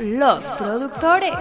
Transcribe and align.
Los 0.00 0.44
productores. 0.52 1.34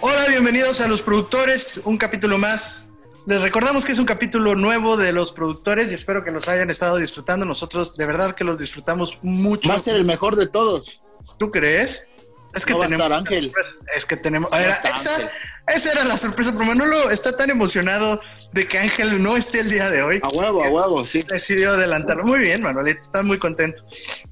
Hola, 0.00 0.26
bienvenidos 0.28 0.80
a 0.80 0.88
Los 0.88 1.02
Productores, 1.02 1.82
un 1.84 1.98
capítulo 1.98 2.36
más. 2.36 2.90
Les 3.26 3.40
recordamos 3.40 3.84
que 3.84 3.92
es 3.92 4.00
un 4.00 4.06
capítulo 4.06 4.56
nuevo 4.56 4.96
de 4.96 5.12
Los 5.12 5.30
Productores 5.30 5.92
y 5.92 5.94
espero 5.94 6.24
que 6.24 6.32
los 6.32 6.48
hayan 6.48 6.68
estado 6.68 6.96
disfrutando. 6.96 7.46
Nosotros 7.46 7.96
de 7.96 8.06
verdad 8.06 8.32
que 8.32 8.42
los 8.42 8.58
disfrutamos 8.58 9.20
mucho. 9.22 9.68
Va 9.68 9.76
a 9.76 9.78
ser 9.78 9.94
el 9.94 10.04
mejor 10.04 10.34
de 10.34 10.48
todos. 10.48 11.02
¿Tú 11.38 11.52
crees? 11.52 12.08
Es 12.56 12.64
que 12.66 12.72
No 12.72 12.78
va 12.78 12.84
a 12.86 12.88
tenemos. 12.88 13.06
estar 13.06 13.18
Ángel. 13.20 13.52
Es 13.96 14.06
que 14.06 14.16
tenemos. 14.16 14.50
No 14.50 14.56
era- 14.56 14.70
está 14.72 14.88
esa, 14.88 15.14
Ángel. 15.14 15.28
esa 15.74 15.92
era 15.92 16.04
la 16.04 16.16
sorpresa, 16.16 16.52
pero 16.52 16.64
Manolo 16.64 17.10
está 17.10 17.36
tan 17.36 17.50
emocionado 17.50 18.20
de 18.52 18.66
que 18.66 18.78
Ángel 18.78 19.22
no 19.22 19.36
esté 19.36 19.60
el 19.60 19.70
día 19.70 19.90
de 19.90 20.02
hoy. 20.02 20.20
A 20.22 20.28
huevo, 20.28 20.64
a 20.64 20.68
huevo, 20.68 21.04
sí. 21.04 21.22
Decidió 21.28 21.72
adelantarlo. 21.72 22.24
Muy 22.24 22.40
bien, 22.40 22.62
Manuelito, 22.62 23.00
está 23.00 23.22
muy 23.22 23.38
contento. 23.38 23.84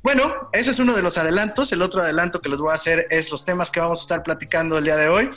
Bueno, 0.03 0.49
ese 0.53 0.71
es 0.71 0.79
uno 0.79 0.95
de 0.95 1.03
los 1.03 1.19
adelantos. 1.19 1.71
El 1.73 1.83
otro 1.83 2.01
adelanto 2.01 2.41
que 2.41 2.49
les 2.49 2.59
voy 2.59 2.73
a 2.73 2.75
hacer 2.77 3.07
es 3.11 3.31
los 3.31 3.45
temas 3.45 3.71
que 3.71 3.81
vamos 3.81 4.01
a 4.01 4.03
estar 4.03 4.23
platicando 4.23 4.79
el 4.79 4.85
día 4.85 4.97
de 4.97 5.09
hoy. 5.09 5.31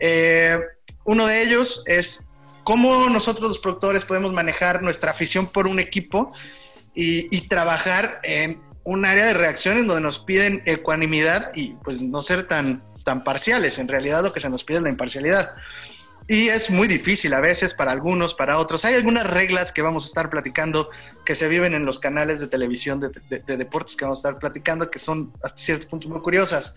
Eh, 0.00 0.60
uno 1.04 1.26
de 1.26 1.42
ellos 1.42 1.82
es 1.86 2.26
cómo 2.64 3.08
nosotros 3.08 3.48
los 3.48 3.58
productores 3.58 4.04
podemos 4.04 4.32
manejar 4.32 4.82
nuestra 4.82 5.12
afición 5.12 5.46
por 5.46 5.66
un 5.68 5.78
equipo 5.80 6.34
y, 6.94 7.34
y 7.34 7.48
trabajar 7.48 8.20
en 8.24 8.62
un 8.86 9.04
área 9.04 9.26
de 9.26 9.34
reacciones 9.34 9.86
donde 9.86 10.00
nos 10.00 10.20
piden 10.20 10.62
ecuanimidad 10.64 11.50
y 11.54 11.74
pues 11.84 12.02
no 12.02 12.22
ser 12.22 12.46
tan, 12.46 12.82
tan 13.04 13.24
parciales. 13.24 13.78
En 13.78 13.88
realidad 13.88 14.22
lo 14.22 14.32
que 14.32 14.40
se 14.40 14.48
nos 14.48 14.62
pide 14.64 14.78
es 14.78 14.82
la 14.84 14.88
imparcialidad. 14.90 15.50
Y 16.28 16.48
es 16.48 16.70
muy 16.70 16.88
difícil 16.88 17.34
a 17.34 17.40
veces 17.40 17.72
para 17.74 17.92
algunos, 17.92 18.34
para 18.34 18.58
otros. 18.58 18.84
Hay 18.84 18.94
algunas 18.94 19.24
reglas 19.28 19.70
que 19.72 19.82
vamos 19.82 20.04
a 20.04 20.06
estar 20.08 20.28
platicando 20.28 20.90
que 21.24 21.36
se 21.36 21.46
viven 21.48 21.72
en 21.74 21.84
los 21.84 21.98
canales 22.00 22.40
de 22.40 22.48
televisión 22.48 22.98
de, 22.98 23.10
de- 23.28 23.40
de 23.40 23.56
deportes 23.56 23.94
que 23.94 24.04
vamos 24.04 24.18
a 24.24 24.28
estar 24.28 24.40
platicando 24.40 24.90
que 24.90 24.98
son 24.98 25.32
hasta 25.44 25.56
cierto 25.60 25.88
punto 25.88 26.08
muy 26.08 26.20
curiosas. 26.20 26.74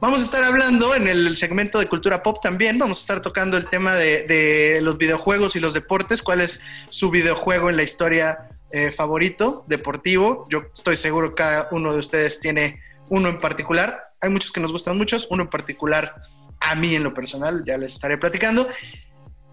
Vamos 0.00 0.20
a 0.20 0.24
estar 0.24 0.42
hablando 0.44 0.94
en 0.96 1.06
el 1.06 1.36
segmento 1.36 1.78
de 1.78 1.86
cultura 1.86 2.22
pop 2.24 2.38
también. 2.42 2.78
Vamos 2.78 2.98
a 2.98 3.00
estar 3.02 3.20
tocando 3.22 3.56
el 3.56 3.68
tema 3.70 3.94
de, 3.94 4.24
de 4.24 4.80
los 4.82 4.98
videojuegos 4.98 5.54
y 5.54 5.60
los 5.60 5.74
deportes. 5.74 6.20
¿Cuál 6.22 6.40
es 6.40 6.60
su 6.88 7.10
videojuego 7.10 7.70
en 7.70 7.76
la 7.76 7.84
historia 7.84 8.48
eh, 8.70 8.92
favorito 8.92 9.64
deportivo? 9.66 10.46
Yo 10.50 10.62
estoy 10.72 10.96
seguro 10.96 11.30
que 11.30 11.42
cada 11.42 11.68
uno 11.70 11.92
de 11.92 12.00
ustedes 12.00 12.40
tiene 12.40 12.80
uno 13.08 13.28
en 13.28 13.40
particular. 13.40 14.12
Hay 14.22 14.30
muchos 14.30 14.52
que 14.52 14.60
nos 14.60 14.72
gustan 14.72 14.96
muchos, 14.96 15.26
uno 15.30 15.44
en 15.44 15.50
particular 15.50 16.14
a 16.60 16.74
mí 16.74 16.94
en 16.94 17.04
lo 17.04 17.14
personal, 17.14 17.64
ya 17.66 17.78
les 17.78 17.92
estaré 17.92 18.18
platicando. 18.18 18.68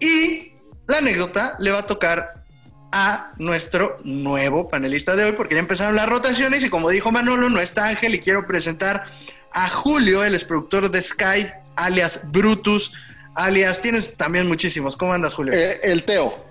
Y 0.00 0.52
la 0.86 0.98
anécdota 0.98 1.56
le 1.58 1.70
va 1.70 1.80
a 1.80 1.86
tocar 1.86 2.44
a 2.92 3.32
nuestro 3.38 3.96
nuevo 4.04 4.68
panelista 4.68 5.16
de 5.16 5.24
hoy, 5.24 5.32
porque 5.32 5.54
ya 5.54 5.60
empezaron 5.60 5.96
las 5.96 6.08
rotaciones 6.08 6.64
y 6.64 6.70
como 6.70 6.90
dijo 6.90 7.12
Manolo, 7.12 7.50
no 7.50 7.60
está 7.60 7.88
Ángel 7.88 8.14
y 8.14 8.20
quiero 8.20 8.46
presentar 8.46 9.04
a 9.52 9.68
Julio, 9.68 10.24
él 10.24 10.34
es 10.34 10.44
productor 10.44 10.90
de 10.90 11.02
Sky, 11.02 11.46
alias 11.76 12.22
Brutus, 12.30 12.92
alias, 13.34 13.82
tienes 13.82 14.16
también 14.16 14.46
muchísimos. 14.46 14.96
¿Cómo 14.96 15.12
andas, 15.12 15.34
Julio? 15.34 15.52
Eh, 15.54 15.78
el 15.84 16.04
Teo. 16.04 16.44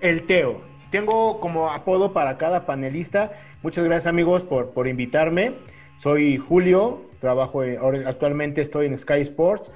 El 0.00 0.26
Teo. 0.26 0.67
Tengo 0.90 1.40
como 1.40 1.70
apodo 1.70 2.12
para 2.12 2.38
cada 2.38 2.64
panelista. 2.66 3.32
Muchas 3.62 3.84
gracias 3.84 4.06
amigos 4.06 4.44
por, 4.44 4.70
por 4.70 4.88
invitarme. 4.88 5.52
Soy 5.96 6.38
Julio, 6.38 7.02
trabajo 7.20 7.62
en- 7.64 7.78
ahora- 7.78 8.08
actualmente 8.08 8.60
estoy 8.62 8.86
en 8.86 8.96
Sky 8.96 9.20
Sports. 9.20 9.72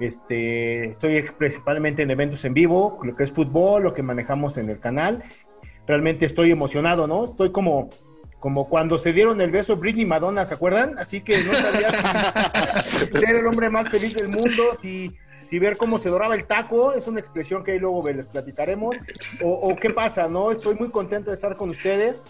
Este, 0.00 0.86
estoy 0.90 1.22
principalmente 1.38 2.02
en 2.02 2.10
eventos 2.10 2.44
en 2.44 2.54
vivo, 2.54 2.98
lo 3.02 3.14
que 3.16 3.24
es 3.24 3.32
fútbol, 3.32 3.82
lo 3.84 3.94
que 3.94 4.02
manejamos 4.02 4.56
en 4.56 4.68
el 4.70 4.80
canal. 4.80 5.22
Realmente 5.86 6.24
estoy 6.26 6.50
emocionado, 6.50 7.06
¿no? 7.06 7.24
Estoy 7.24 7.52
como, 7.52 7.90
como 8.40 8.68
cuando 8.68 8.98
se 8.98 9.12
dieron 9.12 9.40
el 9.40 9.50
beso 9.50 9.76
Britney 9.76 10.02
y 10.02 10.06
Madonna, 10.06 10.44
¿se 10.44 10.54
acuerdan? 10.54 10.98
Así 10.98 11.20
que 11.20 11.34
no 11.36 11.52
sabía 11.52 11.90
si 12.82 13.06
ser 13.18 13.36
el 13.38 13.46
hombre 13.46 13.68
más 13.70 13.88
feliz 13.88 14.14
del 14.16 14.28
mundo, 14.28 14.62
si, 14.80 15.14
si 15.46 15.58
ver 15.58 15.76
cómo 15.76 15.98
se 15.98 16.08
doraba 16.08 16.34
el 16.34 16.46
taco, 16.46 16.92
es 16.92 17.06
una 17.06 17.20
expresión 17.20 17.64
que 17.64 17.72
ahí 17.72 17.78
luego 17.78 18.02
les 18.04 18.26
platicaremos, 18.26 18.96
o, 19.44 19.50
o 19.50 19.76
qué 19.76 19.90
pasa, 19.90 20.28
¿no? 20.28 20.50
Estoy 20.50 20.74
muy 20.76 20.90
contento 20.90 21.30
de 21.30 21.34
estar 21.34 21.56
con 21.56 21.70
ustedes 21.70 22.22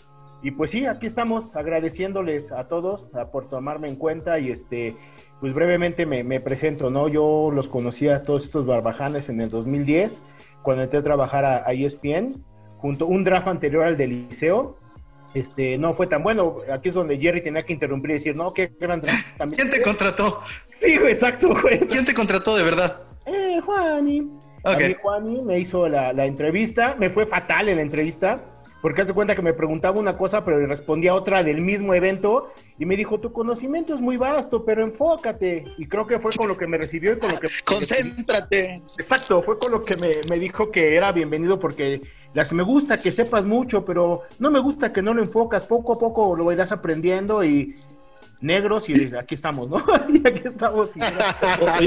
y 0.45 0.51
pues 0.51 0.73
sí, 0.73 0.85
aquí 0.85 1.07
estamos 1.07 1.57
agradeciéndoles 1.57 2.53
a 2.53 2.69
todos 2.69 3.15
a 3.15 3.31
por 3.31 3.49
tomarme 3.49 3.89
en 3.89 3.97
cuenta 3.97 4.39
y 4.39 4.51
este, 4.51 4.95
pues 5.41 5.55
brevemente 5.55 6.05
me, 6.05 6.23
me 6.23 6.39
presento, 6.39 6.91
¿no? 6.91 7.09
Yo 7.09 7.51
los 7.51 7.67
conocí 7.67 8.09
a 8.11 8.23
todos 8.23 8.45
estos 8.45 8.67
barbajanes 8.67 9.31
en 9.31 9.41
el 9.41 9.49
2010, 9.49 10.27
cuando 10.63 10.83
entré 10.83 10.99
a 10.99 11.03
trabajar 11.03 11.47
a, 11.47 11.67
a 11.67 11.73
ESPN, 11.73 12.45
junto 12.77 13.07
un 13.07 13.25
draft 13.25 13.49
anterior 13.49 13.85
al 13.85 13.97
del 13.97 14.29
liceo, 14.29 14.77
este, 15.33 15.79
no 15.79 15.95
fue 15.95 16.07
tan 16.07 16.23
bueno. 16.23 16.59
Aquí 16.71 16.91
es 16.91 16.95
donde 16.95 17.19
Jerry 17.19 17.43
tenía 17.43 17.65
que 17.65 17.73
interrumpir 17.73 18.11
y 18.11 18.15
decir, 18.15 18.37
no, 18.37 18.53
qué 18.53 18.73
gran 18.79 19.01
draft 19.01 19.39
también. 19.39 19.63
¿Quién 19.69 19.71
te 19.71 19.83
contrató? 19.83 20.41
Sí, 20.85 20.99
güey, 20.99 21.13
exacto, 21.13 21.55
güey. 21.61 21.81
¿Quién 21.81 22.05
te 22.05 22.15
contrató 22.15 22.57
de 22.57 22.63
verdad? 22.63 23.03
Eh, 23.27 23.61
Juani. 23.65 24.21
Ok. 24.65 24.75
A 24.75 24.77
mí 24.77 24.95
Juani 25.01 25.43
me 25.43 25.59
hizo 25.59 25.89
la, 25.89 26.13
la 26.13 26.27
entrevista. 26.27 26.97
Me 26.99 27.11
fue 27.11 27.27
fatal 27.27 27.69
en 27.69 27.77
la 27.77 27.83
entrevista. 27.83 28.51
Porque 28.85 29.01
hace 29.01 29.15
cuenta 29.15 29.35
que 29.35 29.41
me 29.41 29.55
preguntaba 29.55 29.99
una 29.99 30.19
cosa, 30.19 30.45
pero 30.45 30.61
le 30.61 30.67
respondía 30.67 31.15
otra 31.15 31.43
del 31.43 31.63
mismo 31.63 31.95
evento. 31.95 32.53
Y 32.79 32.85
me 32.85 32.99
dijo, 32.99 33.19
tu 33.19 33.33
conocimiento 33.33 33.95
es 33.95 34.03
muy 34.03 34.19
vasto, 34.19 34.67
pero 34.67 34.83
enfócate. 34.83 35.65
Y 35.79 35.87
creo 35.87 36.07
que 36.07 36.19
fue 36.19 36.33
con 36.33 36.49
lo 36.49 36.57
que 36.59 36.67
me 36.67 36.77
recibió 36.77 37.15
y 37.15 37.19
con 37.19 37.33
lo 37.33 37.41
que... 37.41 37.49
Concéntrate. 37.65 38.75
Exacto, 38.99 39.43
fue 39.43 39.59
con 39.59 39.73
lo 39.73 39.83
que 39.83 39.97
me, 39.97 40.11
me 40.29 40.39
dijo 40.39 40.71
que 40.71 40.97
era 40.97 41.13
bienvenido 41.13 41.59
porque 41.59 42.03
las 42.35 42.53
me 42.53 42.63
gusta 42.63 43.01
que 43.01 43.11
sepas 43.11 43.47
mucho, 43.47 43.83
pero 43.83 44.25
no 44.39 44.51
me 44.51 44.61
gusta 44.61 44.93
que 44.93 45.01
no 45.01 45.15
lo 45.15 45.23
enfocas. 45.23 45.65
Poco 45.65 45.95
a 45.95 45.99
poco 45.99 46.37
lo 46.37 46.53
irás 46.53 46.71
aprendiendo 46.71 47.43
y 47.43 47.75
negros 48.41 48.89
y 48.89 49.15
aquí 49.17 49.35
estamos, 49.35 49.69
¿no? 49.71 49.85
y 50.09 50.27
aquí 50.27 50.43
estamos. 50.45 50.91
y- 50.97 51.01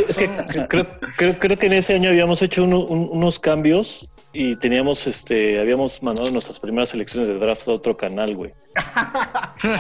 es 0.08 0.18
que 0.18 0.30
creo, 0.68 0.88
creo, 1.18 1.34
creo 1.40 1.58
que 1.58 1.66
en 1.68 1.74
ese 1.74 1.94
año 1.96 2.10
habíamos 2.10 2.42
hecho 2.42 2.64
uno- 2.64 2.86
un- 2.86 3.10
unos 3.12 3.40
cambios 3.40 4.08
y 4.34 4.56
teníamos, 4.58 5.08
este, 5.08 5.60
habíamos 5.60 6.04
mandado 6.04 6.30
nuestras 6.32 6.60
primeras 6.60 6.90
selecciones 6.90 7.28
de 7.28 7.36
draft 7.40 7.68
a 7.68 7.72
otro 7.72 7.98
canal, 7.98 8.36
güey. 8.36 8.54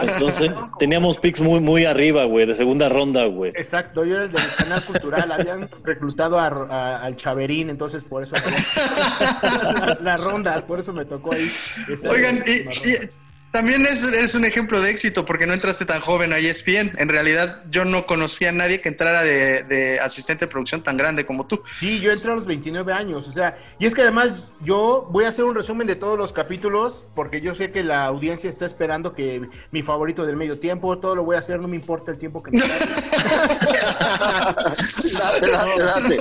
Entonces 0.01 0.51
teníamos 0.79 1.17
picks 1.19 1.41
muy, 1.41 1.59
muy 1.59 1.85
arriba, 1.85 2.23
güey, 2.23 2.47
de 2.47 2.56
segunda 2.56 2.89
ronda, 2.89 3.25
güey. 3.25 3.51
Exacto, 3.56 4.03
yo 4.06 4.16
era 4.16 4.23
el 4.23 4.31
del 4.31 4.41
canal 4.57 4.83
cultural, 4.83 5.31
habían 5.31 5.69
reclutado 5.83 6.38
a, 6.38 6.47
a- 6.47 7.03
al 7.03 7.16
Chaverín, 7.17 7.69
entonces 7.69 8.03
por 8.03 8.23
eso 8.23 8.33
las, 10.01 10.23
rondas, 10.23 10.63
por 10.63 10.79
eso 10.79 10.94
me 10.94 11.06
tocó 11.06 11.33
ahí. 11.33 11.44
Esta 11.44 12.09
Oigan, 12.09 12.44
y. 12.47 13.26
también 13.57 13.88
es, 13.88 14.07
eres 14.07 14.35
un 14.35 14.45
ejemplo 14.45 14.79
de 14.79 14.91
éxito 14.91 15.25
porque 15.25 15.47
no 15.47 15.53
entraste 15.53 15.84
tan 15.84 16.00
joven 16.00 16.31
a 16.31 16.38
ESPN. 16.38 16.91
En 17.00 17.09
realidad, 17.09 17.59
yo 17.72 17.85
no 17.85 18.06
conocía 18.06 18.50
a 18.50 18.51
nadie 18.51 18.81
que 18.81 18.90
entrara 18.90 19.23
de, 19.23 19.63
de 19.63 20.00
asistente 20.00 20.45
de 20.45 20.51
producción 20.51 20.84
tan 20.84 20.95
grande 20.95 21.25
como 21.25 21.47
tú. 21.47 21.63
Sí, 21.79 22.00
yo 22.00 22.12
entré 22.12 22.31
a 22.31 22.35
los 22.35 22.45
29 22.45 22.94
años, 22.94 23.28
o 23.28 23.31
sea, 23.31 23.57
y 23.79 23.88
es 23.88 23.95
que 23.95 24.03
además 24.03 24.53
yo 24.62 25.07
voy 25.09 25.25
a 25.25 25.29
hacer 25.29 25.44
un 25.44 25.56
resumen 25.56 25.88
de 25.88 25.95
todos 25.95 26.19
los 26.19 26.34
capítulos 26.34 27.07
porque 27.16 27.41
yo 27.41 27.56
sé 27.56 27.72
que 27.72 27.81
la 27.81 28.06
audiencia 28.06 28.47
está 28.47 28.68
esperando 28.68 29.16
que 29.16 29.50
mi 29.72 29.81
favorito 29.81 30.24
del 30.24 30.35
medio 30.35 30.59
tiempo, 30.59 31.00
todo 31.00 31.16
lo 31.16 31.24
voy 31.24 31.35
a 31.35 31.39
hacer, 31.39 31.59
no 31.59 31.68
me 31.68 31.78
importa 31.78 32.12
el 32.12 32.19
tiempo 32.19 32.44
que 32.44 32.51
me 32.51 32.59
Date, 35.18 35.47
date, 35.51 35.81
date. 35.81 36.18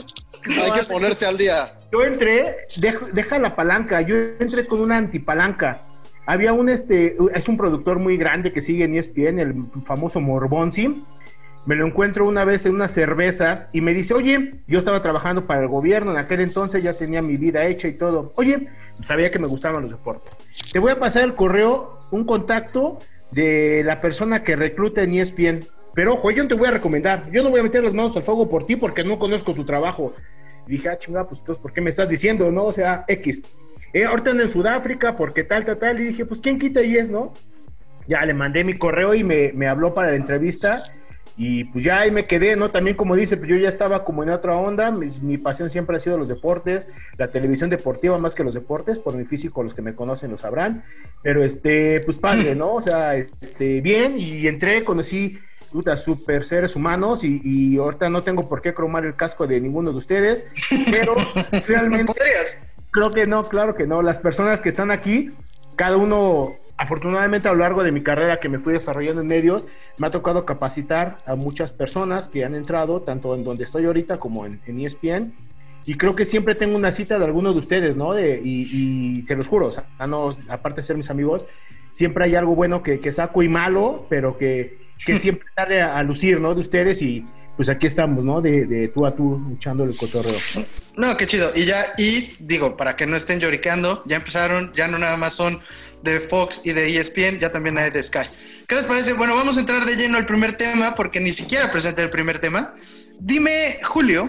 Hay 0.64 0.70
que 0.70 0.86
ponerse 0.90 1.26
al 1.26 1.36
día. 1.36 1.78
Yo 1.92 2.02
entré, 2.02 2.66
deja, 2.78 3.06
deja 3.12 3.38
la 3.38 3.54
palanca, 3.54 4.00
yo 4.00 4.16
entré 4.16 4.66
con 4.66 4.80
una 4.80 4.96
antipalanca. 4.96 5.82
Había 6.26 6.52
un, 6.52 6.68
este, 6.68 7.16
es 7.34 7.48
un 7.48 7.56
productor 7.56 8.00
muy 8.00 8.16
grande 8.16 8.52
que 8.52 8.60
sigue 8.60 8.84
en 8.84 8.96
ESPN, 8.96 9.38
el 9.38 9.54
famoso 9.84 10.20
Morbonsi. 10.20 11.04
Me 11.66 11.74
lo 11.74 11.86
encuentro 11.86 12.26
una 12.26 12.44
vez 12.44 12.66
en 12.66 12.74
unas 12.74 12.92
cervezas 12.92 13.68
y 13.72 13.80
me 13.80 13.94
dice, 13.94 14.14
oye, 14.14 14.60
yo 14.66 14.78
estaba 14.78 15.00
trabajando 15.02 15.46
para 15.46 15.62
el 15.62 15.68
gobierno, 15.68 16.12
en 16.12 16.18
aquel 16.18 16.40
entonces 16.40 16.82
ya 16.82 16.94
tenía 16.94 17.22
mi 17.22 17.36
vida 17.36 17.66
hecha 17.66 17.88
y 17.88 17.92
todo. 17.92 18.30
Oye, 18.36 18.68
sabía 19.04 19.30
que 19.30 19.38
me 19.38 19.46
gustaban 19.46 19.82
los 19.82 19.90
deportes. 19.90 20.32
Te 20.72 20.78
voy 20.78 20.92
a 20.92 20.98
pasar 20.98 21.22
el 21.24 21.34
correo, 21.34 22.00
un 22.10 22.24
contacto 22.24 23.00
de 23.30 23.82
la 23.84 24.00
persona 24.00 24.42
que 24.42 24.54
recluta 24.56 25.02
en 25.02 25.14
ESPN. 25.14 25.66
Pero 25.94 26.12
ojo, 26.12 26.30
yo 26.30 26.42
no 26.42 26.48
te 26.48 26.54
voy 26.54 26.68
a 26.68 26.72
recomendar, 26.72 27.30
yo 27.32 27.42
no 27.42 27.50
voy 27.50 27.60
a 27.60 27.62
meter 27.62 27.82
las 27.82 27.94
manos 27.94 28.16
al 28.16 28.22
fuego 28.22 28.48
por 28.48 28.66
ti 28.66 28.76
porque 28.76 29.02
no 29.02 29.18
conozco 29.18 29.54
tu 29.54 29.64
trabajo. 29.64 30.12
Dije, 30.66 30.88
ah, 30.88 30.98
chingada, 30.98 31.26
pues 31.26 31.40
entonces, 31.40 31.62
¿por 31.62 31.72
qué 31.72 31.80
me 31.80 31.90
estás 31.90 32.08
diciendo, 32.08 32.50
no? 32.50 32.64
O 32.64 32.72
sea, 32.72 33.04
X. 33.08 33.42
Eh, 33.96 34.04
ahorita 34.04 34.32
ando 34.32 34.42
en 34.42 34.50
Sudáfrica, 34.50 35.16
porque 35.16 35.42
tal, 35.42 35.64
tal, 35.64 35.78
tal. 35.78 35.98
Y 35.98 36.08
dije, 36.08 36.26
pues, 36.26 36.42
¿quién 36.42 36.58
quita 36.58 36.82
y 36.82 36.98
es, 36.98 37.08
no? 37.08 37.32
Ya 38.06 38.22
le 38.26 38.34
mandé 38.34 38.62
mi 38.62 38.74
correo 38.74 39.14
y 39.14 39.24
me, 39.24 39.52
me 39.54 39.68
habló 39.68 39.94
para 39.94 40.10
la 40.10 40.16
entrevista. 40.16 40.82
Y 41.38 41.64
pues 41.64 41.82
ya 41.82 42.00
ahí 42.00 42.10
me 42.10 42.26
quedé, 42.26 42.56
¿no? 42.56 42.70
También 42.70 42.94
como 42.94 43.16
dice, 43.16 43.38
pues 43.38 43.48
yo 43.48 43.56
ya 43.56 43.68
estaba 43.68 44.04
como 44.04 44.22
en 44.22 44.28
otra 44.28 44.54
onda, 44.54 44.90
mi, 44.90 45.08
mi 45.22 45.38
pasión 45.38 45.70
siempre 45.70 45.96
ha 45.96 45.98
sido 45.98 46.18
los 46.18 46.28
deportes, 46.28 46.88
la 47.16 47.28
televisión 47.28 47.70
deportiva 47.70 48.18
más 48.18 48.34
que 48.34 48.44
los 48.44 48.52
deportes, 48.52 49.00
por 49.00 49.14
mi 49.14 49.24
físico 49.24 49.62
los 49.62 49.74
que 49.74 49.82
me 49.82 49.94
conocen 49.94 50.30
lo 50.30 50.38
sabrán, 50.38 50.82
pero 51.22 51.44
este, 51.44 52.00
pues 52.06 52.18
padre, 52.18 52.54
¿no? 52.54 52.74
O 52.74 52.80
sea, 52.80 53.16
este, 53.16 53.82
bien, 53.82 54.18
y 54.18 54.46
entré, 54.46 54.82
conocí 54.82 55.38
puta, 55.70 55.98
super 55.98 56.44
seres 56.44 56.74
humanos 56.74 57.22
y, 57.22 57.42
y 57.44 57.76
ahorita 57.76 58.08
no 58.08 58.22
tengo 58.22 58.48
por 58.48 58.62
qué 58.62 58.72
cromar 58.72 59.04
el 59.04 59.14
casco 59.14 59.46
de 59.46 59.60
ninguno 59.60 59.92
de 59.92 59.98
ustedes, 59.98 60.46
pero 60.90 61.14
realmente 61.66 62.14
¿Podrías? 62.14 62.75
Creo 62.96 63.10
que 63.10 63.26
no, 63.26 63.46
claro 63.46 63.74
que 63.74 63.86
no. 63.86 64.00
Las 64.00 64.18
personas 64.18 64.62
que 64.62 64.70
están 64.70 64.90
aquí, 64.90 65.30
cada 65.76 65.98
uno 65.98 66.54
afortunadamente 66.78 67.48
a 67.48 67.52
lo 67.52 67.58
largo 67.58 67.82
de 67.82 67.92
mi 67.92 68.02
carrera 68.02 68.38
que 68.40 68.48
me 68.48 68.58
fui 68.58 68.72
desarrollando 68.72 69.20
en 69.20 69.26
medios, 69.26 69.68
me 69.98 70.06
ha 70.06 70.10
tocado 70.10 70.46
capacitar 70.46 71.16
a 71.26 71.34
muchas 71.34 71.72
personas 71.72 72.28
que 72.28 72.44
han 72.44 72.54
entrado, 72.54 73.02
tanto 73.02 73.34
en 73.34 73.44
donde 73.44 73.64
estoy 73.64 73.84
ahorita 73.84 74.18
como 74.18 74.46
en, 74.46 74.60
ESPN. 74.66 75.34
Y 75.84 75.94
creo 75.96 76.16
que 76.16 76.24
siempre 76.24 76.54
tengo 76.54 76.74
una 76.74 76.90
cita 76.90 77.18
de 77.18 77.26
alguno 77.26 77.52
de 77.52 77.58
ustedes, 77.58 77.96
¿no? 77.96 78.14
De, 78.14 78.40
y, 78.42 79.18
y, 79.20 79.26
se 79.26 79.36
los 79.36 79.46
juro, 79.46 79.66
o 79.66 79.70
sea, 79.70 79.84
no, 80.08 80.30
aparte 80.48 80.80
de 80.80 80.86
ser 80.86 80.96
mis 80.96 81.10
amigos, 81.10 81.46
siempre 81.90 82.24
hay 82.24 82.34
algo 82.34 82.54
bueno 82.54 82.82
que, 82.82 82.98
que 82.98 83.12
saco 83.12 83.42
y 83.42 83.48
malo, 83.48 84.06
pero 84.08 84.38
que, 84.38 84.78
que 85.04 85.18
siempre 85.18 85.46
sale 85.54 85.82
a, 85.82 85.98
a, 85.98 86.02
lucir, 86.02 86.40
¿no? 86.40 86.54
De 86.54 86.62
ustedes 86.62 87.02
y, 87.02 87.26
pues 87.56 87.68
aquí 87.68 87.86
estamos, 87.86 88.22
¿no? 88.24 88.40
De, 88.40 88.66
de 88.66 88.88
tú 88.88 89.06
a 89.06 89.14
tú 89.14 89.40
echando 89.56 89.84
el 89.84 89.96
cotorreo. 89.96 90.36
No, 90.96 91.16
qué 91.16 91.26
chido. 91.26 91.52
Y 91.54 91.64
ya, 91.64 91.94
y 91.96 92.34
digo, 92.38 92.76
para 92.76 92.96
que 92.96 93.06
no 93.06 93.16
estén 93.16 93.40
lloriqueando, 93.40 94.02
ya 94.06 94.16
empezaron, 94.16 94.72
ya 94.74 94.88
no 94.88 94.98
nada 94.98 95.16
más 95.16 95.34
son 95.34 95.60
de 96.02 96.20
Fox 96.20 96.62
y 96.64 96.72
de 96.72 96.98
ESPN, 96.98 97.40
ya 97.40 97.50
también 97.50 97.78
hay 97.78 97.90
de 97.90 98.02
Sky. 98.02 98.28
¿Qué 98.66 98.74
les 98.74 98.84
parece? 98.84 99.14
Bueno, 99.14 99.34
vamos 99.34 99.56
a 99.56 99.60
entrar 99.60 99.84
de 99.84 99.96
lleno 99.96 100.18
al 100.18 100.26
primer 100.26 100.56
tema, 100.56 100.94
porque 100.94 101.20
ni 101.20 101.32
siquiera 101.32 101.70
presenté 101.70 102.02
el 102.02 102.10
primer 102.10 102.38
tema. 102.38 102.74
Dime, 103.20 103.78
Julio, 103.82 104.28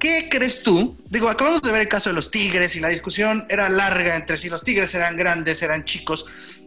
¿qué 0.00 0.28
crees 0.30 0.62
tú? 0.62 0.96
Digo, 1.10 1.28
acabamos 1.28 1.62
de 1.62 1.72
ver 1.72 1.82
el 1.82 1.88
caso 1.88 2.10
de 2.10 2.14
los 2.14 2.30
Tigres 2.30 2.76
y 2.76 2.80
la 2.80 2.88
discusión 2.88 3.44
era 3.48 3.68
larga 3.68 4.16
entre 4.16 4.36
si 4.36 4.48
los 4.48 4.64
Tigres 4.64 4.94
eran 4.94 5.16
grandes, 5.16 5.62
eran 5.62 5.84
chicos. 5.84 6.26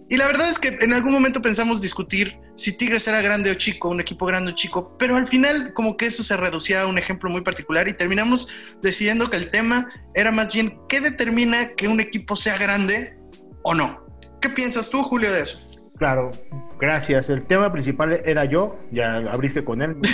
Y 0.10 0.18
la 0.18 0.28
verdad 0.28 0.50
es 0.50 0.60
que 0.60 0.78
en 0.82 0.94
algún 0.94 1.14
momento 1.14 1.42
pensamos 1.42 1.82
discutir 1.82 2.38
si 2.58 2.74
Tigres 2.74 3.08
era 3.08 3.22
grande 3.22 3.52
o 3.52 3.54
chico, 3.54 3.90
un 3.90 4.02
equipo 4.02 4.26
grande 4.26 4.52
o 4.52 4.56
chico, 4.56 4.98
pero 4.98 5.16
al 5.16 5.28
final 5.28 5.74
como 5.74 5.96
que 5.96 6.08
eso 6.08 6.24
se 6.24 6.36
reducía 6.36 6.82
a 6.82 6.88
un 6.88 6.98
ejemplo 6.98 7.30
muy 7.30 7.42
particular 7.42 7.88
y 7.88 7.94
terminamos 7.94 8.78
decidiendo 8.82 9.30
que 9.30 9.38
el 9.38 9.50
tema 9.50 9.88
era 10.16 10.32
más 10.32 10.54
bien 10.54 10.80
qué 10.90 11.00
determina 11.00 11.76
que 11.78 11.88
un 11.88 12.00
equipo 12.00 12.36
sea 12.36 12.58
grande 12.58 13.18
o 13.64 13.76
no. 13.76 14.06
¿Qué 14.42 14.50
piensas 14.50 14.90
tú, 14.90 15.04
Julio, 15.04 15.32
de 15.32 15.42
eso? 15.42 15.60
Claro, 15.98 16.32
gracias. 16.80 17.30
El 17.30 17.44
tema 17.46 17.72
principal 17.72 18.22
era 18.26 18.46
yo, 18.46 18.76
ya 18.92 19.18
abriste 19.32 19.64
con 19.64 19.82
él. 19.82 19.96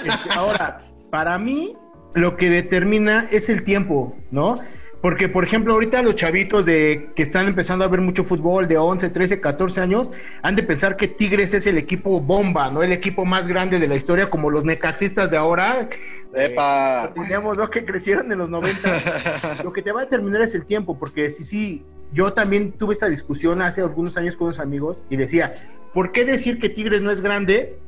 Este, 0.00 0.30
ahora, 0.34 0.78
para 1.10 1.36
mí, 1.36 1.72
lo 2.14 2.38
que 2.38 2.48
determina 2.48 3.28
es 3.30 3.50
el 3.50 3.64
tiempo, 3.64 4.16
¿no? 4.30 4.58
Porque, 5.00 5.30
por 5.30 5.44
ejemplo, 5.44 5.72
ahorita 5.72 6.02
los 6.02 6.14
chavitos 6.14 6.66
de 6.66 7.10
que 7.16 7.22
están 7.22 7.48
empezando 7.48 7.84
a 7.84 7.88
ver 7.88 8.02
mucho 8.02 8.22
fútbol 8.22 8.68
de 8.68 8.76
11, 8.76 9.08
13, 9.08 9.40
14 9.40 9.80
años, 9.80 10.12
han 10.42 10.56
de 10.56 10.62
pensar 10.62 10.96
que 10.96 11.08
Tigres 11.08 11.54
es 11.54 11.66
el 11.66 11.78
equipo 11.78 12.20
bomba, 12.20 12.70
¿no? 12.70 12.82
El 12.82 12.92
equipo 12.92 13.24
más 13.24 13.46
grande 13.46 13.78
de 13.78 13.88
la 13.88 13.94
historia, 13.94 14.28
como 14.28 14.50
los 14.50 14.64
necaxistas 14.64 15.30
de 15.30 15.38
ahora. 15.38 15.88
¡Epa! 16.34 17.12
Eh, 17.16 17.40
¿no? 17.40 17.70
Que 17.70 17.84
crecieron 17.86 18.30
en 18.30 18.38
los 18.38 18.50
90. 18.50 19.62
Lo 19.64 19.72
que 19.72 19.80
te 19.80 19.90
va 19.90 20.02
a 20.02 20.04
determinar 20.04 20.42
es 20.42 20.54
el 20.54 20.66
tiempo, 20.66 20.98
porque 20.98 21.30
sí, 21.30 21.44
sí, 21.44 21.82
yo 22.12 22.34
también 22.34 22.72
tuve 22.72 22.92
esta 22.92 23.08
discusión 23.08 23.62
hace 23.62 23.80
algunos 23.80 24.18
años 24.18 24.36
con 24.36 24.46
unos 24.48 24.60
amigos 24.60 25.04
y 25.08 25.16
decía, 25.16 25.54
¿por 25.94 26.12
qué 26.12 26.26
decir 26.26 26.58
que 26.58 26.68
Tigres 26.68 27.00
no 27.00 27.10
es 27.10 27.22
grande 27.22 27.78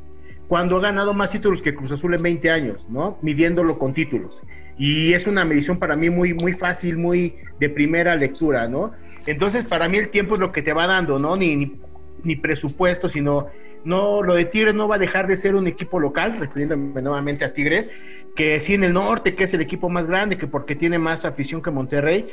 cuando 0.48 0.78
ha 0.78 0.80
ganado 0.80 1.12
más 1.12 1.28
títulos 1.28 1.60
que 1.60 1.74
Cruz 1.74 1.92
Azul 1.92 2.14
en 2.14 2.22
20 2.22 2.50
años, 2.50 2.88
¿no? 2.88 3.18
Midiéndolo 3.20 3.78
con 3.78 3.92
títulos 3.92 4.42
y 4.82 5.14
es 5.14 5.28
una 5.28 5.44
medición 5.44 5.78
para 5.78 5.94
mí 5.94 6.10
muy, 6.10 6.34
muy 6.34 6.54
fácil, 6.54 6.98
muy 6.98 7.36
de 7.60 7.68
primera 7.68 8.16
lectura, 8.16 8.66
¿no? 8.66 8.90
Entonces, 9.28 9.64
para 9.64 9.88
mí 9.88 9.96
el 9.96 10.08
tiempo 10.08 10.34
es 10.34 10.40
lo 10.40 10.50
que 10.50 10.60
te 10.60 10.72
va 10.72 10.88
dando, 10.88 11.20
¿no? 11.20 11.36
Ni, 11.36 11.76
ni, 12.24 12.34
presupuesto, 12.34 13.08
sino, 13.08 13.46
no, 13.84 14.24
lo 14.24 14.34
de 14.34 14.44
Tigres 14.44 14.74
no 14.74 14.88
va 14.88 14.96
a 14.96 14.98
dejar 14.98 15.28
de 15.28 15.36
ser 15.36 15.54
un 15.54 15.68
equipo 15.68 16.00
local, 16.00 16.36
refiriéndome 16.36 17.00
nuevamente 17.00 17.44
a 17.44 17.54
Tigres, 17.54 17.92
que 18.34 18.58
sí 18.58 18.74
en 18.74 18.82
el 18.82 18.92
norte, 18.92 19.36
que 19.36 19.44
es 19.44 19.54
el 19.54 19.60
equipo 19.60 19.88
más 19.88 20.08
grande, 20.08 20.36
que 20.36 20.48
porque 20.48 20.74
tiene 20.74 20.98
más 20.98 21.24
afición 21.24 21.62
que 21.62 21.70
Monterrey, 21.70 22.26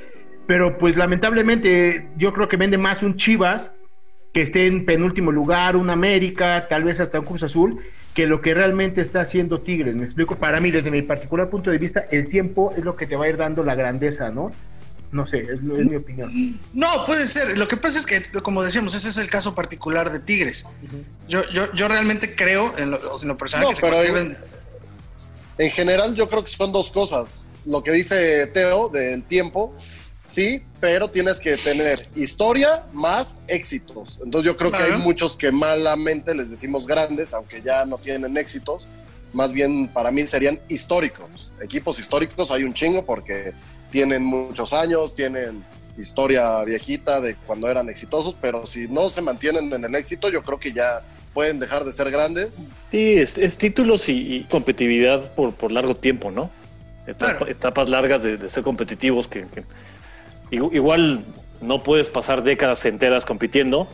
pero 0.47 0.79
pues 0.79 0.97
lamentablemente 0.97 2.09
yo 2.17 2.33
creo 2.33 2.47
que 2.47 2.57
vende 2.57 2.79
más 2.79 3.03
un 3.03 3.15
Chivas 3.15 3.73
que 4.33 4.41
esté 4.41 4.65
en 4.65 4.85
penúltimo 4.85 5.31
lugar, 5.31 5.75
un 5.75 5.91
América, 5.91 6.65
tal 6.67 6.83
vez 6.83 6.99
hasta 6.99 7.19
un 7.19 7.27
Cruz 7.27 7.43
Azul, 7.43 7.79
que 8.13 8.25
lo 8.25 8.41
que 8.41 8.53
realmente 8.53 9.01
está 9.01 9.21
haciendo 9.21 9.61
Tigres. 9.61 9.95
Me 9.95 10.05
explico, 10.05 10.35
para 10.35 10.59
mí, 10.59 10.71
desde 10.71 10.91
mi 10.91 11.01
particular 11.01 11.49
punto 11.49 11.69
de 11.71 11.77
vista, 11.77 12.05
el 12.11 12.27
tiempo 12.27 12.73
es 12.75 12.83
lo 12.83 12.95
que 12.95 13.05
te 13.05 13.15
va 13.15 13.25
a 13.25 13.29
ir 13.29 13.37
dando 13.37 13.63
la 13.63 13.75
grandeza, 13.75 14.29
¿no? 14.29 14.51
No 15.11 15.25
sé, 15.25 15.39
es, 15.39 15.61
mi 15.61 15.95
opinión. 15.95 16.59
No, 16.73 16.87
puede 17.07 17.27
ser. 17.27 17.57
Lo 17.57 17.67
que 17.67 17.77
pasa 17.77 17.97
es 17.97 18.05
que, 18.05 18.21
como 18.43 18.61
decíamos, 18.61 18.93
ese 18.93 19.09
es 19.09 19.17
el 19.17 19.29
caso 19.29 19.55
particular 19.55 20.11
de 20.11 20.19
Tigres. 20.19 20.65
yo, 21.27 21.41
yo, 21.51 21.71
yo 21.73 21.87
realmente 21.87 22.35
creo, 22.35 22.65
en 22.77 22.91
lo, 22.91 22.99
en 22.99 23.37
personal, 23.37 23.73
que 23.73 23.81
pero 23.81 24.03
en, 24.03 24.37
en 25.57 25.71
general 25.71 26.13
yo 26.13 26.29
creo 26.29 26.43
que 26.43 26.51
son 26.51 26.71
dos 26.71 26.91
cosas. 26.91 27.43
Lo 27.65 27.81
que 27.83 27.91
dice 27.91 28.47
Teo 28.47 28.89
del 28.89 29.23
tiempo 29.23 29.75
sí, 30.29 30.63
pero 30.79 31.09
tienes 31.09 31.39
que 31.41 31.57
tener 31.57 31.99
historia 32.15 32.85
más 32.93 33.39
éxitos. 33.47 34.19
Entonces 34.23 34.45
yo 34.51 34.55
creo 34.55 34.71
que 34.71 34.83
hay 34.83 34.97
muchos 34.97 35.35
que 35.35 35.51
malamente 35.51 36.33
les 36.35 36.49
decimos 36.49 36.85
grandes, 36.85 37.33
aunque 37.33 37.61
ya 37.61 37.85
no 37.85 37.97
tienen 37.97 38.37
éxitos. 38.37 38.87
Más 39.33 39.53
bien 39.53 39.87
para 39.87 40.11
mí 40.11 40.25
serían 40.25 40.59
históricos. 40.69 41.53
Equipos 41.61 41.99
históricos 41.99 42.51
hay 42.51 42.63
un 42.63 42.73
chingo 42.73 43.05
porque 43.05 43.53
tienen 43.91 44.23
muchos 44.23 44.73
años, 44.73 45.15
tienen 45.15 45.63
historia 45.97 46.63
viejita 46.63 47.19
de 47.19 47.35
cuando 47.35 47.67
eran 47.67 47.89
exitosos, 47.89 48.35
pero 48.39 48.65
si 48.65 48.87
no 48.87 49.09
se 49.09 49.21
mantienen 49.21 49.71
en 49.73 49.83
el 49.83 49.95
éxito, 49.95 50.31
yo 50.31 50.43
creo 50.43 50.59
que 50.59 50.71
ya 50.71 51.01
pueden 51.33 51.59
dejar 51.59 51.83
de 51.83 51.91
ser 51.91 52.09
grandes. 52.09 52.57
Sí, 52.91 53.13
es, 53.17 53.57
títulos 53.57 54.07
y, 54.09 54.45
competitividad 54.49 55.33
por, 55.33 55.53
por 55.53 55.71
largo 55.71 55.95
tiempo, 55.95 56.31
¿no? 56.31 56.49
Etapas, 57.07 57.89
largas 57.89 58.23
de, 58.23 58.49
ser 58.49 58.63
competitivos 58.63 59.27
que 59.27 59.45
igual 60.51 61.23
no 61.61 61.83
puedes 61.83 62.09
pasar 62.09 62.43
décadas 62.43 62.85
enteras 62.85 63.25
compitiendo, 63.25 63.87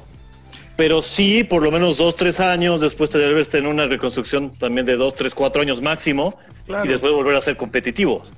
pero 0.78 1.02
sí 1.02 1.44
por 1.44 1.64
lo 1.64 1.72
menos 1.72 1.98
dos, 1.98 2.16
tres 2.16 2.40
años, 2.40 2.82
después 2.82 3.10
te 3.10 3.18
debes 3.18 3.50
tener 3.50 3.70
una 3.70 3.86
reconstrucción 3.86 4.56
también 4.58 4.86
de 4.86 4.96
dos, 4.96 5.16
tres, 5.16 5.34
cuatro 5.34 5.62
años 5.62 5.82
máximo 5.82 6.38
y 6.84 6.88
después 6.88 7.14
volver 7.14 7.36
a 7.36 7.42
ser 7.42 7.58
competitivos. 7.58 8.34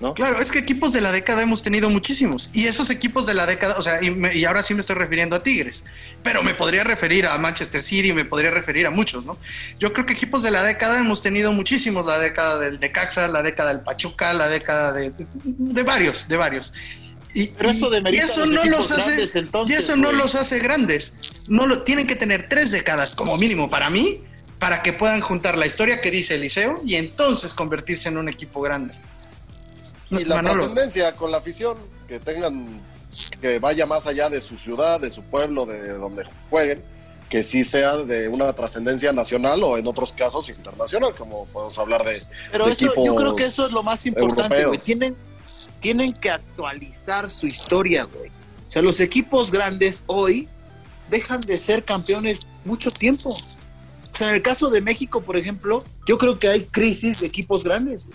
¿No? 0.00 0.14
Claro, 0.14 0.40
es 0.40 0.50
que 0.50 0.58
equipos 0.58 0.92
de 0.92 1.00
la 1.00 1.12
década 1.12 1.42
hemos 1.42 1.62
tenido 1.62 1.88
muchísimos. 1.88 2.50
Y 2.52 2.66
esos 2.66 2.90
equipos 2.90 3.24
de 3.24 3.34
la 3.34 3.46
década, 3.46 3.76
o 3.78 3.82
sea, 3.82 4.00
y, 4.02 4.44
ahora 4.44 4.60
sí 4.60 4.74
me 4.74 4.80
estoy 4.80 4.96
refiriendo 4.96 5.36
a 5.36 5.44
Tigres, 5.44 5.84
pero 6.24 6.42
me 6.42 6.54
podría 6.54 6.82
referir 6.82 7.24
a 7.24 7.38
Manchester 7.38 7.80
City, 7.80 8.12
me 8.12 8.24
podría 8.24 8.50
referir 8.50 8.84
a 8.88 8.90
muchos, 8.90 9.24
¿no? 9.24 9.38
Yo 9.78 9.92
creo 9.92 10.04
que 10.04 10.14
equipos 10.14 10.42
de 10.42 10.50
la 10.50 10.64
década 10.64 10.98
hemos 10.98 11.22
tenido 11.22 11.52
muchísimos, 11.52 12.04
la 12.04 12.18
década 12.18 12.58
del 12.58 12.80
Necaxa, 12.80 13.28
la 13.28 13.42
década 13.42 13.68
del 13.68 13.82
Pachuca, 13.82 14.32
la 14.32 14.48
década 14.48 14.92
de, 14.92 15.12
de 15.44 15.82
varios, 15.84 16.26
de 16.26 16.36
varios. 16.36 16.72
Y, 17.34 17.50
eso, 17.60 17.88
no 18.46 18.64
los 18.66 18.90
hace, 18.90 19.20
y 19.66 19.72
eso 19.72 19.96
no 19.96 20.12
los 20.12 20.34
hace 20.34 20.58
grandes. 20.58 21.16
No 21.48 21.66
lo, 21.66 21.82
tienen 21.82 22.06
que 22.06 22.14
tener 22.14 22.48
tres 22.48 22.70
décadas 22.70 23.14
como 23.14 23.36
mínimo 23.38 23.70
para 23.70 23.88
mí, 23.88 24.22
para 24.58 24.82
que 24.82 24.92
puedan 24.92 25.20
juntar 25.22 25.56
la 25.56 25.66
historia 25.66 26.00
que 26.00 26.10
dice 26.10 26.34
Eliseo 26.34 26.82
y 26.84 26.96
entonces 26.96 27.54
convertirse 27.54 28.10
en 28.10 28.18
un 28.18 28.28
equipo 28.28 28.60
grande. 28.60 28.94
Y 30.10 30.24
la 30.24 30.42
trascendencia 30.42 31.16
con 31.16 31.30
la 31.30 31.38
afición, 31.38 31.78
que 32.06 32.20
tengan, 32.20 32.82
que 33.40 33.58
vaya 33.58 33.86
más 33.86 34.06
allá 34.06 34.28
de 34.28 34.40
su 34.42 34.58
ciudad, 34.58 35.00
de 35.00 35.10
su 35.10 35.24
pueblo, 35.24 35.64
de 35.64 35.94
donde 35.94 36.24
jueguen, 36.50 36.84
que 37.30 37.42
sí 37.42 37.64
sea 37.64 37.96
de 37.96 38.28
una 38.28 38.52
trascendencia 38.52 39.10
nacional 39.10 39.64
o 39.64 39.78
en 39.78 39.86
otros 39.86 40.12
casos 40.12 40.50
internacional, 40.50 41.14
como 41.14 41.46
podemos 41.46 41.78
hablar 41.78 42.04
de. 42.04 42.20
Pero 42.50 42.68
eso, 42.68 42.92
yo 43.02 43.14
creo 43.14 43.34
que 43.34 43.46
eso 43.46 43.64
es 43.64 43.72
lo 43.72 43.82
más 43.82 44.04
importante, 44.04 44.78
Tienen, 44.84 45.16
tienen 45.82 46.12
que 46.14 46.30
actualizar 46.30 47.30
su 47.30 47.46
historia, 47.46 48.04
güey. 48.04 48.30
O 48.30 48.70
sea, 48.70 48.80
los 48.80 49.00
equipos 49.00 49.50
grandes 49.50 50.04
hoy 50.06 50.48
dejan 51.10 51.42
de 51.42 51.58
ser 51.58 51.84
campeones 51.84 52.48
mucho 52.64 52.90
tiempo. 52.90 53.28
O 53.28 54.16
sea, 54.16 54.30
en 54.30 54.36
el 54.36 54.42
caso 54.42 54.70
de 54.70 54.80
México, 54.80 55.20
por 55.20 55.36
ejemplo, 55.36 55.84
yo 56.06 56.16
creo 56.16 56.38
que 56.38 56.48
hay 56.48 56.64
crisis 56.64 57.20
de 57.20 57.26
equipos 57.26 57.64
grandes. 57.64 58.08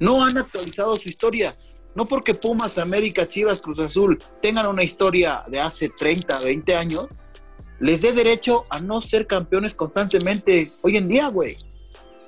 No 0.00 0.22
han 0.22 0.36
actualizado 0.36 0.96
su 0.96 1.08
historia. 1.08 1.56
No 1.94 2.04
porque 2.04 2.34
Pumas, 2.34 2.76
América, 2.76 3.26
Chivas, 3.26 3.62
Cruz 3.62 3.78
Azul 3.78 4.22
tengan 4.42 4.66
una 4.66 4.82
historia 4.82 5.44
de 5.48 5.60
hace 5.60 5.88
30, 5.88 6.40
20 6.40 6.76
años, 6.76 7.08
les 7.80 8.02
dé 8.02 8.12
derecho 8.12 8.64
a 8.68 8.80
no 8.80 9.00
ser 9.00 9.26
campeones 9.26 9.74
constantemente 9.74 10.72
hoy 10.82 10.96
en 10.96 11.08
día, 11.08 11.28
güey. 11.28 11.56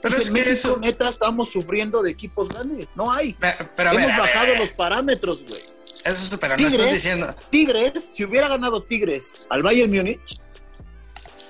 Pero 0.00 0.16
es 0.16 0.30
que 0.30 0.40
eso... 0.40 0.76
neta, 0.80 1.08
estamos 1.08 1.50
sufriendo 1.50 2.02
de 2.02 2.10
equipos 2.10 2.48
grandes. 2.48 2.88
No 2.94 3.10
hay. 3.10 3.36
Pero, 3.76 3.92
Hemos 3.92 4.16
bajado 4.16 4.54
los 4.54 4.70
parámetros, 4.70 5.44
güey. 5.44 5.60
Eso 5.60 6.10
es, 6.10 6.36
pero 6.40 6.54
Tigres, 6.54 6.74
no 6.74 6.84
estás 6.84 6.92
diciendo. 6.92 7.34
Tigres, 7.50 8.04
si 8.04 8.24
hubiera 8.24 8.48
ganado 8.48 8.82
Tigres 8.82 9.42
al 9.50 9.62
Bayern 9.62 9.90
Múnich, 9.90 10.40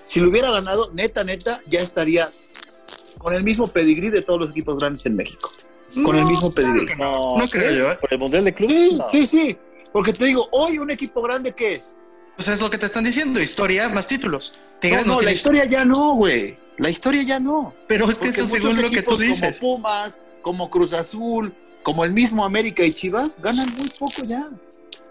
si 0.05 0.21
lo 0.21 0.31
hubiera 0.31 0.51
ganado, 0.51 0.91
neta, 0.95 1.23
neta, 1.23 1.61
ya 1.67 1.81
estaría 1.81 2.27
con 3.19 3.35
el 3.35 3.43
mismo 3.43 3.69
pedigrí 3.69 4.11
de 4.11 4.23
todos 4.23 4.41
los 4.41 4.51
equipos 4.51 4.79
grandes 4.79 5.05
en 5.07 5.17
México. 5.17 5.51
Con 6.05 6.17
el 6.17 6.25
mismo 6.25 6.51
pedigrí. 6.53 6.95
no, 6.97 7.37
no, 7.37 7.49
creo 7.49 7.73
yo. 7.73 7.93
¿eh? 7.93 7.99
Por 8.01 8.13
el 8.13 8.19
Mundial 8.19 8.45
de 8.45 8.55
Clubes. 8.55 9.01
Sí, 9.11 9.27
sí, 9.27 9.27
sí. 9.27 9.59
Porque 9.93 10.13
te 10.13 10.25
digo, 10.25 10.49
hoy 10.53 10.79
un 10.79 10.91
equipo 10.91 11.21
grande, 11.23 11.53
¿qué 11.53 11.75
es? 11.75 11.99
Pues 12.37 12.49
es 12.49 12.61
lo 12.61 12.71
que 12.71 12.79
te 12.79 12.87
están 12.87 13.05
diciendo, 13.05 13.41
historia 13.41 13.89
más 13.89 14.07
títulos. 14.07 14.61
Tigres 14.81 15.07
no, 15.07 15.17
no, 15.17 15.21
la 15.21 15.33
historia 15.33 15.65
ya 15.65 15.85
no, 15.85 16.15
güey. 16.15 16.57
La 16.79 16.91
historia 16.91 17.23
ya 17.23 17.41
no. 17.41 17.75
Pero 17.89 18.09
es 18.09 18.19
que 18.19 18.29
eso 18.29 18.47
según 18.47 18.81
lo 18.81 18.91
que 18.91 19.03
tú 19.03 19.17
dices. 19.17 19.59
Como 19.59 19.77
Pumas, 19.77 20.21
como 20.43 20.71
Cruz 20.71 20.93
Azul, 20.93 21.55
como 21.83 22.05
el 22.05 22.13
mismo 22.13 22.45
América 22.45 22.85
y 22.85 22.93
Chivas, 22.93 23.39
ganan 23.41 23.67
muy 23.77 23.89
poco 23.91 24.25
ya. 24.27 24.47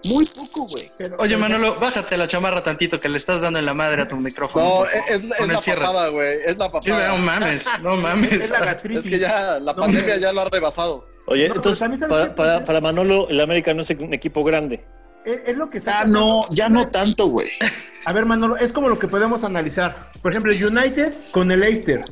Muy 0.06 0.26
poco, 0.26 0.68
güey. 0.68 0.90
Oye, 1.18 1.38
Manolo, 1.38 1.76
bájate 1.80 2.18
la 2.18 2.28
chamarra 2.28 2.64
tantito 2.64 3.02
que 3.02 3.10
le 3.10 3.18
estás 3.18 3.42
dando 3.42 3.60
en 3.60 3.66
la 3.66 3.74
madre 3.74 4.04
a 4.04 4.08
tu 4.08 4.16
micrófono. 4.16 4.64
No, 4.64 4.86
es, 4.86 5.24
la 5.24 5.76
papada, 5.76 6.10
güey. 6.10 6.38
Es 6.46 6.58
la 6.58 6.72
papada. 6.72 7.10
no 7.10 7.18
mames, 7.18 7.68
no 7.82 7.96
mames. 7.98 8.32
Es 8.32 8.50
la 8.50 8.60
gastritis. 8.60 9.06
Es 9.06 9.12
que 9.12 9.20
ya 9.20 9.60
la 9.60 9.76
pandemia 9.76 10.18
ya 10.18 10.32
lo 10.34 10.42
ha 10.42 10.46
rebasado. 10.46 11.08
Oye, 11.26 11.48
entonces, 11.48 12.00
para, 12.08 12.34
para, 12.34 12.64
para, 12.64 12.80
Manolo, 12.80 13.28
el 13.28 13.42
América 13.42 13.74
no 13.74 13.82
es 13.82 13.90
un 13.90 14.14
equipo 14.14 14.46
grande. 14.46 14.86
Es, 15.28 15.58
lo 15.58 15.68
que 15.68 15.78
está. 15.78 16.02
Ah, 16.02 16.06
no, 16.06 16.42
ya 16.52 16.70
no 16.70 16.88
tanto, 16.88 17.28
güey. 17.28 17.50
A 18.06 18.14
ver, 18.14 18.26
Manolo, 18.26 18.56
es 18.56 18.72
como 18.72 18.88
lo 18.88 18.98
que 18.98 19.10
podemos 19.10 19.44
analizar. 19.44 20.10
Por 20.22 20.32
ejemplo, 20.32 20.54
United 20.54 21.14
con 21.34 21.52
el 21.52 21.60
Leicester. 21.60 22.06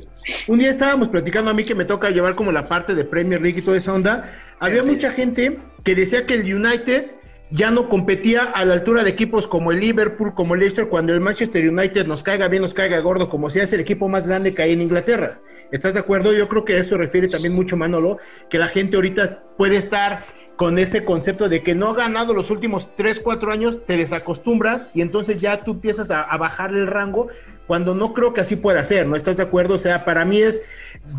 Un 0.48 0.58
día 0.58 0.68
estábamos 0.68 1.08
platicando 1.08 1.50
a 1.50 1.54
mí 1.54 1.64
que 1.64 1.74
me 1.74 1.86
toca 1.86 2.10
llevar 2.10 2.34
como 2.34 2.52
la 2.52 2.68
parte 2.68 2.94
de 2.94 3.04
Premier 3.04 3.40
League 3.40 3.60
y 3.60 3.62
toda 3.62 3.78
esa 3.78 3.94
onda. 3.94 4.30
Había 4.60 4.82
mucha 4.82 5.10
gente 5.12 5.58
que 5.82 5.94
decía 5.94 6.26
que 6.26 6.34
el 6.34 6.54
United 6.54 7.12
ya 7.50 7.70
no 7.70 7.88
competía 7.88 8.42
a 8.42 8.66
la 8.66 8.74
altura 8.74 9.02
de 9.02 9.10
equipos 9.10 9.46
como 9.46 9.72
el 9.72 9.80
Liverpool, 9.80 10.34
como 10.34 10.52
el 10.52 10.60
Leicester, 10.60 10.88
cuando 10.88 11.14
el 11.14 11.20
Manchester 11.20 11.66
United 11.66 12.06
nos 12.06 12.22
caiga 12.22 12.48
bien, 12.48 12.60
nos 12.60 12.74
caiga 12.74 12.98
gordo, 13.00 13.30
como 13.30 13.48
sea, 13.48 13.64
es 13.64 13.72
el 13.72 13.80
equipo 13.80 14.08
más 14.08 14.28
grande 14.28 14.52
que 14.52 14.60
hay 14.60 14.74
en 14.74 14.82
Inglaterra. 14.82 15.40
¿Estás 15.72 15.94
de 15.94 16.00
acuerdo? 16.00 16.34
Yo 16.34 16.48
creo 16.48 16.66
que 16.66 16.76
eso 16.76 16.98
refiere 16.98 17.28
también 17.28 17.54
mucho, 17.54 17.78
Manolo, 17.78 18.18
que 18.50 18.58
la 18.58 18.68
gente 18.68 18.96
ahorita 18.96 19.44
puede 19.56 19.76
estar 19.76 20.24
con 20.56 20.78
ese 20.78 21.04
concepto 21.04 21.48
de 21.48 21.62
que 21.62 21.74
no 21.74 21.90
ha 21.90 21.94
ganado 21.94 22.32
los 22.32 22.50
últimos 22.50 22.94
3, 22.96 23.20
4 23.20 23.52
años, 23.52 23.84
te 23.86 23.96
desacostumbras 23.96 24.90
y 24.94 25.02
entonces 25.02 25.40
ya 25.40 25.62
tú 25.62 25.72
empiezas 25.72 26.10
a, 26.10 26.24
bajar 26.36 26.70
el 26.70 26.86
rango 26.86 27.28
cuando 27.66 27.94
no 27.94 28.14
creo 28.14 28.32
que 28.32 28.40
así 28.40 28.56
pueda 28.56 28.84
ser, 28.84 29.06
¿no? 29.06 29.16
¿Estás 29.16 29.36
de 29.36 29.42
acuerdo? 29.42 29.74
O 29.74 29.78
sea, 29.78 30.04
para 30.04 30.24
mí 30.24 30.38
es, 30.38 30.62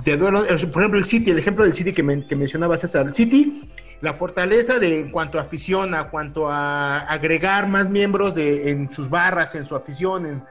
de 0.05 0.17
por 0.17 0.81
ejemplo, 0.81 0.97
el 0.97 1.05
City, 1.05 1.31
el 1.31 1.39
ejemplo 1.39 1.63
del 1.63 1.73
City 1.73 1.93
que, 1.93 2.25
que 2.27 2.35
mencionaba 2.35 2.77
César, 2.77 3.07
el 3.07 3.15
City 3.15 3.63
la 4.01 4.13
fortaleza 4.13 4.79
de 4.79 4.99
en 4.99 5.11
cuanto 5.11 5.39
a 5.39 5.41
afición, 5.41 5.95
a 5.95 6.09
cuanto 6.09 6.47
a 6.47 6.99
agregar 6.99 7.67
más 7.67 7.89
miembros 7.89 8.35
de, 8.35 8.69
en 8.69 8.93
sus 8.93 9.09
barras, 9.09 9.55
en 9.55 9.65
su 9.65 9.75
afición, 9.75 10.25
en 10.25 10.43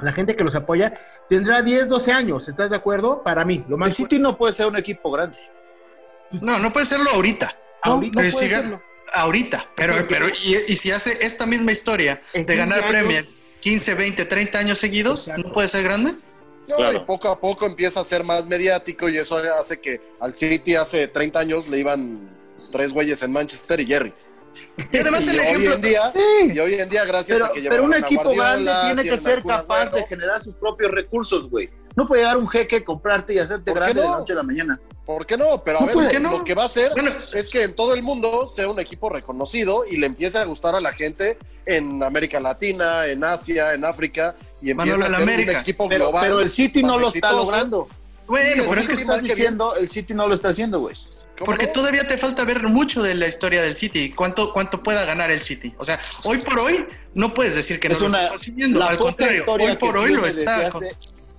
la 0.00 0.12
gente 0.12 0.36
que 0.36 0.44
los 0.44 0.54
apoya, 0.54 0.94
tendrá 1.28 1.60
10, 1.60 1.88
12 1.88 2.12
años, 2.12 2.48
¿estás 2.48 2.70
de 2.70 2.76
acuerdo? 2.76 3.22
Para 3.22 3.44
mí, 3.44 3.64
lo 3.68 3.76
más... 3.76 3.88
El 3.88 3.94
City 3.94 4.18
no 4.18 4.36
puede 4.36 4.52
ser 4.52 4.66
un 4.66 4.76
equipo 4.76 5.10
grande. 5.10 5.38
No, 6.40 6.58
no 6.60 6.72
puede 6.72 6.86
serlo 6.86 7.10
ahorita. 7.14 7.50
Ahorita, 7.92 8.82
ahorita, 9.12 9.70
pero, 9.76 9.94
pero 10.08 10.28
y, 10.28 10.76
si 10.76 10.90
hace 10.90 11.24
esta 11.24 11.46
misma 11.46 11.72
historia 11.72 12.20
de 12.34 12.56
ganar 12.56 12.86
premios 12.88 13.36
15, 13.60 13.94
20, 13.94 14.24
30 14.24 14.58
años 14.58 14.78
seguidos, 14.78 15.30
¿no 15.36 15.52
puede 15.52 15.68
ser 15.68 15.82
grande? 15.84 16.14
No, 16.68 16.92
y 16.92 16.98
poco 17.00 17.28
a 17.28 17.40
poco 17.40 17.64
empieza 17.66 18.00
a 18.00 18.04
ser 18.04 18.24
más 18.24 18.46
mediático 18.46 19.08
y 19.08 19.16
eso 19.16 19.38
hace 19.58 19.80
que 19.80 20.00
al 20.20 20.34
City 20.34 20.74
hace 20.74 21.08
30 21.08 21.40
años 21.40 21.68
le 21.68 21.78
iban 21.78 22.28
tres 22.70 22.92
güeyes 22.92 23.22
en 23.22 23.32
Manchester 23.32 23.80
y 23.80 23.86
Jerry. 23.86 24.12
Y 24.92 24.98
además 24.98 25.26
el 25.28 25.38
ejemplo. 25.38 25.70
Hoy 25.70 25.76
en 25.76 25.80
día, 25.80 26.12
Y 26.54 26.58
hoy 26.58 26.74
en 26.74 26.88
día, 26.88 27.04
gracias 27.04 27.42
a 27.42 27.52
que 27.52 27.62
Pero 27.62 27.84
un 27.84 27.94
equipo 27.94 28.34
grande 28.34 28.70
tiene 28.86 29.02
que 29.02 29.16
ser 29.16 29.42
capaz 29.42 29.92
de 29.92 30.04
generar 30.06 30.40
sus 30.40 30.54
propios 30.54 30.90
recursos, 30.90 31.48
güey. 31.48 31.70
No 31.96 32.06
puede 32.06 32.22
dar 32.22 32.36
un 32.36 32.48
jeque, 32.48 32.84
comprarte 32.84 33.34
y 33.34 33.38
hacerte 33.38 33.72
grande 33.72 34.02
de 34.02 34.08
noche 34.08 34.32
a 34.32 34.36
la 34.36 34.42
mañana. 34.42 34.80
¿Por 35.08 35.24
qué 35.24 35.38
no? 35.38 35.64
Pero 35.64 35.80
a 35.80 35.86
ver, 35.86 36.20
lo 36.20 36.44
que 36.44 36.52
va 36.52 36.64
a 36.64 36.66
hacer 36.66 36.86
es 37.32 37.48
que 37.48 37.62
en 37.62 37.74
todo 37.74 37.94
el 37.94 38.02
mundo 38.02 38.46
sea 38.46 38.68
un 38.68 38.78
equipo 38.78 39.08
reconocido 39.08 39.86
y 39.90 39.96
le 39.96 40.04
empiece 40.04 40.36
a 40.36 40.44
gustar 40.44 40.74
a 40.74 40.82
la 40.82 40.92
gente 40.92 41.38
en 41.64 42.02
América 42.02 42.38
Latina, 42.40 43.06
en 43.06 43.24
Asia, 43.24 43.72
en 43.72 43.86
África 43.86 44.36
y 44.60 44.70
empiece 44.70 45.02
a 45.02 45.08
ser 45.08 45.40
un 45.40 45.48
equipo 45.48 45.88
global. 45.88 46.22
Pero 46.22 46.40
el 46.40 46.50
City 46.50 46.82
no 46.82 46.98
lo 46.98 47.08
está 47.08 47.32
logrando. 47.32 47.88
Bueno, 48.26 48.64
por 48.64 48.78
eso 48.78 48.88
que 48.88 48.94
estás 48.96 49.22
diciendo, 49.22 49.76
el 49.76 49.88
City 49.88 50.12
no 50.12 50.28
lo 50.28 50.34
está 50.34 50.50
haciendo, 50.50 50.78
güey. 50.78 50.94
Porque 51.42 51.68
todavía 51.68 52.06
te 52.06 52.18
falta 52.18 52.44
ver 52.44 52.64
mucho 52.64 53.02
de 53.02 53.14
la 53.14 53.28
historia 53.28 53.62
del 53.62 53.76
City, 53.76 54.10
cuánto, 54.10 54.52
cuánto 54.52 54.82
pueda 54.82 55.06
ganar 55.06 55.30
el 55.30 55.40
City. 55.40 55.74
O 55.78 55.86
sea, 55.86 55.98
hoy 56.24 56.36
por 56.36 56.58
hoy 56.58 56.86
no 57.14 57.32
puedes 57.32 57.56
decir 57.56 57.80
que 57.80 57.88
no 57.88 57.98
lo 57.98 58.08
está 58.08 58.28
consiguiendo, 58.28 58.84
al 58.84 58.98
contrario, 58.98 59.44
hoy 59.46 59.74
por 59.76 59.96
hoy 59.96 60.12
lo 60.12 60.26
está 60.26 60.70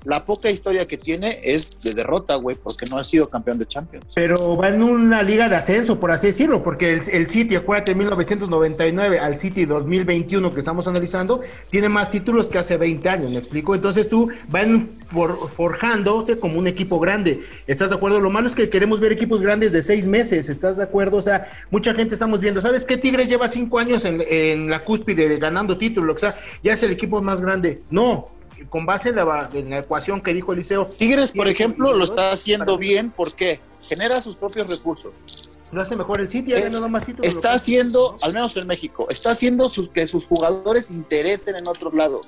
la 0.06 0.24
poca 0.24 0.50
historia 0.50 0.88
que 0.88 0.98
tiene 0.98 1.40
es 1.44 1.82
de 1.82 1.94
derrota, 1.94 2.36
güey, 2.36 2.56
porque 2.64 2.86
no 2.90 2.98
ha 2.98 3.04
sido 3.04 3.28
campeón 3.28 3.58
de 3.58 3.66
Champions. 3.66 4.06
Pero 4.16 4.56
va 4.56 4.70
en 4.70 4.82
una 4.82 5.22
liga 5.24 5.50
de 5.50 5.56
ascenso, 5.56 6.00
por 6.00 6.12
así 6.12 6.28
decirlo, 6.28 6.64
porque 6.64 6.94
el, 6.94 7.28
City, 7.28 7.56
acuérdate, 7.56 7.96
1999 7.96 9.20
al 9.20 9.38
City 9.38 9.66
2021 9.66 10.54
que 10.54 10.60
estamos 10.60 10.88
analizando, 10.88 11.42
tiene 11.70 11.90
más 11.90 12.10
títulos 12.10 12.50
que 12.50 12.58
hace 12.58 12.78
20 12.78 13.10
años, 13.10 13.32
¿me 13.32 13.38
explico? 13.38 13.76
Entonces 13.76 14.08
tú 14.08 14.30
van 14.48 14.90
for, 15.06 15.38
forjándose 15.50 16.38
como 16.38 16.60
un 16.60 16.68
equipo 16.68 17.00
grande. 17.00 17.44
¿Estás 17.68 17.90
de 17.90 17.98
acuerdo? 17.98 18.20
Lo 18.20 18.30
malo 18.30 18.48
es 18.48 18.56
que 18.56 18.70
queremos 18.70 19.00
ver 19.00 19.12
equipos 19.12 19.42
grandes 19.42 19.74
de 19.74 19.82
seis 19.82 20.08
meses, 20.08 20.50
¿estás 20.50 20.78
de 20.78 20.84
acuerdo? 20.84 21.18
O 21.18 21.22
sea, 21.22 21.46
mucha 21.72 21.94
gente 21.94 22.14
estamos 22.14 22.40
viendo, 22.40 22.62
¿sabes 22.62 22.86
qué? 22.86 22.98
Tigres 22.98 23.28
lleva 23.28 23.48
cinco 23.48 23.80
años 23.80 24.06
en, 24.06 24.24
en 24.28 24.70
la 24.70 24.84
cúspide 24.84 25.38
ganando 25.38 25.78
títulos, 25.78 26.16
o 26.16 26.20
sea, 26.20 26.36
ya 26.64 26.74
es 26.74 26.84
el 26.84 26.92
equipo 26.92 27.22
más 27.22 27.42
grande. 27.42 27.82
No, 27.92 28.39
con 28.70 28.86
base 28.86 29.10
en 29.10 29.16
la, 29.16 29.80
ecuación 29.80 30.22
que 30.22 30.34
dijo 30.34 30.54
Eliseo. 30.54 30.86
Tigres, 30.86 31.34
por 31.34 31.48
ejemplo, 31.48 31.94
lo 31.94 32.06
está 32.06 32.32
haciendo 32.32 32.78
bien 32.78 33.12
porque 33.12 33.60
genera 33.88 34.22
sus 34.22 34.36
propios 34.36 34.68
recursos. 34.68 35.52
Lo 35.72 35.82
hace 35.82 35.96
mejor 35.96 36.20
el 36.20 36.30
City, 36.30 36.54
ha 36.54 36.60
ganado 36.60 36.90
más 36.90 37.06
títulos. 37.06 37.28
Está 37.28 37.54
haciendo, 37.54 38.18
al 38.22 38.34
menos 38.34 38.56
en 38.58 38.66
México, 38.66 39.08
está 39.10 39.32
haciendo 39.32 39.70
sus, 39.70 39.90
que 39.90 40.08
sus 40.08 40.26
jugadores 40.26 40.90
interesen 40.90 41.56
en 41.56 41.68
otros 41.68 41.94
lados. 41.94 42.28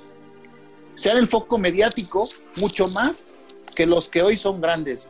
Sean 0.94 1.16
el 1.16 1.26
foco 1.26 1.58
mediático 1.58 2.28
mucho 2.56 2.86
más 2.88 3.24
que 3.74 3.86
los 3.86 4.08
que 4.08 4.22
hoy 4.22 4.36
son 4.36 4.60
grandes. 4.60 5.08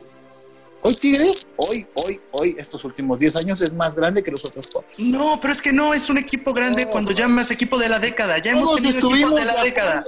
Hoy 0.81 0.95
Tigres, 0.95 1.47
hoy, 1.55 1.87
hoy, 1.93 2.19
hoy, 2.31 2.55
estos 2.59 2.83
últimos 2.83 3.17
10 3.17 3.37
años 3.37 3.61
es 3.61 3.73
más 3.73 3.95
grande 3.95 4.21
que 4.21 4.31
los 4.31 4.43
otros 4.43 4.67
cuatro. 4.71 4.91
No, 4.97 5.39
pero 5.41 5.53
es 5.53 5.61
que 5.61 5.71
no 5.71 5.93
es 5.93 6.09
un 6.09 6.17
equipo 6.17 6.53
grande 6.53 6.87
cuando 6.87 7.11
llamas 7.11 7.51
equipo 7.51 7.77
de 7.77 7.87
la 7.87 7.99
década. 7.99 8.39
Ya 8.39 8.51
hemos 8.51 8.75
tenido 8.75 8.97
equipos 8.97 9.35
de 9.35 9.45
la 9.45 9.63
década. 9.63 10.03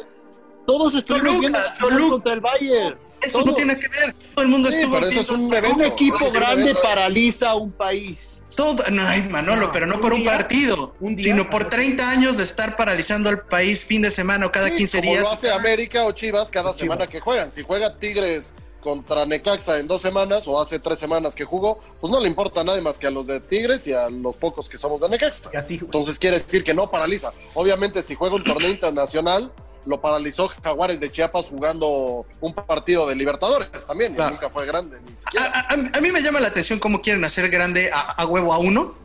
Todos 0.66 0.96
estuvimos 0.96 1.40
viendo 1.40 1.60
contra 2.10 2.34
el 2.34 2.40
Bayern. 2.40 2.98
Eso 3.22 3.44
no 3.44 3.56
tiene 3.56 3.78
que 3.78 3.88
ver. 3.88 4.14
Todo 4.34 4.46
el 4.46 4.52
mundo 4.52 4.70
estuvo. 4.70 4.94
Pero 4.96 5.08
eso 5.08 5.22
es 5.22 5.30
un, 5.32 5.54
evento, 5.54 5.78
un 5.78 5.86
equipo 5.86 6.32
grande 6.32 6.76
paraliza 6.76 7.56
un 7.56 7.72
país. 7.72 8.46
Todo, 8.56 8.84
no, 8.92 9.02
ay, 9.08 9.24
Manolo, 9.24 9.72
pero 9.74 9.88
no 9.88 10.00
por 10.00 10.14
un 10.14 10.24
partido, 10.24 10.96
sino 11.18 11.50
por 11.50 11.68
30 11.68 12.10
años 12.10 12.38
de 12.38 12.44
estar 12.44 12.78
paralizando 12.78 13.30
al 13.30 13.42
país 13.48 13.86
fin 13.86 14.04
de 14.04 14.12
semana 14.12 14.46
o 14.46 14.52
cada 14.52 14.74
15 14.74 15.02
días. 15.02 15.24
Lo 15.24 15.32
hace 15.32 15.52
América 15.52 16.06
o 16.06 16.12
Chivas 16.12 16.52
cada 16.52 16.74
semana 16.74 17.08
que 17.08 17.20
juegan. 17.20 17.52
Si 17.52 17.64
juega 17.64 17.98
Tigres 17.98 18.54
contra 18.86 19.26
Necaxa 19.26 19.80
en 19.80 19.88
dos 19.88 20.04
semanas 20.04 20.48
o 20.48 20.62
hace 20.62 20.78
tres 20.78 21.00
semanas 21.00 21.34
que 21.34 21.44
jugó, 21.44 21.80
pues 22.00 22.14
no 22.14 22.22
le 22.22 22.28
importa 22.28 22.62
a 22.62 22.64
nadie 22.64 22.82
más 22.82 23.00
que 23.00 23.08
a 23.08 23.12
los 23.12 23.26
de 23.26 23.40
Tigres 23.40 23.88
y 23.88 23.94
a 23.94 24.12
los 24.12 24.36
pocos 24.38 24.70
que 24.70 24.78
somos 24.78 25.02
de 25.02 25.10
Necaxa. 25.10 25.50
Entonces 25.68 26.20
quiere 26.20 26.38
decir 26.38 26.64
que 26.64 26.76
no 26.76 26.92
paraliza. 26.92 27.34
Obviamente 27.56 28.04
si 28.04 28.14
juega 28.14 28.36
un 28.36 28.44
torneo 28.44 28.70
internacional, 28.78 29.52
lo 29.86 30.02
paralizó 30.02 30.48
Jaguares 30.64 31.00
de 31.00 31.12
Chiapas 31.12 31.48
jugando 31.48 32.26
un 32.42 32.54
partido 32.54 33.08
de 33.08 33.16
Libertadores 33.16 33.70
también, 33.86 34.16
y 34.16 34.18
nunca 34.18 34.50
fue 34.50 34.66
grande. 34.66 35.00
Ni 35.02 35.40
a, 35.40 35.98
a, 35.98 36.02
mí 36.02 36.12
me 36.12 36.22
llama 36.22 36.40
la 36.40 36.48
atención 36.48 36.80
cómo 36.80 37.02
quieren 37.02 37.24
hacer 37.24 37.50
grande 37.50 37.90
a, 37.94 38.26
huevo 38.26 38.54
a 38.54 38.58
uno. 38.58 38.96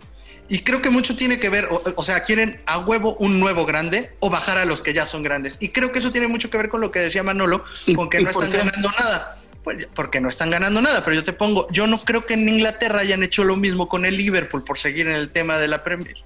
Y 0.49 0.65
creo 0.65 0.83
que 0.83 0.91
mucho 0.91 1.15
tiene 1.15 1.39
que 1.39 1.49
ver, 1.49 1.69
o, 1.71 2.03
sea, 2.03 2.25
quieren 2.25 2.61
a 2.67 2.79
huevo 2.81 3.15
un 3.21 3.39
nuevo 3.39 3.65
grande 3.65 4.17
o 4.19 4.31
bajar 4.31 4.59
a 4.59 4.65
los 4.65 4.83
que 4.83 4.93
ya 4.93 5.07
son 5.07 5.23
grandes. 5.23 5.59
Y 5.61 5.69
creo 5.69 5.93
que 5.93 6.01
eso 6.01 6.11
tiene 6.11 6.27
mucho 6.27 6.51
que 6.51 6.57
ver 6.57 6.69
con 6.69 6.81
lo 6.81 6.91
que 6.91 6.99
decía 6.99 7.23
Manolo, 7.23 7.63
con 7.95 8.11
que 8.11 8.21
no 8.21 8.31
están 8.31 8.51
ganando 8.51 8.91
nada. 8.99 9.37
Pues 9.63 9.89
porque 9.95 10.21
no 10.21 10.29
están 10.29 10.51
ganando 10.51 10.81
nada, 10.81 11.05
pero 11.05 11.15
yo 11.15 11.25
te 11.25 11.35
pongo, 11.35 11.69
yo 11.71 11.87
no 11.87 11.99
creo 11.99 12.25
que 12.25 12.35
en 12.35 12.49
Inglaterra 12.49 13.01
hayan 13.01 13.23
hecho 13.23 13.45
lo 13.45 13.57
mismo 13.57 13.89
con 13.89 14.07
el 14.07 14.17
Liverpool 14.17 14.65
por 14.65 14.79
seguir 14.79 15.07
en 15.07 15.15
el 15.15 15.31
tema 15.31 15.59
de 15.59 15.69
la 15.69 15.85
Premier. 15.85 16.17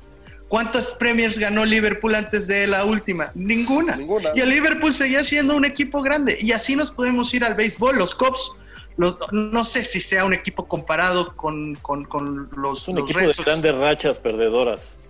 ¿Cuántas 0.54 0.94
Premiers 0.94 1.36
ganó 1.36 1.64
Liverpool 1.64 2.14
antes 2.14 2.46
de 2.46 2.68
la 2.68 2.84
última? 2.84 3.32
Ninguna. 3.34 3.98
Y 4.36 4.40
el 4.40 4.50
Liverpool 4.50 4.94
seguía 4.94 5.24
siendo 5.24 5.56
un 5.56 5.64
equipo 5.64 6.00
grande. 6.00 6.38
Y 6.40 6.52
así 6.52 6.76
nos 6.76 6.92
podemos 6.92 7.34
ir 7.34 7.42
al 7.42 7.56
béisbol. 7.56 7.98
Los 7.98 8.14
Cubs, 8.14 8.52
los, 8.96 9.18
no 9.32 9.64
sé 9.64 9.82
si 9.82 9.98
sea 9.98 10.24
un 10.24 10.32
equipo 10.32 10.68
comparado 10.68 11.34
con, 11.34 11.74
con, 11.82 12.04
con 12.04 12.48
los. 12.56 12.86
Un 12.86 12.98
equipo 12.98 13.18
de 13.18 13.32
grandes 13.44 13.74
rachas 13.74 14.20
perdedoras. 14.20 15.00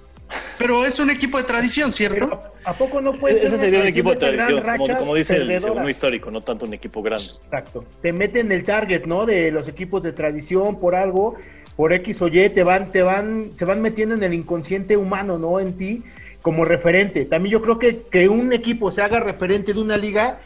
Pero 0.56 0.82
es 0.86 0.98
un 0.98 1.10
equipo 1.10 1.36
de 1.36 1.44
tradición, 1.44 1.92
¿cierto? 1.92 2.40
¿A 2.64 2.72
poco 2.72 3.02
no 3.02 3.12
puede 3.14 3.36
ser? 3.36 3.48
Ese 3.48 3.58
sería 3.58 3.80
un 3.80 3.86
equipo 3.86 4.12
de 4.12 4.16
tradición, 4.16 4.62
como, 4.96 5.14
dice 5.14 5.36
el 5.36 5.60
segundo 5.60 5.90
histórico, 5.90 6.30
no 6.30 6.40
tanto 6.40 6.64
un 6.64 6.72
equipo 6.72 7.02
grande. 7.02 7.22
Exacto. 7.22 7.84
Te 8.00 8.14
meten 8.14 8.50
el 8.50 8.64
target, 8.64 9.04
¿no? 9.04 9.26
De 9.26 9.50
los 9.50 9.68
equipos 9.68 10.02
de 10.04 10.12
tradición 10.12 10.78
por 10.78 10.94
algo 10.94 11.36
por 11.76 11.92
X 11.92 12.22
o 12.22 12.28
Y, 12.28 12.50
te 12.50 12.62
van, 12.62 12.90
te 12.90 13.02
van, 13.02 13.50
se 13.56 13.64
van 13.64 13.82
metiendo 13.82 14.14
en 14.14 14.22
el 14.22 14.34
inconsciente 14.34 14.96
humano, 14.96 15.38
¿no? 15.38 15.60
En 15.60 15.74
ti 15.76 16.02
como 16.42 16.64
referente. 16.64 17.24
También 17.24 17.52
yo 17.52 17.62
creo 17.62 17.78
que 17.78 18.02
que 18.02 18.28
un 18.28 18.52
equipo 18.52 18.90
se 18.90 19.02
haga 19.02 19.20
referente 19.20 19.72
de 19.72 19.80
una 19.80 19.96
liga 19.96 20.38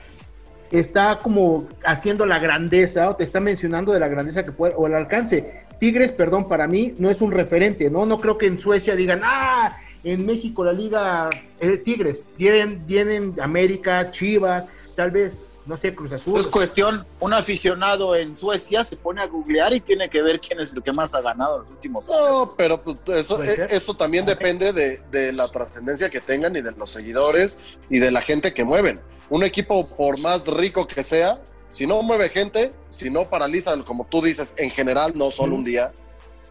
está 0.70 1.18
como 1.22 1.66
haciendo 1.84 2.26
la 2.26 2.38
grandeza 2.38 3.08
o 3.10 3.16
te 3.16 3.24
está 3.24 3.40
mencionando 3.40 3.92
de 3.92 4.00
la 4.00 4.08
grandeza 4.08 4.44
que 4.44 4.52
puede 4.52 4.74
o 4.76 4.86
el 4.86 4.94
alcance. 4.94 5.64
Tigres, 5.78 6.12
perdón, 6.12 6.48
para 6.48 6.66
mí 6.66 6.94
no 6.98 7.08
es 7.08 7.20
un 7.20 7.32
referente, 7.32 7.90
¿no? 7.90 8.04
No 8.04 8.20
creo 8.20 8.36
que 8.36 8.46
en 8.46 8.58
Suecia 8.58 8.96
digan, 8.96 9.20
ah, 9.22 9.76
en 10.04 10.26
México 10.26 10.64
la 10.64 10.72
liga 10.72 11.30
eh, 11.60 11.76
Tigres, 11.78 12.26
tienen, 12.36 12.84
tienen 12.86 13.34
América, 13.40 14.10
Chivas, 14.10 14.68
tal 14.98 15.12
vez, 15.12 15.62
no 15.64 15.76
sé, 15.76 15.94
Cruz 15.94 16.10
Azul. 16.10 16.40
Es 16.40 16.48
cuestión, 16.48 17.06
un 17.20 17.32
aficionado 17.32 18.16
en 18.16 18.34
Suecia 18.34 18.82
se 18.82 18.96
pone 18.96 19.22
a 19.22 19.28
googlear 19.28 19.72
y 19.72 19.78
tiene 19.78 20.10
que 20.10 20.20
ver 20.20 20.40
quién 20.40 20.58
es 20.58 20.72
el 20.72 20.82
que 20.82 20.90
más 20.90 21.14
ha 21.14 21.20
ganado 21.20 21.58
en 21.58 21.62
los 21.62 21.70
últimos 21.70 22.08
años. 22.08 22.20
No, 22.20 22.54
pero 22.56 22.82
pues, 22.82 22.96
eso, 23.06 23.40
eh, 23.40 23.68
eso 23.70 23.94
también 23.94 24.26
depende 24.26 24.72
de, 24.72 25.00
de 25.12 25.32
la 25.32 25.46
trascendencia 25.46 26.10
que 26.10 26.20
tengan 26.20 26.56
y 26.56 26.62
de 26.62 26.72
los 26.72 26.90
seguidores 26.90 27.58
y 27.88 28.00
de 28.00 28.10
la 28.10 28.20
gente 28.20 28.52
que 28.52 28.64
mueven. 28.64 29.00
Un 29.30 29.44
equipo, 29.44 29.86
por 29.86 30.18
más 30.18 30.48
rico 30.48 30.88
que 30.88 31.04
sea, 31.04 31.40
si 31.70 31.86
no 31.86 32.02
mueve 32.02 32.28
gente, 32.28 32.72
si 32.90 33.08
no 33.08 33.30
paraliza, 33.30 33.80
como 33.84 34.04
tú 34.04 34.20
dices, 34.20 34.54
en 34.56 34.72
general, 34.72 35.12
no 35.14 35.30
solo 35.30 35.54
un 35.54 35.62
día, 35.62 35.92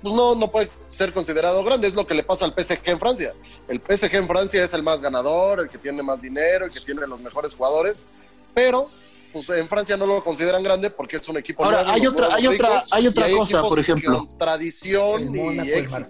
pues 0.02 0.16
no, 0.16 0.36
no 0.36 0.50
puede 0.50 0.70
ser 0.88 1.12
considerado 1.12 1.66
grande. 1.66 1.88
Es 1.88 1.96
lo 1.96 2.08
que 2.08 2.14
le 2.14 2.24
pasa 2.24 2.46
al 2.46 2.54
PSG 2.54 2.92
en 2.92 3.00
Francia. 3.00 3.34
El 3.68 3.82
PSG 3.82 4.16
en 4.16 4.28
Francia 4.28 4.64
es 4.64 4.74
el 4.74 4.84
más 4.84 5.02
ganador, 5.02 5.60
el 5.60 5.68
que 5.68 5.78
tiene 5.78 6.02
más 6.02 6.22
dinero, 6.22 6.64
el 6.64 6.72
que 6.72 6.80
tiene 6.80 7.06
los 7.08 7.20
mejores 7.20 7.54
jugadores, 7.54 8.04
pero 8.58 8.90
pues 9.32 9.50
en 9.52 9.68
Francia 9.68 9.96
no 9.98 10.08
lo 10.08 10.20
consideran 10.20 10.64
grande 10.64 10.90
porque 10.90 11.18
es 11.18 11.30
un 11.30 11.38
equipo 11.38 11.64
Ahora, 11.64 11.86
hay 11.86 12.08
otra, 12.08 12.34
hay 12.34 12.48
otra, 12.48 12.82
hay 12.92 13.06
otra 13.06 13.28
cosa, 13.30 13.62
por 13.62 13.78
ejemplo. 13.78 14.20
tradición 14.40 15.30
y 15.36 15.70
éxito. 15.70 16.10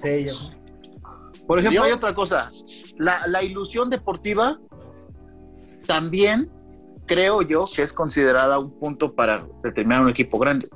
Por 1.45 1.59
ejemplo, 1.59 1.83
hay 1.83 1.91
otra 1.91 2.13
cosa. 2.13 2.49
La, 2.95 3.19
la 3.27 3.43
ilusión 3.43 3.89
deportiva 3.89 4.57
también 5.87 6.49
creo 7.05 7.41
yo 7.41 7.65
que 7.75 7.81
es 7.81 7.91
considerada 7.91 8.59
un 8.59 8.79
punto 8.79 9.13
para 9.13 9.45
determinar 9.61 10.03
un 10.03 10.09
equipo 10.09 10.39
grande. 10.39 10.69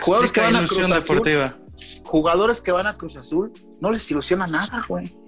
Jugadores 0.00 0.30
que 0.30 0.40
van 0.40 0.54
a 0.54 0.64
Cruz 0.64 0.92
Azul, 0.92 1.22
jugadores 2.04 2.62
que 2.62 2.70
van 2.70 2.86
a 2.86 2.96
Cruz 2.96 3.16
Azul, 3.16 3.52
no 3.80 3.90
les 3.90 4.08
ilusiona 4.08 4.46
nada, 4.46 4.84
güey. 4.88 5.18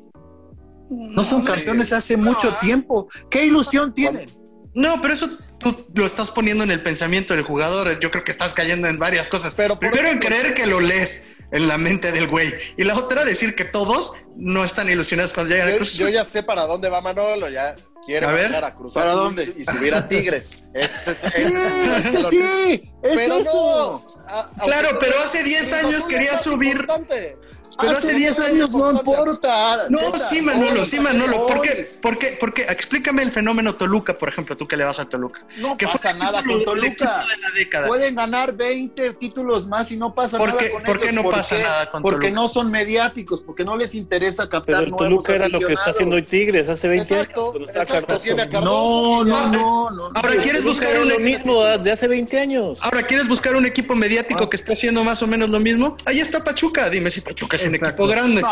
No 0.88 1.24
son 1.24 1.42
campeones 1.42 1.92
hace 1.92 2.16
mucho 2.16 2.52
tiempo. 2.60 3.08
¿Qué 3.28 3.44
ilusión 3.44 3.92
tienen? 3.92 4.30
No, 4.74 4.94
pero 5.02 5.14
eso 5.14 5.28
tú 5.60 5.86
lo 5.94 6.04
estás 6.04 6.30
poniendo 6.32 6.64
en 6.64 6.70
el 6.72 6.82
pensamiento 6.82 7.34
del 7.34 7.44
jugador. 7.44 8.00
Yo 8.00 8.10
creo 8.10 8.24
que 8.24 8.32
estás 8.32 8.52
cayendo 8.54 8.88
en 8.88 8.98
varias 8.98 9.28
cosas. 9.28 9.54
Pero 9.54 9.78
primero 9.78 10.08
en 10.08 10.18
creer 10.18 10.54
que 10.54 10.66
lo 10.66 10.80
lees 10.80 11.22
en 11.52 11.68
la 11.68 11.78
mente 11.78 12.10
del 12.10 12.26
güey. 12.26 12.52
Y 12.76 12.84
la 12.84 12.96
otra, 12.96 13.24
decir 13.24 13.54
que 13.54 13.64
todos 13.64 14.14
no 14.36 14.64
están 14.64 14.88
ilusionados 14.90 15.32
cuando 15.32 15.52
llegan 15.54 15.68
yo, 15.68 15.74
a 15.74 15.76
Cruz 15.78 15.94
Yo 15.98 16.08
ya 16.08 16.24
sé 16.24 16.42
para 16.42 16.62
dónde 16.62 16.88
va 16.88 17.00
Manolo, 17.00 17.48
ya 17.48 17.74
quiere 18.06 18.24
a 18.26 18.32
ver, 18.32 18.54
a 18.64 18.74
Cruz 18.74 18.94
¿para 18.94 19.10
Azul 19.10 19.22
dónde? 19.24 19.54
y 19.56 19.64
subir 19.64 19.94
a 19.94 20.08
Tigres. 20.08 20.64
Este, 20.74 21.10
es, 21.10 21.18
Sí, 21.18 21.42
es 21.42 22.10
que 22.10 22.22
sí, 22.24 22.82
es 23.02 23.16
pero 23.16 23.36
eso. 23.38 24.02
no, 24.26 24.32
a- 24.34 24.50
Claro, 24.64 24.96
pero 25.00 25.18
hace 25.20 25.42
10 25.42 25.72
Azul 25.72 25.86
años 25.90 26.06
quería 26.06 26.36
subir. 26.38 26.70
importante. 26.72 27.36
Pero 27.80 27.92
hace 27.96 28.08
hace 28.08 28.16
10 28.18 28.40
años 28.40 28.70
no 28.70 28.90
importa. 28.92 29.86
No, 29.88 29.98
César, 29.98 30.20
sí, 30.20 30.42
Manolo, 30.42 30.80
hoy, 30.80 30.86
sí, 30.86 31.00
Manolo. 31.00 31.46
¿Por 31.46 31.62
qué? 31.62 31.98
¿Por 32.00 32.18
qué? 32.18 32.26
¿Por 32.40 32.54
qué? 32.54 32.62
Explícame 32.62 33.22
el 33.22 33.32
fenómeno 33.32 33.74
Toluca, 33.74 34.16
por 34.18 34.28
ejemplo, 34.28 34.56
tú 34.56 34.66
que 34.66 34.76
le 34.76 34.84
vas 34.84 34.98
a 35.00 35.08
Toluca. 35.08 35.44
No 35.58 35.76
que 35.76 35.86
pasa 35.86 36.12
nada 36.12 36.42
con 36.42 36.64
Toluca. 36.64 37.20
de 37.26 37.36
la 37.42 37.50
década. 37.54 37.86
Pueden 37.88 38.14
ganar 38.14 38.54
20 38.54 39.14
títulos 39.14 39.66
más 39.66 39.90
y 39.92 39.96
no 39.96 40.14
pasa 40.14 40.38
¿Por 40.38 40.48
nada 40.48 40.60
qué- 40.60 40.70
con 40.70 40.82
por 40.82 41.00
qué 41.00 41.10
ellos. 41.10 41.24
no 41.24 41.30
pasa 41.30 41.58
nada 41.58 41.90
con 41.90 42.02
Porque 42.02 42.28
Toluca? 42.28 42.40
no 42.42 42.48
son 42.48 42.70
mediáticos, 42.70 43.40
porque 43.40 43.64
no 43.64 43.76
les 43.76 43.94
interesa 43.94 44.48
captar 44.48 44.84
Pero 44.84 44.96
Toluca 44.96 45.34
era 45.34 45.48
lo 45.48 45.58
que 45.60 45.72
está 45.72 45.90
haciendo 45.90 46.16
hoy. 46.16 46.22
Tigres 46.22 46.68
hace 46.68 46.88
20 46.88 47.14
Exacto, 47.14 47.52
años. 47.54 47.68
está 47.68 47.82
exacto, 47.82 48.06
Cardoso. 48.06 48.24
tiene 48.24 48.42
a 48.42 48.46
No, 48.46 48.50
Cardoso. 48.52 49.24
no, 49.24 49.48
no, 49.48 49.90
no. 49.90 50.04
Ahora, 50.14 50.30
¿quieres 50.42 50.62
Toluca 50.62 50.68
buscar 50.68 50.98
un 51.00 51.08
lo 51.08 51.18
mismo 51.18 51.62
ah, 51.62 51.78
de 51.78 51.90
hace 51.92 52.06
20 52.08 52.38
años. 52.38 52.78
Ahora, 52.82 53.02
¿quieres 53.02 53.26
buscar 53.28 53.56
un 53.56 53.66
equipo 53.66 53.94
mediático 53.94 54.44
Ah. 54.44 54.48
que 54.50 54.56
esté 54.56 54.72
haciendo 54.72 55.02
más 55.04 55.22
o 55.22 55.26
menos 55.26 55.48
lo 55.50 55.60
mismo? 55.60 55.96
Ahí 56.04 56.20
está 56.20 56.42
Pachuca. 56.44 56.88
Dime 56.90 57.10
si 57.10 57.20
Pachuca 57.20 57.56
es 57.56 57.64
un 57.70 57.74
Exacto. 57.76 58.04
equipo 58.04 58.20
grande. 58.20 58.42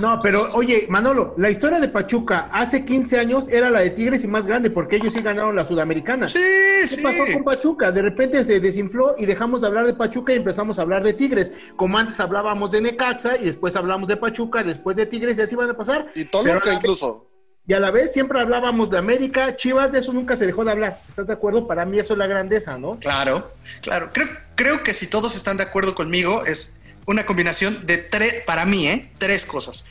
No, 0.00 0.18
pero 0.22 0.40
oye, 0.54 0.84
Manolo, 0.88 1.34
la 1.36 1.50
historia 1.50 1.80
de 1.80 1.88
Pachuca 1.88 2.48
hace 2.52 2.84
15 2.84 3.18
años 3.18 3.48
era 3.48 3.70
la 3.70 3.80
de 3.80 3.90
Tigres 3.90 4.24
y 4.24 4.28
más 4.28 4.46
grande 4.46 4.70
porque 4.70 4.96
ellos 4.96 5.12
sí 5.12 5.20
ganaron 5.20 5.56
la 5.56 5.64
Sudamericana. 5.64 6.28
Sí, 6.28 6.38
¿Qué 6.38 6.88
sí. 6.88 7.02
pasó 7.02 7.24
con 7.32 7.44
Pachuca? 7.44 7.90
De 7.90 8.02
repente 8.02 8.42
se 8.44 8.60
desinfló 8.60 9.14
y 9.18 9.26
dejamos 9.26 9.60
de 9.60 9.66
hablar 9.66 9.86
de 9.86 9.94
Pachuca 9.94 10.32
y 10.32 10.36
empezamos 10.36 10.78
a 10.78 10.82
hablar 10.82 11.02
de 11.02 11.12
Tigres. 11.14 11.52
Como 11.76 11.98
antes 11.98 12.20
hablábamos 12.20 12.70
de 12.70 12.80
Necaxa 12.80 13.36
y 13.36 13.44
después 13.44 13.74
hablamos 13.76 14.08
de 14.08 14.16
Pachuca, 14.16 14.62
después 14.62 14.96
de 14.96 15.06
Tigres 15.06 15.38
y 15.38 15.42
así 15.42 15.56
van 15.56 15.70
a 15.70 15.76
pasar. 15.76 16.06
Y 16.14 16.24
Toluca 16.26 16.60
la 16.64 16.74
incluso. 16.74 17.28
Y 17.64 17.74
a 17.74 17.80
la 17.80 17.92
vez 17.92 18.12
siempre 18.12 18.40
hablábamos 18.40 18.90
de 18.90 18.98
América, 18.98 19.54
Chivas, 19.54 19.92
de 19.92 20.00
eso 20.00 20.12
nunca 20.12 20.34
se 20.34 20.46
dejó 20.46 20.64
de 20.64 20.72
hablar. 20.72 21.00
¿Estás 21.08 21.28
de 21.28 21.32
acuerdo? 21.32 21.68
Para 21.68 21.84
mí 21.84 21.96
eso 21.98 22.14
es 22.14 22.18
la 22.18 22.26
grandeza, 22.26 22.76
¿no? 22.76 22.98
Claro, 22.98 23.52
claro. 23.82 24.08
Creo, 24.12 24.26
creo 24.56 24.82
que 24.82 24.92
si 24.94 25.06
todos 25.06 25.36
están 25.36 25.58
de 25.58 25.62
acuerdo 25.62 25.94
conmigo, 25.94 26.44
es 26.44 26.76
una 27.06 27.24
combinación 27.26 27.86
de 27.86 27.98
tres, 27.98 28.44
para 28.44 28.64
mí, 28.64 28.86
¿eh? 28.86 29.10
Tres 29.18 29.46
cosas. 29.46 29.86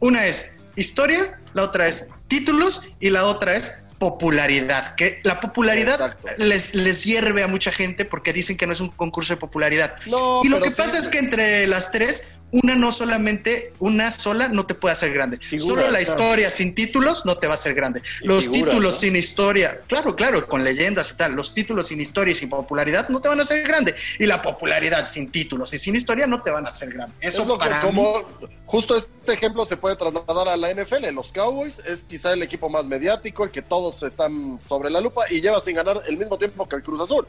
Una 0.00 0.26
es 0.26 0.52
historia, 0.76 1.32
la 1.52 1.64
otra 1.64 1.86
es 1.86 2.08
títulos 2.28 2.82
y 3.00 3.10
la 3.10 3.24
otra 3.24 3.56
es 3.56 3.78
popularidad. 3.98 4.94
Que 4.96 5.20
la 5.22 5.40
popularidad 5.40 5.94
Exacto. 5.94 6.28
les, 6.38 6.74
les 6.74 7.04
hierve 7.04 7.42
a 7.42 7.46
mucha 7.46 7.72
gente 7.72 8.04
porque 8.04 8.32
dicen 8.32 8.56
que 8.56 8.66
no 8.66 8.72
es 8.72 8.80
un 8.80 8.88
concurso 8.88 9.34
de 9.34 9.38
popularidad. 9.38 9.96
No, 10.06 10.42
y 10.44 10.48
lo 10.48 10.60
que 10.60 10.70
sí. 10.70 10.76
pasa 10.76 10.98
es 10.98 11.08
que 11.08 11.18
entre 11.18 11.66
las 11.66 11.90
tres, 11.92 12.28
una 12.62 12.76
no 12.76 12.92
solamente, 12.92 13.72
una 13.80 14.12
sola 14.12 14.48
no 14.48 14.64
te 14.64 14.74
puede 14.74 14.92
hacer 14.92 15.12
grande. 15.12 15.38
Solo 15.58 15.82
la 15.82 15.98
claro. 15.98 16.02
historia 16.02 16.50
sin 16.50 16.74
títulos 16.74 17.24
no 17.26 17.36
te 17.36 17.46
va 17.48 17.54
a 17.54 17.56
hacer 17.56 17.74
grande. 17.74 18.00
Y 18.22 18.26
Los 18.28 18.50
títulos 18.50 18.92
¿no? 18.92 18.96
sin 18.96 19.16
historia, 19.16 19.80
claro, 19.88 20.14
claro, 20.14 20.46
con 20.46 20.62
leyendas 20.62 21.10
y 21.12 21.16
tal, 21.16 21.32
los 21.32 21.52
títulos 21.52 21.88
sin 21.88 22.00
historia 22.00 22.32
y 22.32 22.36
sin 22.36 22.48
popularidad 22.48 23.08
no 23.08 23.20
te 23.20 23.28
van 23.28 23.40
a 23.40 23.42
hacer 23.42 23.62
grande. 23.66 23.94
Y 24.18 24.26
la 24.26 24.40
popularidad 24.40 25.06
sin 25.06 25.30
títulos 25.32 25.74
y 25.74 25.78
sin 25.78 25.96
historia 25.96 26.26
no 26.26 26.42
te 26.42 26.50
van 26.52 26.64
a 26.64 26.68
hacer 26.68 26.92
grande. 26.92 27.14
Eso 27.20 27.42
es 27.42 27.48
lo 27.48 27.58
que 27.58 27.68
mí- 27.68 27.74
como 27.82 28.22
justo 28.64 28.94
este 28.94 29.32
ejemplo 29.32 29.64
se 29.64 29.76
puede 29.76 29.96
trasladar 29.96 30.48
a 30.48 30.56
la 30.56 30.70
NFL. 30.70 31.10
Los 31.12 31.32
Cowboys 31.32 31.80
es 31.86 32.04
quizá 32.04 32.32
el 32.32 32.42
equipo 32.42 32.70
más 32.70 32.86
mediático, 32.86 33.42
el 33.44 33.50
que 33.50 33.62
todos 33.62 34.02
están 34.04 34.60
sobre 34.60 34.90
la 34.90 35.00
lupa 35.00 35.22
y 35.30 35.40
lleva 35.40 35.60
sin 35.60 35.74
ganar 35.74 36.02
el 36.06 36.16
mismo 36.16 36.38
tiempo 36.38 36.68
que 36.68 36.76
el 36.76 36.82
Cruz 36.82 37.00
Azul. 37.00 37.26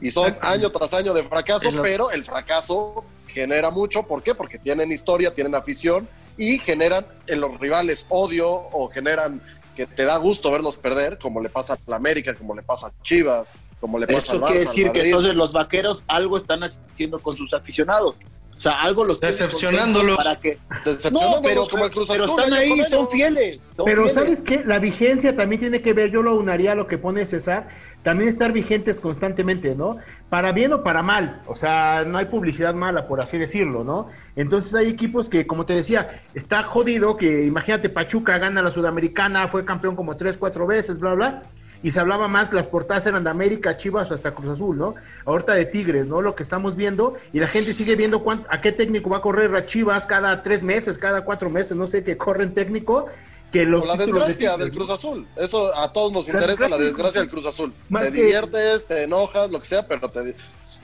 Y 0.00 0.10
son 0.10 0.36
año 0.42 0.70
tras 0.70 0.92
año 0.94 1.14
de 1.14 1.22
fracaso, 1.22 1.70
pero 1.82 2.10
el 2.10 2.22
fracaso 2.22 3.04
genera 3.36 3.70
mucho. 3.70 4.02
¿Por 4.04 4.22
qué? 4.22 4.34
Porque 4.34 4.58
tienen 4.58 4.90
historia, 4.90 5.34
tienen 5.34 5.54
afición 5.54 6.08
y 6.38 6.58
generan 6.58 7.04
en 7.26 7.40
los 7.42 7.60
rivales 7.60 8.06
odio 8.08 8.48
o 8.48 8.88
generan 8.88 9.42
que 9.74 9.86
te 9.86 10.04
da 10.04 10.16
gusto 10.16 10.50
verlos 10.50 10.76
perder, 10.76 11.18
como 11.18 11.42
le 11.42 11.50
pasa 11.50 11.74
a 11.74 11.78
la 11.86 11.96
América, 11.96 12.34
como 12.34 12.54
le 12.54 12.62
pasa 12.62 12.86
a 12.86 13.02
Chivas, 13.02 13.52
como 13.78 13.98
le 13.98 14.06
pasa 14.06 14.18
Eso 14.18 14.32
al 14.32 14.40
Barça, 14.40 14.46
quiere 14.46 14.60
decir 14.60 14.90
que 14.90 15.02
entonces 15.02 15.34
los 15.34 15.52
vaqueros 15.52 16.02
algo 16.08 16.38
están 16.38 16.62
haciendo 16.62 17.20
con 17.20 17.36
sus 17.36 17.52
aficionados. 17.52 18.16
O 18.56 18.60
sea, 18.60 18.82
algo 18.82 19.04
los 19.04 19.20
Decepcionándolos. 19.20 20.16
para 20.16 20.40
que 20.40 20.58
Decepcionándolos 20.84 21.42
No, 21.42 21.42
pero, 21.42 21.62
como 21.70 21.84
el 21.84 21.90
Cruz 21.90 22.08
pero 22.08 22.24
Azul. 22.24 22.40
están 22.40 22.54
año 22.54 22.74
ahí, 22.74 22.80
son 22.88 23.08
fieles. 23.08 23.60
son 23.76 23.84
Pero 23.84 24.08
fieles. 24.08 24.14
¿sabes 24.14 24.42
qué? 24.42 24.62
La 24.64 24.78
vigencia 24.78 25.36
también 25.36 25.60
tiene 25.60 25.82
que 25.82 25.92
ver, 25.92 26.10
yo 26.10 26.22
lo 26.22 26.34
unaría 26.36 26.72
a 26.72 26.74
lo 26.74 26.86
que 26.86 26.96
pone 26.96 27.26
César, 27.26 27.68
también 28.02 28.28
estar 28.30 28.52
vigentes 28.52 28.98
constantemente, 29.00 29.74
¿no? 29.74 29.98
Para 30.30 30.52
bien 30.52 30.72
o 30.72 30.82
para 30.82 31.02
mal, 31.02 31.42
o 31.46 31.54
sea, 31.54 32.04
no 32.06 32.18
hay 32.18 32.24
publicidad 32.26 32.74
mala, 32.74 33.06
por 33.06 33.20
así 33.20 33.36
decirlo, 33.36 33.84
¿no? 33.84 34.08
Entonces 34.36 34.74
hay 34.74 34.88
equipos 34.88 35.28
que, 35.28 35.46
como 35.46 35.66
te 35.66 35.74
decía, 35.74 36.22
está 36.34 36.62
jodido, 36.64 37.16
que 37.16 37.44
imagínate, 37.44 37.90
Pachuca 37.90 38.38
gana 38.38 38.62
la 38.62 38.70
Sudamericana, 38.70 39.48
fue 39.48 39.64
campeón 39.64 39.96
como 39.96 40.16
tres, 40.16 40.36
cuatro 40.36 40.66
veces, 40.66 40.98
bla, 40.98 41.14
bla. 41.14 41.42
Y 41.82 41.90
se 41.90 42.00
hablaba 42.00 42.26
más, 42.28 42.52
las 42.52 42.66
portadas 42.66 43.06
eran 43.06 43.22
de 43.24 43.30
América, 43.30 43.76
Chivas 43.76 44.10
o 44.10 44.14
hasta 44.14 44.32
Cruz 44.34 44.48
Azul, 44.48 44.76
¿no? 44.78 44.94
Ahorita 45.24 45.54
de 45.54 45.66
Tigres, 45.66 46.06
¿no? 46.06 46.20
Lo 46.22 46.34
que 46.34 46.42
estamos 46.42 46.74
viendo, 46.74 47.14
y 47.32 47.38
la 47.40 47.46
gente 47.46 47.74
sigue 47.74 47.94
viendo 47.96 48.22
cuánto, 48.24 48.48
a 48.50 48.60
qué 48.60 48.72
técnico 48.72 49.10
va 49.10 49.18
a 49.18 49.20
correr 49.20 49.54
a 49.54 49.64
Chivas 49.66 50.06
cada 50.06 50.42
tres 50.42 50.62
meses, 50.62 50.98
cada 50.98 51.22
cuatro 51.24 51.50
meses, 51.50 51.76
no 51.76 51.86
sé, 51.86 52.02
que 52.02 52.16
corren 52.16 52.54
técnico, 52.54 53.06
que 53.52 53.64
los 53.64 53.84
O 53.84 53.86
la 53.86 53.96
de 53.96 54.06
desgracia 54.06 54.56
del 54.56 54.72
Cruz 54.72 54.90
Azul. 54.90 55.26
Eso 55.36 55.72
a 55.78 55.92
todos 55.92 56.10
nos 56.12 56.26
La 56.28 56.34
interesa, 56.34 56.68
la 56.68 56.76
desgracia 56.76 56.78
del 56.78 56.86
desgracia 56.88 57.20
del 57.20 57.30
Cruz 57.30 57.42
Cruz 57.44 57.54
Azul. 57.54 57.72
Más 57.88 58.04
te 58.06 58.12
que- 58.12 58.22
diviertes, 58.22 58.86
te 58.86 59.02
enojas, 59.04 59.50
lo 59.50 59.60
que 59.60 59.66
sea, 59.66 59.86
pero, 59.86 60.08
te, 60.08 60.34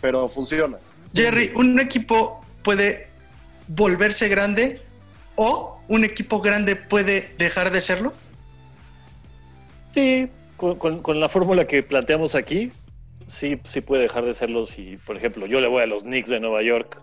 pero 0.00 0.28
funciona. 0.28 0.78
Jerry, 1.14 1.50
un 1.56 1.80
equipo 1.80 2.44
puede 2.62 3.08
volverse 3.66 4.28
grande 4.28 4.80
o 5.34 5.80
un 5.88 6.04
equipo 6.04 6.40
grande 6.40 6.76
puede 6.76 7.34
dejar 7.38 7.70
de 7.72 7.80
serlo. 7.80 8.12
Sí, 9.90 10.30
con, 10.62 10.76
con- 10.78 11.02
con 11.02 11.18
la 11.20 11.28
fórmula 11.28 11.66
que 11.66 11.82
planteamos 11.82 12.36
aquí, 12.36 12.70
sí, 13.26 13.58
sí 13.64 13.80
puede 13.80 14.02
dejar 14.02 14.24
de 14.24 14.32
serlo. 14.32 14.64
Si, 14.64 14.96
por 15.04 15.16
ejemplo, 15.16 15.46
yo 15.46 15.60
le 15.60 15.66
voy 15.66 15.82
a 15.82 15.86
los 15.86 16.04
Knicks 16.04 16.30
de 16.30 16.38
Nueva 16.38 16.62
York 16.62 17.02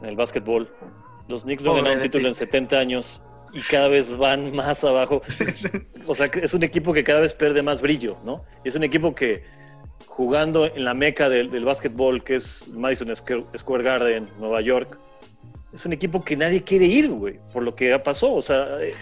en 0.00 0.08
el 0.10 0.16
básquetbol. 0.16 0.72
Los 1.26 1.42
Knicks 1.44 1.64
no 1.64 1.70
Pobre 1.70 1.82
ganado 1.82 1.96
un 1.96 2.02
título 2.02 2.28
en 2.28 2.34
70 2.34 2.78
años 2.78 3.20
y 3.52 3.60
cada 3.62 3.88
vez 3.88 4.16
van 4.16 4.54
más 4.54 4.84
abajo. 4.84 5.20
O 6.06 6.14
sea, 6.14 6.26
es 6.42 6.52
un 6.52 6.62
equipo 6.62 6.92
que 6.92 7.02
cada 7.02 7.20
vez 7.20 7.32
pierde 7.32 7.62
más 7.62 7.80
brillo, 7.80 8.18
¿no? 8.26 8.44
Es 8.62 8.74
un 8.76 8.82
equipo 8.84 9.14
que 9.14 9.42
jugando 10.06 10.66
en 10.66 10.84
la 10.84 10.92
meca 10.92 11.30
del, 11.30 11.50
del 11.50 11.64
básquetbol, 11.64 12.22
que 12.22 12.34
es 12.36 12.68
Madison 12.68 13.10
Square 13.16 13.82
Garden, 13.82 14.28
Nueva 14.38 14.60
York, 14.60 14.98
es 15.74 15.84
un 15.84 15.92
equipo 15.92 16.24
que 16.24 16.36
nadie 16.36 16.62
quiere 16.62 16.86
ir, 16.86 17.08
güey, 17.10 17.40
por 17.52 17.62
lo 17.64 17.74
que 17.74 17.98
pasó. 17.98 18.32
O 18.34 18.42
sea, 18.42 18.78
eh, 18.80 18.94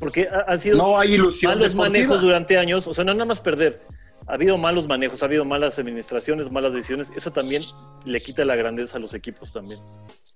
porque 0.00 0.28
ha- 0.28 0.44
han 0.52 0.60
sido 0.60 0.76
No 0.76 0.98
hay 0.98 1.14
ilusión 1.14 1.52
malos 1.52 1.72
deportiva. 1.72 1.98
manejos 1.98 2.20
durante 2.22 2.58
años. 2.58 2.86
O 2.86 2.92
sea, 2.94 3.04
no 3.04 3.14
nada 3.14 3.24
más 3.26 3.40
perder. 3.40 3.80
Ha 4.28 4.34
habido 4.34 4.58
malos 4.58 4.88
manejos, 4.88 5.22
ha 5.22 5.26
habido 5.26 5.44
malas 5.44 5.78
administraciones, 5.78 6.50
malas 6.50 6.74
decisiones. 6.74 7.12
Eso 7.14 7.30
también 7.32 7.62
le 8.04 8.20
quita 8.20 8.44
la 8.44 8.56
grandeza 8.56 8.96
a 8.96 9.00
los 9.00 9.14
equipos 9.14 9.52
también. 9.52 9.78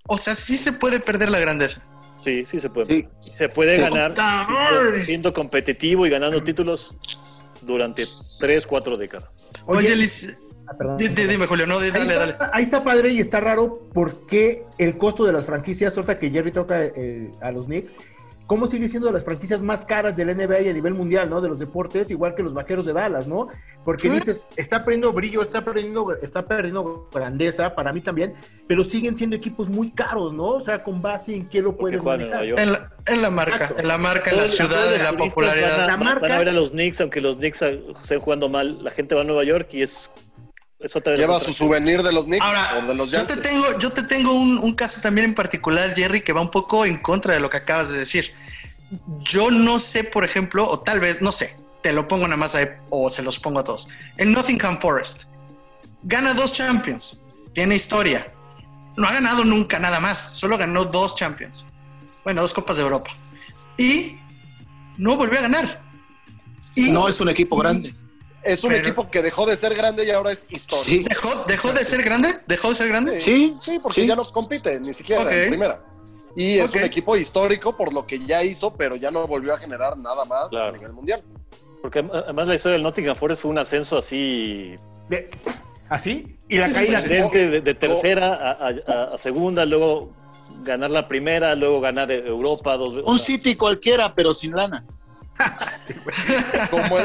O 0.07 0.17
sea, 0.17 0.35
sí 0.37 0.57
se 0.57 0.73
puede 0.73 1.01
perder 1.01 1.29
la 1.31 1.41
grandeza. 1.41 1.83
Sí, 2.19 2.45
sí 2.47 2.61
se 2.61 2.71
puede. 2.71 3.09
Se 3.19 3.49
puede 3.49 3.79
ganar 3.79 4.11
¡Puta 4.11 4.47
siendo, 4.99 5.33
competitivo 5.33 6.07
y 6.07 6.11
ganando 6.11 6.43
títulos. 6.45 6.95
durante 7.63 8.05
tres, 8.39 8.67
cuatro 8.67 8.97
décadas. 8.97 9.29
Oye, 9.67 9.95
Liz, 9.97 10.39
ah, 10.71 10.97
dime, 10.97 11.47
Julio, 11.47 11.67
no, 11.67 11.81
dale, 11.81 12.15
dale. 12.15 12.37
Ahí 12.53 12.63
está 12.63 12.85
padre 12.85 13.11
y 13.11 13.21
está 13.21 13.41
raro 13.41 13.89
porque 13.93 14.65
el 14.79 14.99
costo 14.99 15.25
de 15.25 15.33
las 15.33 15.47
franquicias, 15.47 15.97
ahorita 15.97 16.19
que 16.19 16.31
Jerry 16.31 16.53
toca 16.53 16.85
eh, 16.85 17.31
a 17.41 17.51
los 17.51 17.67
Knicks, 17.67 17.95
cómo 18.51 18.67
sigue 18.67 18.89
siendo 18.89 19.07
de 19.07 19.13
las 19.13 19.25
franquicias 19.25 19.63
más 19.63 19.85
caras 19.85 20.17
del 20.17 20.37
NBA 20.37 20.63
y 20.63 20.69
a 20.71 20.73
nivel 20.73 20.93
mundial, 20.93 21.31
¿no? 21.31 21.41
De 21.41 21.49
los 21.49 21.61
deportes, 21.61 22.11
igual 22.11 22.35
que 22.35 22.43
los 22.43 22.53
vaqueros 22.53 22.85
de 22.85 22.93
Dallas, 22.93 23.29
¿no? 23.29 23.47
Porque 23.85 24.11
dices, 24.11 24.49
está 24.57 24.85
perdiendo 24.85 25.13
brillo, 25.13 25.41
está 25.41 25.65
perdiendo, 25.65 26.13
está 26.21 26.45
perdiendo 26.45 27.09
grandeza, 27.15 27.77
para 27.77 27.93
mí 27.93 28.01
también, 28.01 28.35
pero 28.67 28.83
siguen 28.83 29.17
siendo 29.17 29.37
equipos 29.37 29.69
muy 29.69 29.93
caros, 29.93 30.33
¿no? 30.33 30.49
O 30.49 30.61
sea, 30.61 30.83
con 30.83 31.01
base 31.01 31.37
en 31.37 31.49
qué 31.49 31.63
lo 31.63 31.77
puedes 31.77 32.03
manejar. 32.03 32.43
En 32.43 32.73
la, 32.73 32.93
en 33.07 33.23
la 33.23 33.31
marca, 33.31 33.71
en 33.79 33.87
la 33.87 33.99
marca, 33.99 34.33
en 34.33 34.39
la 34.39 34.49
ciudad, 34.49 34.97
en 34.97 35.05
la 35.05 35.13
popularidad. 35.13 35.87
Van 35.87 36.09
a, 36.09 36.19
van 36.19 36.33
a 36.33 36.39
ver 36.41 36.49
a 36.49 36.53
los 36.53 36.73
Knicks, 36.73 37.01
aunque 37.03 37.21
los 37.21 37.37
Knicks 37.37 37.63
estén 37.63 38.19
jugando 38.19 38.49
mal, 38.49 38.83
la 38.83 38.91
gente 38.91 39.15
va 39.15 39.21
a 39.21 39.25
Nueva 39.25 39.45
York 39.45 39.69
y 39.75 39.83
es 39.83 40.11
Lleva 40.81 41.39
su 41.39 41.53
souvenir 41.53 42.03
de 42.03 42.11
los 42.11 42.25
Knicks 42.25 42.47
o 42.79 42.87
de 42.87 42.95
los 42.95 43.11
Yo 43.11 43.27
te 43.27 43.37
tengo, 43.37 43.79
yo 43.79 43.91
te 43.91 44.03
tengo 44.03 44.33
un, 44.33 44.73
caso 44.73 45.03
también 45.03 45.27
en 45.27 45.35
particular, 45.35 45.95
Jerry, 45.95 46.23
que 46.23 46.33
va 46.33 46.41
un 46.41 46.51
poco 46.51 46.87
en 46.87 46.97
contra 47.03 47.35
de 47.35 47.41
lo 47.41 47.51
que 47.51 47.59
acabas 47.59 47.91
de 47.91 47.99
decir. 47.99 48.33
Yo 49.21 49.51
no 49.51 49.79
sé, 49.79 50.05
por 50.05 50.25
ejemplo, 50.25 50.67
o 50.67 50.81
tal 50.81 50.99
vez, 50.99 51.21
no 51.21 51.33
sé, 51.33 51.55
te 51.83 51.93
lo 51.93 52.09
pongo 52.09 52.25
nada 52.25 52.39
más 52.39 52.55
ahí, 52.55 52.67
o 52.89 53.11
se 53.11 53.23
los 53.23 53.39
pongo 53.39 53.61
a 53.61 53.65
todos. 53.65 53.89
El 54.17 54.33
Nottingham 54.33 54.81
Forest 54.81 55.25
gana 56.05 56.33
dos 56.33 56.55
Champions, 56.55 57.21
tiene 57.53 57.77
historia. 57.77 58.33
No 58.97 59.07
ha 59.07 59.13
ganado 59.13 59.45
nunca 59.45 59.79
nada 59.79 60.01
más, 60.01 60.39
solo 60.39 60.57
ganó 60.57 60.87
dos 60.87 61.15
Champions. 61.15 61.67
Bueno, 62.25 62.41
dos 62.41 62.55
Copas 62.55 62.79
de 62.79 62.85
Europa. 62.85 63.11
Y 63.77 64.19
no 64.97 65.17
volvió 65.17 65.39
a 65.41 65.43
ganar. 65.43 65.83
Y, 66.75 66.91
no 66.91 67.07
es 67.07 67.21
un 67.21 67.29
equipo 67.29 67.57
grande. 67.57 67.95
Es 68.43 68.65
un 68.65 68.75
equipo 68.75 69.11
que 69.11 69.23
dejó 69.23 69.47
de 69.47 69.57
ser 69.57 69.75
grande 69.75 70.07
y 70.07 70.11
ahora 70.11 70.33
es 70.33 70.47
histórico. 70.49 71.09
¿Dejó, 71.09 71.45
¿Dejó 71.47 71.73
de 71.73 71.85
ser 71.85 72.03
grande? 72.03 72.29
¿Dejó 72.47 72.71
de 72.71 72.75
ser 72.75 72.89
grande? 72.89 73.21
Sí, 73.21 73.55
sí, 73.59 73.79
porque 73.83 74.07
ya 74.07 74.17
no 74.17 74.25
compite, 74.25 74.81
ni 74.81 74.95
siquiera 74.95 75.23
en 75.31 75.49
primera. 75.49 75.83
Y 76.37 76.59
es 76.59 76.75
un 76.75 76.83
equipo 76.83 77.17
histórico 77.17 77.77
por 77.77 77.93
lo 77.93 78.07
que 78.07 78.25
ya 78.25 78.43
hizo, 78.43 78.75
pero 78.75 78.97
ya 78.97 79.11
no 79.11 79.27
volvió 79.27 79.55
a 79.55 79.59
generar 79.59 79.97
nada 79.99 80.25
más 80.25 80.53
a 80.55 80.71
nivel 80.71 80.93
mundial. 80.93 81.23
Porque 81.83 81.99
además 81.99 82.49
la 82.49 82.55
historia 82.55 82.75
del 82.75 82.83
Nottingham 82.83 83.17
Forest 83.17 83.43
fue 83.43 83.51
un 83.51 83.59
ascenso 83.59 83.99
así. 83.99 84.75
¿Así? 85.89 86.39
Y 86.49 86.59
la 86.59 86.71
caída 86.71 87.01
de, 87.01 87.61
de, 87.61 87.75
tercera 87.75 88.53
a, 88.53 89.19
segunda, 89.19 89.65
luego 89.65 90.13
ganar 90.63 90.91
la 90.91 91.09
primera, 91.09 91.55
luego 91.55 91.81
ganar 91.81 92.11
Europa 92.11 92.77
dos 92.77 92.95
veces. 92.95 93.11
Un 93.11 93.19
City 93.19 93.57
cualquiera, 93.57 94.15
pero 94.15 94.33
sin 94.35 94.53
lana. 94.53 94.85
Como, 96.71 96.99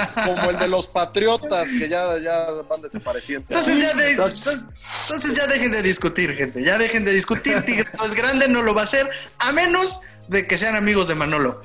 el, 0.50 0.58
de 0.58 0.68
los 0.68 0.88
patriotas 0.88 1.66
que 1.66 1.90
ya, 1.90 2.18
ya 2.20 2.48
van 2.70 2.82
desapareciendo. 2.82 3.48
Entonces 3.50 5.36
ya, 5.36 5.48
dejen 5.48 5.72
de 5.72 5.82
discutir, 5.82 6.34
gente. 6.34 6.64
Ya 6.64 6.78
dejen 6.78 7.06
de 7.06 7.14
discutir. 7.14 7.64
Tigres 7.64 7.94
no 7.98 8.06
es 8.06 8.14
grande, 8.14 8.48
no 8.48 8.64
lo 8.64 8.74
va 8.74 8.82
a 8.82 8.86
hacer, 8.86 9.10
a 9.40 9.52
menos 9.54 10.02
de 10.28 10.48
que 10.48 10.58
sean 10.58 10.76
amigos 10.76 11.08
de 11.08 11.16
Manolo. 11.16 11.62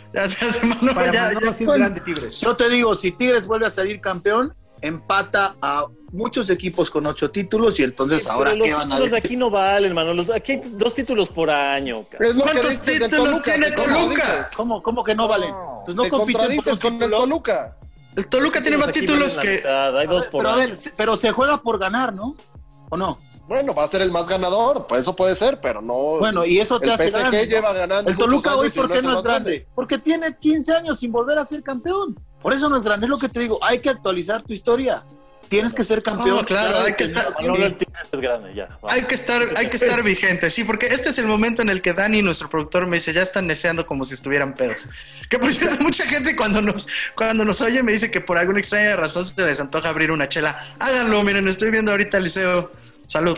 Yo 2.40 2.56
te 2.56 2.68
digo, 2.68 2.94
si 2.94 3.12
Tigres 3.12 3.46
vuelve 3.46 3.66
a 3.66 3.70
salir 3.70 4.00
campeón, 4.00 4.52
empata 4.82 5.56
a 5.62 5.86
muchos 6.12 6.50
equipos 6.50 6.90
con 6.90 7.06
ocho 7.06 7.30
títulos 7.30 7.78
y 7.80 7.84
entonces 7.84 8.26
ahora 8.26 8.52
¿qué 8.54 8.72
van 8.72 8.92
a 8.92 8.96
decir? 8.96 9.12
de 9.12 9.18
aquí 9.18 9.36
no 9.36 9.50
valen, 9.50 9.90
hermano. 9.90 10.24
aquí 10.34 10.52
hay 10.52 10.60
dos 10.72 10.94
títulos 10.94 11.28
por 11.28 11.50
año. 11.50 12.04
¿Cuántos 12.16 12.80
títulos 12.80 13.42
tiene 13.42 13.70
Toluca? 13.70 14.48
¿Cómo, 14.56 14.82
¿Cómo, 14.82 15.04
que 15.04 15.14
no 15.14 15.28
valen? 15.28 15.54
Pues 15.84 15.96
no 15.96 16.08
compiten 16.08 16.58
con 16.80 17.02
el 17.02 17.10
Toluca. 17.10 17.76
El 18.16 18.28
Toluca 18.28 18.60
tiene 18.60 18.76
más 18.76 18.92
títulos 18.92 19.38
que. 19.38 19.62
hay 19.66 20.06
dos 20.06 20.26
por 20.28 20.42
pero, 20.42 20.50
a 20.50 20.56
ver, 20.56 20.72
pero 20.96 21.16
se 21.16 21.30
juega 21.30 21.58
por 21.58 21.78
ganar, 21.78 22.12
¿no? 22.12 22.34
¿O 22.90 22.96
no? 22.96 23.18
Bueno, 23.46 23.74
va 23.74 23.84
a 23.84 23.88
ser 23.88 24.02
el 24.02 24.10
más 24.10 24.28
ganador, 24.28 24.86
pues 24.88 25.02
eso 25.02 25.14
puede 25.14 25.34
ser, 25.36 25.60
pero 25.60 25.80
no. 25.80 26.18
Bueno, 26.18 26.44
y 26.44 26.58
eso 26.58 26.78
te 26.78 26.86
el 26.86 26.92
hace 26.92 27.10
PSG 27.10 27.48
lleva 27.48 27.72
ganando. 27.72 28.10
El 28.10 28.16
Toluca 28.16 28.56
hoy, 28.56 28.70
¿por 28.70 28.90
qué 28.90 29.02
no 29.02 29.12
es 29.12 29.22
grande? 29.22 29.68
Porque 29.74 29.98
tiene 29.98 30.34
15 30.34 30.72
años 30.72 30.98
sin 30.98 31.12
volver 31.12 31.38
a 31.38 31.44
ser 31.44 31.62
campeón. 31.62 32.18
Por 32.42 32.52
eso 32.52 32.68
no 32.68 32.76
es 32.76 32.82
grande, 32.82 33.06
es 33.06 33.10
lo 33.10 33.18
que 33.18 33.28
te 33.28 33.40
digo. 33.40 33.58
Hay 33.62 33.78
que 33.78 33.90
actualizar 33.90 34.42
tu 34.42 34.52
historia 34.52 35.00
tienes 35.50 35.74
que 35.74 35.84
ser 35.84 36.02
campeón. 36.02 36.44
claro, 36.44 36.80
hay 36.80 36.94
que 36.94 37.04
estar. 37.04 37.26
Hay 38.88 39.02
que 39.02 39.14
estar, 39.14 39.42
hay 39.56 39.68
que 39.68 39.76
estar 39.76 40.02
vigente, 40.02 40.48
sí, 40.48 40.64
porque 40.64 40.86
este 40.86 41.10
es 41.10 41.18
el 41.18 41.26
momento 41.26 41.60
en 41.60 41.68
el 41.68 41.82
que 41.82 41.92
Dani, 41.92 42.22
nuestro 42.22 42.48
productor, 42.48 42.86
me 42.86 42.96
dice, 42.96 43.12
ya 43.12 43.20
están 43.20 43.48
deseando 43.48 43.86
como 43.86 44.04
si 44.04 44.14
estuvieran 44.14 44.54
pedos. 44.54 44.88
Que 45.28 45.38
por 45.38 45.52
cierto, 45.52 45.76
mucha 45.82 46.06
gente 46.06 46.34
cuando 46.36 46.62
nos, 46.62 46.88
cuando 47.14 47.44
nos 47.44 47.60
oye 47.60 47.82
me 47.82 47.92
dice 47.92 48.10
que 48.10 48.20
por 48.20 48.38
alguna 48.38 48.60
extraña 48.60 48.96
razón 48.96 49.26
se 49.26 49.44
les 49.44 49.60
antoja 49.60 49.90
abrir 49.90 50.10
una 50.12 50.28
chela. 50.28 50.56
Háganlo, 50.78 51.22
miren, 51.24 51.46
estoy 51.48 51.70
viendo 51.70 51.90
ahorita 51.90 52.18
el 52.18 52.24
liceo. 52.24 52.72
Salud. 53.06 53.36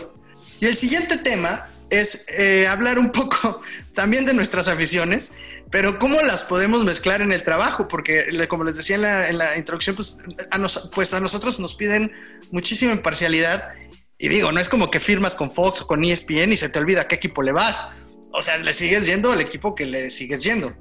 Y 0.60 0.66
el 0.66 0.76
siguiente 0.76 1.16
tema 1.16 1.66
es 1.92 2.24
eh, 2.28 2.66
hablar 2.66 2.98
un 2.98 3.12
poco 3.12 3.60
también 3.94 4.24
de 4.24 4.32
nuestras 4.32 4.66
aficiones, 4.66 5.32
pero 5.70 5.98
cómo 5.98 6.20
las 6.22 6.42
podemos 6.42 6.84
mezclar 6.84 7.20
en 7.20 7.32
el 7.32 7.44
trabajo, 7.44 7.86
porque 7.86 8.24
como 8.48 8.64
les 8.64 8.76
decía 8.76 8.96
en 8.96 9.02
la, 9.02 9.28
en 9.28 9.38
la 9.38 9.58
introducción, 9.58 9.94
pues 9.94 10.18
a, 10.50 10.90
pues 10.90 11.12
a 11.12 11.20
nosotros 11.20 11.60
nos 11.60 11.74
piden 11.74 12.10
muchísima 12.50 12.92
imparcialidad. 12.92 13.72
Y 14.18 14.28
digo, 14.28 14.52
no 14.52 14.60
es 14.60 14.68
como 14.68 14.90
que 14.90 15.00
firmas 15.00 15.36
con 15.36 15.50
Fox 15.50 15.82
o 15.82 15.86
con 15.86 16.02
ESPN 16.02 16.52
y 16.52 16.56
se 16.56 16.68
te 16.68 16.78
olvida 16.78 17.06
qué 17.08 17.16
equipo 17.16 17.42
le 17.42 17.52
vas. 17.52 17.88
O 18.32 18.40
sea, 18.40 18.56
le 18.56 18.72
sigues 18.72 19.06
yendo 19.06 19.32
al 19.32 19.40
equipo 19.40 19.74
que 19.74 19.84
le 19.84 20.08
sigues 20.08 20.42
yendo. 20.42 20.74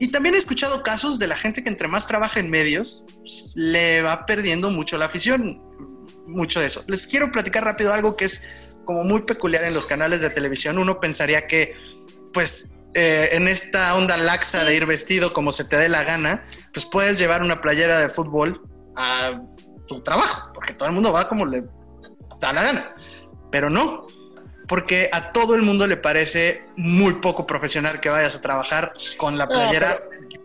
Y 0.00 0.08
también 0.08 0.34
he 0.34 0.38
escuchado 0.38 0.82
casos 0.82 1.18
de 1.18 1.28
la 1.28 1.36
gente 1.36 1.62
que 1.62 1.70
entre 1.70 1.86
más 1.86 2.06
trabaja 2.08 2.40
en 2.40 2.50
medios, 2.50 3.04
pues, 3.18 3.52
le 3.54 4.02
va 4.02 4.26
perdiendo 4.26 4.70
mucho 4.70 4.98
la 4.98 5.06
afición. 5.06 5.62
Mucho 6.26 6.60
de 6.60 6.66
eso. 6.66 6.84
Les 6.88 7.06
quiero 7.06 7.30
platicar 7.30 7.64
rápido 7.64 7.92
algo 7.92 8.16
que 8.16 8.24
es 8.24 8.42
como 8.88 9.04
muy 9.04 9.20
peculiar 9.20 9.64
en 9.64 9.74
los 9.74 9.86
canales 9.86 10.22
de 10.22 10.30
televisión. 10.30 10.78
Uno 10.78 10.98
pensaría 10.98 11.46
que, 11.46 11.74
pues, 12.32 12.74
eh, 12.94 13.28
en 13.32 13.46
esta 13.46 13.94
onda 13.94 14.16
laxa 14.16 14.64
de 14.64 14.74
ir 14.74 14.86
vestido 14.86 15.30
como 15.34 15.52
se 15.52 15.66
te 15.66 15.76
dé 15.76 15.90
la 15.90 16.04
gana, 16.04 16.42
pues 16.72 16.86
puedes 16.86 17.18
llevar 17.18 17.42
una 17.42 17.60
playera 17.60 17.98
de 17.98 18.08
fútbol 18.08 18.62
a 18.96 19.42
tu 19.88 20.00
trabajo, 20.00 20.52
porque 20.54 20.72
todo 20.72 20.88
el 20.88 20.94
mundo 20.94 21.12
va 21.12 21.28
como 21.28 21.44
le 21.44 21.64
da 22.40 22.54
la 22.54 22.62
gana. 22.62 22.96
Pero 23.52 23.68
no, 23.68 24.06
porque 24.66 25.10
a 25.12 25.32
todo 25.32 25.54
el 25.54 25.60
mundo 25.60 25.86
le 25.86 25.98
parece 25.98 26.64
muy 26.78 27.12
poco 27.20 27.46
profesional 27.46 28.00
que 28.00 28.08
vayas 28.08 28.36
a 28.36 28.40
trabajar 28.40 28.94
con 29.18 29.36
la 29.36 29.46
playera 29.46 29.92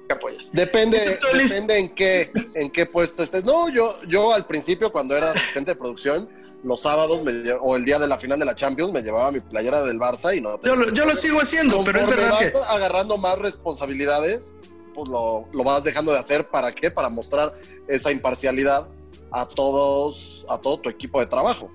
que 0.06 0.14
apoyas. 0.14 0.52
Depende, 0.52 1.00
depende 1.32 1.78
en 1.78 1.96
qué, 1.96 2.30
en 2.56 2.70
qué 2.72 2.86
puesto 2.88 3.24
estés. 3.24 3.46
No, 3.46 3.70
yo, 3.70 3.90
yo 4.10 4.34
al 4.34 4.46
principio 4.46 4.92
cuando 4.92 5.16
era 5.16 5.32
asistente 5.32 5.72
de 5.72 5.76
producción, 5.78 6.30
los 6.64 6.82
sábados 6.82 7.22
o 7.62 7.76
el 7.76 7.86
día 7.86 8.00
de 8.00 8.08
la 8.08 8.18
final 8.18 8.40
de 8.40 8.46
la 8.46 8.56
Champions 8.56 8.92
me 8.92 9.02
llevaba 9.02 9.32
mi 9.32 9.42
playera 9.42 9.84
del 9.84 10.00
Barça 10.00 10.36
y 10.36 10.42
no. 10.42 10.60
Yo, 10.62 10.76
lo, 10.76 11.16
sigo 11.16 11.40
haciendo, 11.40 11.84
pero 11.84 12.00
es 12.00 12.08
verdad 12.08 12.32
vas 12.32 12.56
agarrando 12.68 13.18
más 13.18 13.38
responsabilidades, 13.38 14.54
pues 14.94 15.10
lo, 15.10 15.46
lo, 15.52 15.64
vas 15.64 15.84
dejando 15.84 16.14
de 16.14 16.20
hacer. 16.20 16.50
¿Para 16.50 16.72
qué? 16.72 16.90
Para 16.90 17.10
mostrar 17.10 17.54
esa 17.88 18.12
imparcialidad 18.12 18.88
a 19.32 19.46
todos, 19.46 20.46
a 20.50 20.58
todo 20.58 20.80
tu 20.80 20.90
equipo 20.90 21.20
de 21.20 21.26
trabajo. 21.26 21.70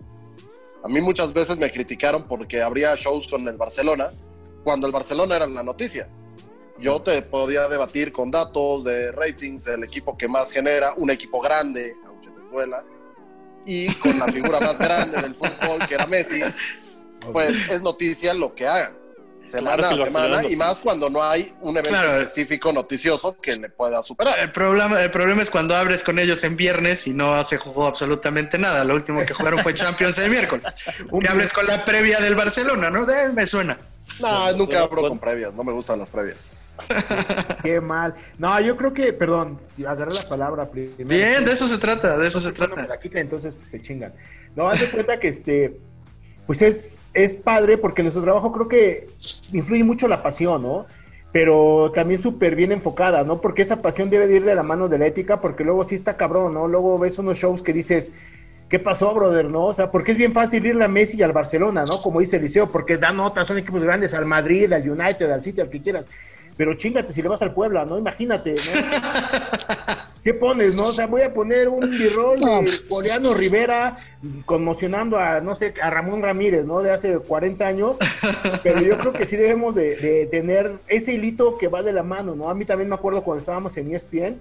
A 0.83 0.89
mí 0.89 1.01
muchas 1.01 1.33
veces 1.33 1.59
me 1.59 1.71
criticaron 1.71 2.23
porque 2.23 2.63
habría 2.63 2.95
shows 2.97 3.29
con 3.29 3.47
el 3.47 3.57
Barcelona 3.57 4.11
cuando 4.65 4.87
el 4.87 4.93
Barcelona 4.93 5.37
era 5.37 5.47
la 5.47 5.63
noticia. 5.63 6.09
Yo 6.81 7.03
te 7.03 7.21
podía 7.23 7.69
debatir 7.69 8.13
con 8.13 8.31
datos 8.31 8.85
de 8.85 9.11
ratings, 9.13 9.67
el 9.67 9.83
equipo 9.83 10.17
que 10.17 10.29
más 10.29 10.53
genera, 10.53 10.95
un 10.97 11.11
equipo 11.11 11.41
grande, 11.41 11.97
aunque 12.07 12.31
te 12.31 12.41
duela 12.43 12.85
y 13.67 13.93
con 13.95 14.19
la 14.19 14.27
figura 14.29 14.61
más 14.61 14.79
grande 14.79 15.21
del 15.21 15.35
fútbol, 15.35 15.87
que 15.87 15.95
era 15.95 16.07
Messi, 16.07 16.41
pues 17.33 17.69
es 17.69 17.83
noticia 17.83 18.35
lo 18.35 18.55
que 18.55 18.67
hagan. 18.67 18.97
Semana 19.45 19.89
a 19.89 19.97
semana 19.97 20.45
y 20.45 20.57
más 20.57 20.81
cuando 20.81 21.09
no 21.09 21.23
hay 21.23 21.55
un 21.63 21.77
evento 21.79 22.19
específico 22.19 22.71
noticioso 22.71 23.35
que 23.41 23.57
le 23.57 23.71
pueda 23.71 24.03
superar. 24.03 24.39
El 24.39 24.53
problema, 24.53 25.01
el 25.01 25.11
problema 25.11 25.43
es 25.43 25.51
cuando 25.51 25.75
abres 25.75 26.05
con 26.05 26.19
ellos 26.19 26.45
en 26.45 26.55
viernes 26.55 27.07
y 27.07 27.15
no 27.15 27.43
se 27.45 27.57
jugó 27.57 27.87
absolutamente 27.87 28.59
nada. 28.59 28.85
Lo 28.85 28.95
último 28.95 29.25
que 29.25 29.33
jugaron 29.33 29.63
fue 29.63 29.73
Champions 29.73 30.19
el 30.19 30.31
miércoles. 30.31 30.65
que 31.23 31.29
hables 31.29 31.55
con 31.55 31.67
la 31.67 31.83
previa 31.87 32.21
del 32.21 32.35
Barcelona, 32.35 32.91
¿no? 32.91 33.07
De, 33.07 33.31
me 33.31 33.47
suena. 33.47 33.79
No, 34.21 34.53
nunca 34.53 34.81
abro 34.81 35.03
con 35.03 35.19
previas, 35.19 35.55
no 35.55 35.65
me 35.65 35.73
gustan 35.73 35.99
las 35.99 36.11
previas. 36.11 36.51
Qué 37.63 37.81
mal. 37.81 38.15
No, 38.39 38.61
yo 38.61 38.77
creo 38.77 38.93
que, 38.93 39.13
perdón, 39.13 39.59
agarré 39.87 40.15
la 40.15 40.29
palabra 40.29 40.71
primero. 40.71 40.95
Bien, 40.99 41.45
de 41.45 41.53
eso 41.53 41.67
se 41.67 41.79
trata, 41.79 42.17
de 42.17 42.27
eso 42.27 42.41
se 42.41 42.53
trata. 42.53 42.87
entonces 43.15 43.61
se 43.67 43.81
chingan. 43.81 44.13
No, 44.55 44.69
haz 44.69 44.81
de 44.81 44.89
cuenta 44.89 45.19
que 45.19 45.29
este, 45.29 45.79
pues 46.47 46.63
es, 46.63 47.11
es 47.15 47.37
padre 47.37 47.79
porque 47.79 48.03
nuestro 48.03 48.23
trabajo 48.23 48.53
creo 48.53 48.69
que 48.69 49.09
influye 49.53 49.85
mucho 49.85 50.09
la 50.09 50.23
pasión, 50.23 50.63
¿no? 50.63 50.87
Pero 51.31 51.93
también 51.95 52.21
súper 52.21 52.57
bien 52.57 52.73
enfocada, 52.73 53.23
¿no? 53.23 53.41
Porque 53.41 53.63
esa 53.63 53.83
pasión 53.83 54.09
debe 54.09 54.35
ir 54.35 54.45
de 54.45 54.55
la 54.55 54.63
mano 54.63 54.89
de 54.89 54.99
la 54.99 55.07
ética, 55.07 55.41
porque 55.41 55.63
luego 55.63 55.85
sí 55.85 55.95
está 55.95 56.17
cabrón, 56.17 56.55
¿no? 56.55 56.67
Luego 56.67 56.99
ves 56.99 57.19
unos 57.19 57.37
shows 57.37 57.61
que 57.61 57.75
dices, 57.75 58.15
¿qué 58.69 58.79
pasó, 58.79 59.13
brother? 59.15 59.51
¿No? 59.51 59.67
O 59.67 59.75
sea, 59.75 59.91
porque 59.91 60.13
es 60.13 60.17
bien 60.17 60.33
fácil 60.33 60.65
irle 60.65 60.85
a 60.85 60.89
Messi 60.89 61.19
y 61.19 61.23
al 61.23 61.33
Barcelona, 61.33 61.85
¿no? 61.87 62.01
Como 62.01 62.21
dice 62.21 62.39
Eliseo, 62.39 62.73
porque 62.73 62.97
dan 62.97 63.21
otras, 63.21 63.47
son 63.47 63.59
equipos 63.59 63.83
grandes, 63.83 64.15
al 64.15 64.25
Madrid, 64.25 64.73
al 64.73 64.89
United, 64.89 65.31
al 65.31 65.45
City, 65.45 65.61
al 65.61 65.69
que 65.69 65.83
quieras 65.83 66.09
pero 66.59 66.75
chingate 66.75 67.15
si 67.15 67.23
le 67.23 67.29
vas 67.29 67.41
al 67.41 67.55
Puebla, 67.55 67.87
¿no? 67.87 67.99
Imagínate, 67.99 68.51
¿no? 68.51 68.57
¿qué 70.29 70.35
pones, 70.35 70.77
no? 70.77 70.83
O 70.83 70.93
sea, 70.93 71.07
voy 71.07 71.23
a 71.23 71.33
poner 71.33 71.69
un 71.71 71.89
birrol 71.89 72.37
de 72.39 72.47
pues, 72.59 72.83
Poliano 72.83 73.33
Rivera 73.33 73.97
conmocionando 74.45 75.17
a, 75.17 75.41
no 75.41 75.55
sé, 75.55 75.73
a 75.81 75.89
Ramón 75.89 76.21
Ramírez, 76.21 76.67
¿no? 76.67 76.83
De 76.83 76.91
hace 76.91 77.19
40 77.19 77.67
años, 77.67 77.99
pero 78.63 78.83
yo 78.83 78.99
creo 78.99 79.15
que 79.15 79.25
sí 79.25 79.37
debemos 79.37 79.75
de, 79.75 80.29
tener 80.31 80.75
ese 80.89 81.15
hilito 81.15 81.57
que 81.57 81.69
va 81.69 81.83
de 81.83 81.95
la 81.95 82.03
mano, 82.03 82.35
¿no? 82.35 82.51
A 82.51 82.55
mí 82.55 82.67
también 82.67 82.91
me 82.91 82.95
acuerdo 82.95 83.23
cuando 83.23 83.39
estábamos 83.39 83.75
en 83.79 83.95
ESPN, 83.95 84.39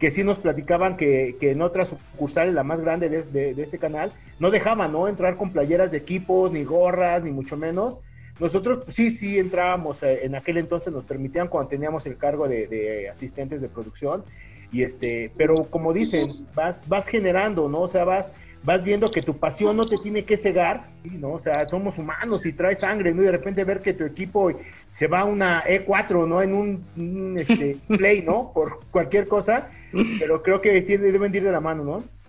que 0.00 0.10
sí 0.10 0.24
nos 0.24 0.40
platicaban 0.40 0.96
que, 0.96 1.36
que 1.38 1.52
en 1.52 1.62
otras 1.62 1.90
sucursales, 1.90 2.52
la 2.52 2.64
más 2.64 2.80
grande 2.80 3.08
de, 3.08 3.22
de, 3.22 3.62
este 3.62 3.78
canal, 3.78 4.12
no 4.40 4.50
dejaban, 4.50 4.90
¿no? 4.90 5.06
Entrar 5.06 5.36
con 5.36 5.52
playeras 5.52 5.92
de 5.92 5.98
equipos, 5.98 6.50
ni 6.50 6.64
gorras, 6.64 7.22
ni 7.22 7.30
mucho 7.30 7.56
menos. 7.56 8.00
Nosotros 8.40 8.84
sí, 8.88 9.10
sí 9.10 9.38
entrábamos, 9.38 10.02
eh, 10.02 10.24
en 10.24 10.34
aquel 10.34 10.56
entonces 10.56 10.92
nos 10.92 11.04
permitían 11.04 11.48
cuando 11.48 11.68
teníamos 11.68 12.06
el 12.06 12.16
cargo 12.16 12.48
de, 12.48 13.08
asistentes 13.12 13.60
de 13.60 13.68
producción, 13.68 14.24
y 14.72 14.82
este, 14.82 15.30
pero 15.36 15.54
como 15.68 15.92
dicen, 15.92 16.26
vas, 16.54 16.82
vas 16.86 17.08
generando, 17.08 17.68
¿no? 17.68 17.82
O 17.82 17.88
sea, 17.88 18.04
vas, 18.04 18.32
vas 18.62 18.82
viendo 18.82 19.10
que 19.10 19.20
tu 19.20 19.36
pasión 19.36 19.76
no 19.76 19.84
te 19.84 19.96
tiene 19.96 20.24
que 20.24 20.36
cegar, 20.36 20.86
¿no? 21.04 21.32
O 21.32 21.38
sea, 21.38 21.68
somos 21.68 21.98
humanos 21.98 22.46
y 22.46 22.52
traes 22.52 22.80
sangre, 22.80 23.12
¿no? 23.12 23.22
Y 23.22 23.26
de 23.26 23.32
repente 23.32 23.64
ver 23.64 23.80
que 23.80 23.92
tu 23.92 24.04
equipo 24.04 24.52
se 24.92 25.06
va 25.06 25.20
a 25.20 25.24
una 25.24 25.64
E4, 25.64 26.26
¿no? 26.26 26.40
En 26.40 26.54
un, 26.54 27.36
este, 27.36 27.78
play, 27.88 28.22
¿no? 28.22 28.52
Por 28.54 28.86
cualquier 28.90 29.26
cosa, 29.26 29.70
pero 30.18 30.42
creo 30.42 30.60
que 30.60 30.80
tiene, 30.82 31.10
deben 31.10 31.34
ir 31.34 31.42
de 31.42 31.52
la 31.52 31.60
mano, 31.60 31.84
¿no? 31.84 32.19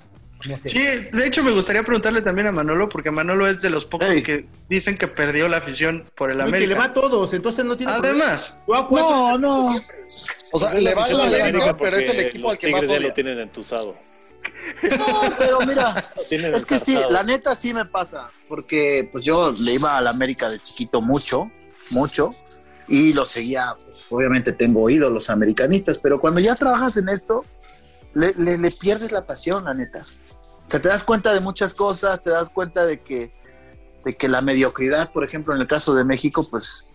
Sí, 0.42 0.80
de 1.12 1.28
hecho 1.28 1.44
me 1.44 1.52
gustaría 1.52 1.84
preguntarle 1.84 2.22
también 2.22 2.48
a 2.48 2.52
Manolo, 2.52 2.90
porque 2.90 3.12
Manolo 3.12 3.48
es 3.48 3.62
de 3.62 3.70
los 3.70 3.86
pocos 3.86 4.08
que 4.24 4.48
dicen 4.70 4.98
que 4.98 5.08
perdió 5.08 5.48
la 5.48 5.58
afición 5.58 6.06
por 6.16 6.32
el 6.32 6.42
América. 6.42 6.74
le 6.74 6.80
va 6.80 6.86
a 6.86 6.94
todos, 6.94 7.34
entonces 7.34 7.66
no 7.66 7.78
tiene 7.78 7.92
Además. 7.92 8.58
No, 8.68 9.38
no. 9.38 9.68
O 10.52 10.60
sea, 10.60 10.74
le 10.74 10.94
va 10.94 11.06
a 11.06 11.14
la 11.14 11.24
América, 11.26 11.78
pero 11.78 11.98
es 11.98 12.10
el 12.10 12.20
equipo 12.20 12.52
al 12.52 12.58
que 12.58 12.70
más 12.70 12.84
odia. 12.84 13.00
lo 13.00 13.14
tienen 13.14 13.40
entusado. 13.40 13.96
No, 14.82 15.22
pero 15.38 15.60
mira, 15.62 16.12
es 16.30 16.66
que 16.66 16.80
sí, 16.80 16.98
la 17.10 17.24
neta 17.24 17.54
sí 17.56 17.74
me 17.74 17.86
pasa, 17.86 18.28
porque 18.48 19.08
pues 19.12 19.24
yo 19.24 19.52
le 19.52 19.74
iba 19.74 19.98
a 19.98 20.02
la 20.02 20.10
América 20.10 20.50
de 20.50 20.60
chiquito 20.60 21.02
mucho, 21.02 21.52
mucho, 21.92 22.30
y 22.88 23.14
lo 23.14 23.24
seguía, 23.26 23.76
pues, 23.86 24.06
obviamente 24.10 24.52
tengo 24.52 24.90
ídolos 24.90 25.30
americanistas, 25.30 25.98
pero 25.98 26.20
cuando 26.20 26.40
ya 26.40 26.56
trabajas 26.56 26.98
en 26.98 27.10
esto, 27.10 27.44
le, 28.14 28.34
le, 28.34 28.72
pierdes 28.72 29.12
la 29.12 29.26
pasión, 29.26 29.66
la 29.66 29.74
neta. 29.74 30.06
O 30.72 30.76
sea, 30.80 30.82
te 30.82 30.88
das 30.88 31.04
cuenta 31.04 31.34
de 31.34 31.42
muchas 31.42 31.74
cosas, 31.74 32.22
te 32.22 32.30
das 32.30 32.50
cuenta 32.50 32.86
de 32.86 33.02
que, 33.02 33.30
de 34.06 34.16
que 34.16 34.30
la 34.30 34.40
mediocridad, 34.40 35.12
por 35.12 35.26
ejemplo, 35.26 35.54
en 35.54 35.60
el 35.60 35.68
caso 35.68 35.94
de 35.94 36.06
México, 36.06 36.48
pues, 36.50 36.94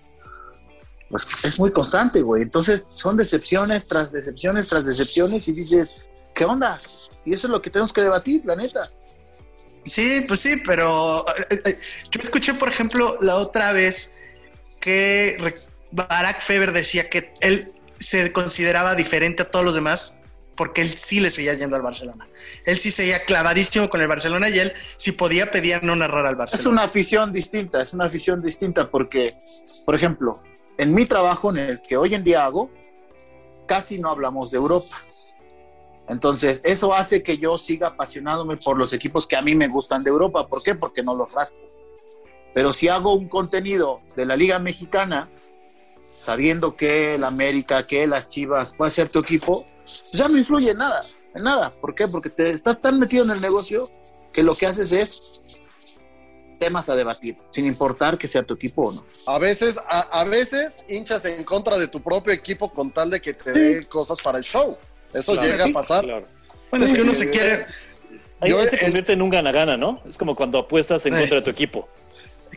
pues 1.11 1.45
es 1.45 1.61
muy 1.61 1.71
constante, 1.71 2.23
güey. 2.23 2.41
Entonces 2.41 2.85
son 2.89 3.19
decepciones 3.19 3.87
tras 3.87 4.13
decepciones 4.13 4.69
tras 4.69 4.87
decepciones 4.87 5.47
y 5.49 5.53
dices, 5.53 6.09
¿qué 6.35 6.47
onda? 6.47 6.81
Y 7.27 7.35
eso 7.35 7.49
es 7.49 7.51
lo 7.51 7.61
que 7.61 7.69
tenemos 7.69 7.93
que 7.93 8.01
debatir, 8.01 8.47
la 8.47 8.57
neta. 8.57 8.91
Sí, 9.85 10.25
pues 10.27 10.41
sí, 10.41 10.57
pero 10.65 11.23
eh, 11.51 11.61
eh, 11.67 11.79
yo 12.11 12.21
escuché, 12.23 12.55
por 12.55 12.71
ejemplo, 12.71 13.19
la 13.21 13.37
otra 13.37 13.73
vez 13.73 14.13
que 14.81 15.55
Barack 15.91 16.41
Feber 16.41 16.73
decía 16.73 17.11
que 17.11 17.31
él 17.43 17.75
se 17.99 18.33
consideraba 18.33 18.95
diferente 18.95 19.43
a 19.43 19.51
todos 19.51 19.67
los 19.67 19.75
demás 19.75 20.17
porque 20.57 20.81
él 20.81 20.89
sí 20.89 21.21
le 21.21 21.29
seguía 21.29 21.53
yendo 21.53 21.77
al 21.77 21.83
Barcelona. 21.83 22.27
Él 22.67 22.77
sí 22.77 22.91
seguía 22.91 23.25
clavadísimo 23.25 23.89
con 23.89 24.01
el 24.01 24.09
Barcelona 24.09 24.51
y 24.51 24.59
él 24.59 24.73
si 24.97 25.13
podía 25.13 25.51
pedía 25.51 25.81
no 25.83 25.95
narrar 25.95 26.27
al 26.27 26.35
Barcelona. 26.35 26.61
Es 26.61 26.67
una 26.67 26.83
afición 26.83 27.33
distinta, 27.33 27.81
es 27.81 27.95
una 27.95 28.07
afición 28.07 28.43
distinta 28.43 28.91
porque, 28.91 29.33
por 29.85 29.95
ejemplo, 29.95 30.43
en 30.77 30.93
mi 30.93 31.07
trabajo, 31.07 31.51
en 31.51 31.59
el 31.59 31.81
que 31.81 31.97
hoy 31.97 32.15
en 32.15 32.25
día 32.25 32.45
hago, 32.45 32.71
casi 33.67 33.99
no 33.99 34.11
hablamos 34.11 34.51
de 34.51 34.59
Europa. 34.59 34.97
Entonces, 36.09 36.61
eso 36.65 36.93
hace 36.93 37.23
que 37.23 37.39
yo 37.39 37.57
siga 37.57 37.89
apasionándome 37.89 38.57
por 38.57 38.77
los 38.77 38.93
equipos 38.93 39.27
que 39.27 39.37
a 39.37 39.43
mí 39.43 39.55
me 39.55 39.69
gustan 39.69 40.03
de 40.03 40.11
Europa. 40.11 40.47
¿Por 40.49 40.63
qué? 40.63 40.75
Porque 40.75 41.03
no 41.03 41.15
los 41.15 41.33
raspo. 41.33 41.59
Pero 42.53 42.73
si 42.73 42.89
hago 42.89 43.15
un 43.15 43.29
contenido 43.29 44.01
de 44.17 44.27
la 44.27 44.37
Liga 44.37 44.59
Mexicana, 44.59 45.29
sabiendo 46.19 46.77
que 46.77 47.15
el 47.15 47.25
América, 47.25 47.87
que 47.87 48.07
las 48.07 48.29
Chivas 48.29 48.73
puede 48.73 48.91
ser 48.91 49.09
tu 49.09 49.19
equipo, 49.19 49.67
pues 49.83 50.13
ya 50.13 50.29
no 50.29 50.37
influye 50.37 50.71
en 50.71 50.79
nada, 50.79 51.01
en 51.35 51.45
nada. 51.45 51.71
¿Por 51.71 51.95
qué? 51.95 52.09
Porque 52.09 52.31
te 52.31 52.51
estás 52.51 52.81
tan 52.81 52.99
metido 52.99 53.25
en 53.25 53.31
el 53.31 53.41
negocio 53.41 53.89
que 54.33 54.43
lo 54.43 54.55
que 54.55 54.67
haces 54.67 54.93
es 54.93 55.43
temas 56.59 56.89
a 56.89 56.97
debatir, 56.97 57.37
sin 57.51 57.67
importar 57.67 58.17
que 58.19 58.29
sea 58.29 58.43
tu 58.43 58.55
equipo 58.55 58.89
o 58.89 58.93
no. 58.93 59.05
A 59.27 59.39
veces, 59.39 59.79
a, 59.89 60.25
veces 60.25 60.85
hinchas 60.89 61.25
en 61.27 61.45
contra 61.45 61.77
de 61.77 61.89
tu 61.89 62.01
propio 62.01 62.33
equipo 62.33 62.73
con 62.73 62.91
tal 62.91 63.11
de 63.11 63.21
que 63.21 63.35
te 63.35 63.53
dé 63.53 63.85
cosas 63.85 64.23
para 64.23 64.39
el 64.39 64.45
show. 64.45 64.77
Eso 65.13 65.35
llega 65.35 65.67
a 65.67 65.69
pasar. 65.69 66.05
Bueno, 66.71 66.87
es 66.87 66.93
que 66.93 67.03
uno 67.03 67.15
se 67.15 67.31
quiere. 67.31 67.67
Ahí 68.41 68.53
se 68.67 68.79
convierte 68.79 69.13
en 69.13 69.23
un 69.23 69.31
gana-gana, 69.31 69.77
¿no? 69.77 70.03
Es 70.09 70.19
como 70.19 70.35
cuando 70.35 70.59
apuestas 70.59 71.07
en 71.07 71.15
contra 71.15 71.37
de 71.37 71.43
tu 71.43 71.51
equipo. 71.51 71.89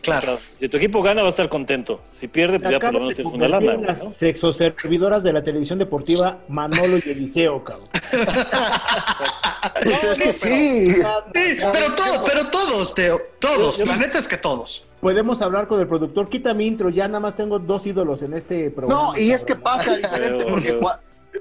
Claro. 0.02 0.38
si 0.58 0.68
tu 0.68 0.76
equipo 0.76 1.02
gana, 1.02 1.22
va 1.22 1.28
a 1.28 1.30
estar 1.30 1.48
contento. 1.48 2.00
Si 2.12 2.28
pierde, 2.28 2.58
pues 2.58 2.70
ya 2.70 2.80
por 2.80 2.92
lo 2.92 3.00
menos 3.00 3.14
tienes 3.14 3.32
una 3.32 3.48
lana. 3.48 3.76
Las 3.76 4.04
¿no? 4.04 4.10
sexoservidoras 4.10 5.22
de 5.22 5.32
la 5.32 5.42
televisión 5.42 5.78
deportiva 5.78 6.38
Manolo 6.48 6.96
y 6.96 7.10
Eliseo, 7.10 7.62
cabrón. 7.64 7.88
pues 9.82 10.04
es 10.04 10.20
que 10.20 10.32
sí. 10.32 10.94
pero, 11.32 11.86
pero 12.24 12.50
todos, 12.50 12.94
Teo. 12.94 13.20
Todos. 13.38 13.84
la 13.86 13.96
neta 13.96 14.18
es 14.18 14.28
que 14.28 14.36
todos. 14.36 14.84
Podemos 15.00 15.40
hablar 15.42 15.66
con 15.66 15.80
el 15.80 15.88
productor. 15.88 16.28
Quita 16.28 16.52
mi 16.54 16.66
intro. 16.66 16.90
Ya 16.90 17.08
nada 17.08 17.20
más 17.20 17.34
tengo 17.34 17.58
dos 17.58 17.86
ídolos 17.86 18.22
en 18.22 18.34
este 18.34 18.70
programa. 18.70 19.12
No, 19.12 19.18
y 19.18 19.32
es 19.32 19.44
que 19.44 19.56
pasa 19.56 19.96
diferente. 19.96 20.44
porque 20.44 20.78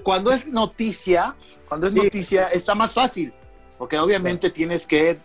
cuando 0.04 0.32
es 0.32 0.48
noticia, 0.48 1.36
cuando 1.68 1.88
es 1.88 1.94
noticia, 1.94 2.46
está 2.48 2.76
más 2.76 2.94
fácil. 2.94 3.34
Porque 3.78 3.98
obviamente 3.98 4.50
tienes 4.50 4.86
que 4.86 5.20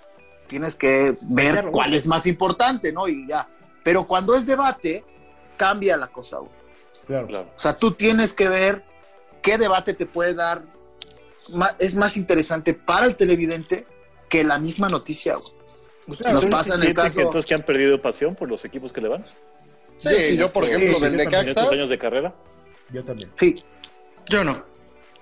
tienes 0.46 0.76
que 0.76 1.16
ver 1.22 1.70
cuál 1.70 1.94
es 1.94 2.06
más 2.06 2.26
importante, 2.26 2.92
¿no? 2.92 3.08
Y 3.08 3.26
ya. 3.26 3.48
Pero 3.82 4.06
cuando 4.06 4.34
es 4.34 4.46
debate, 4.46 5.04
cambia 5.56 5.96
la 5.96 6.08
cosa, 6.08 6.38
güey. 6.38 6.50
Claro, 7.06 7.26
claro. 7.26 7.50
O 7.54 7.58
sea, 7.58 7.76
tú 7.76 7.92
tienes 7.92 8.32
que 8.32 8.48
ver 8.48 8.84
qué 9.42 9.58
debate 9.58 9.94
te 9.94 10.06
puede 10.06 10.34
dar, 10.34 10.62
es 11.78 11.94
más 11.94 12.16
interesante 12.16 12.72
para 12.72 13.06
el 13.06 13.16
televidente 13.16 13.86
que 14.28 14.44
la 14.44 14.58
misma 14.58 14.88
noticia, 14.88 15.34
güey. 15.34 16.32
nos 16.32 16.46
pasa 16.46 16.76
en 16.76 16.84
el 16.84 16.94
caso. 16.94 17.16
Que 17.16 17.22
entonces 17.22 17.46
que 17.46 17.54
han 17.54 17.62
perdido 17.62 17.98
pasión 17.98 18.34
por 18.34 18.48
los 18.48 18.64
equipos 18.64 18.92
que 18.92 19.00
le 19.00 19.08
van. 19.08 19.24
Sí, 19.96 20.36
yo, 20.36 20.52
por 20.52 20.64
ejemplo, 20.64 20.98
del 21.00 21.16
Necaxa. 21.16 21.68
años 21.70 21.88
de 21.88 21.98
carrera? 21.98 22.34
Yo 22.90 23.04
también. 23.04 23.30
Sí. 23.38 23.54
Yo 24.26 24.44
no. 24.44 24.73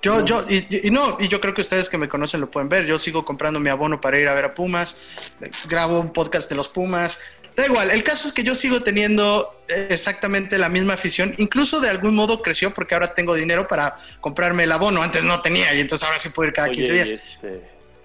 Yo, 0.02 0.24
yo, 0.24 0.44
y, 0.48 0.90
no, 0.90 1.16
y 1.20 1.28
yo 1.28 1.40
creo 1.40 1.54
que 1.54 1.62
ustedes 1.62 1.88
que 1.88 1.96
me 1.96 2.08
conocen 2.08 2.40
lo 2.40 2.50
pueden 2.50 2.68
ver. 2.68 2.86
Yo 2.86 2.98
sigo 2.98 3.24
comprando 3.24 3.60
mi 3.60 3.70
abono 3.70 4.00
para 4.00 4.18
ir 4.18 4.26
a 4.28 4.34
ver 4.34 4.46
a 4.46 4.54
Pumas, 4.54 5.32
grabo 5.68 6.00
un 6.00 6.12
podcast 6.12 6.50
de 6.50 6.56
los 6.56 6.68
Pumas. 6.68 7.20
Da 7.54 7.66
igual, 7.66 7.90
el 7.90 8.02
caso 8.02 8.26
es 8.26 8.32
que 8.32 8.42
yo 8.42 8.56
sigo 8.56 8.80
teniendo 8.80 9.62
exactamente 9.68 10.58
la 10.58 10.68
misma 10.68 10.94
afición. 10.94 11.34
Incluso 11.38 11.80
de 11.80 11.88
algún 11.88 12.16
modo 12.16 12.42
creció 12.42 12.74
porque 12.74 12.94
ahora 12.94 13.14
tengo 13.14 13.34
dinero 13.34 13.68
para 13.68 13.96
comprarme 14.20 14.64
el 14.64 14.72
abono. 14.72 15.02
Antes 15.02 15.22
no 15.22 15.40
tenía 15.40 15.72
y 15.72 15.80
entonces 15.80 16.04
ahora 16.04 16.18
sí 16.18 16.30
puedo 16.30 16.48
ir 16.48 16.54
cada 16.54 16.70
15 16.70 16.92
días. 16.92 17.10
Este, 17.10 17.62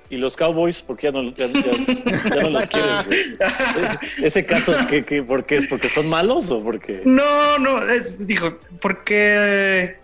y, 0.09 0.17
los 0.17 0.37
Cowboys, 0.37 0.83
¿por 0.83 0.97
qué 0.97 1.07
ya 1.07 1.11
no, 1.11 1.33
ya, 1.33 1.47
no 1.47 2.49
los 2.49 2.67
quieres? 2.67 4.17
¿Ese 4.21 4.45
caso 4.45 4.73
¿qué, 4.87 5.23
por 5.23 5.45
qué 5.45 5.55
es? 5.55 5.67
¿Porque 5.67 5.89
son 5.89 6.07
malos 6.07 6.51
o 6.51 6.61
porque...? 6.61 7.01
No, 7.05 7.57
no, 7.57 7.81
eh, 7.89 8.15
dijo, 8.19 8.59
porque 8.79 9.97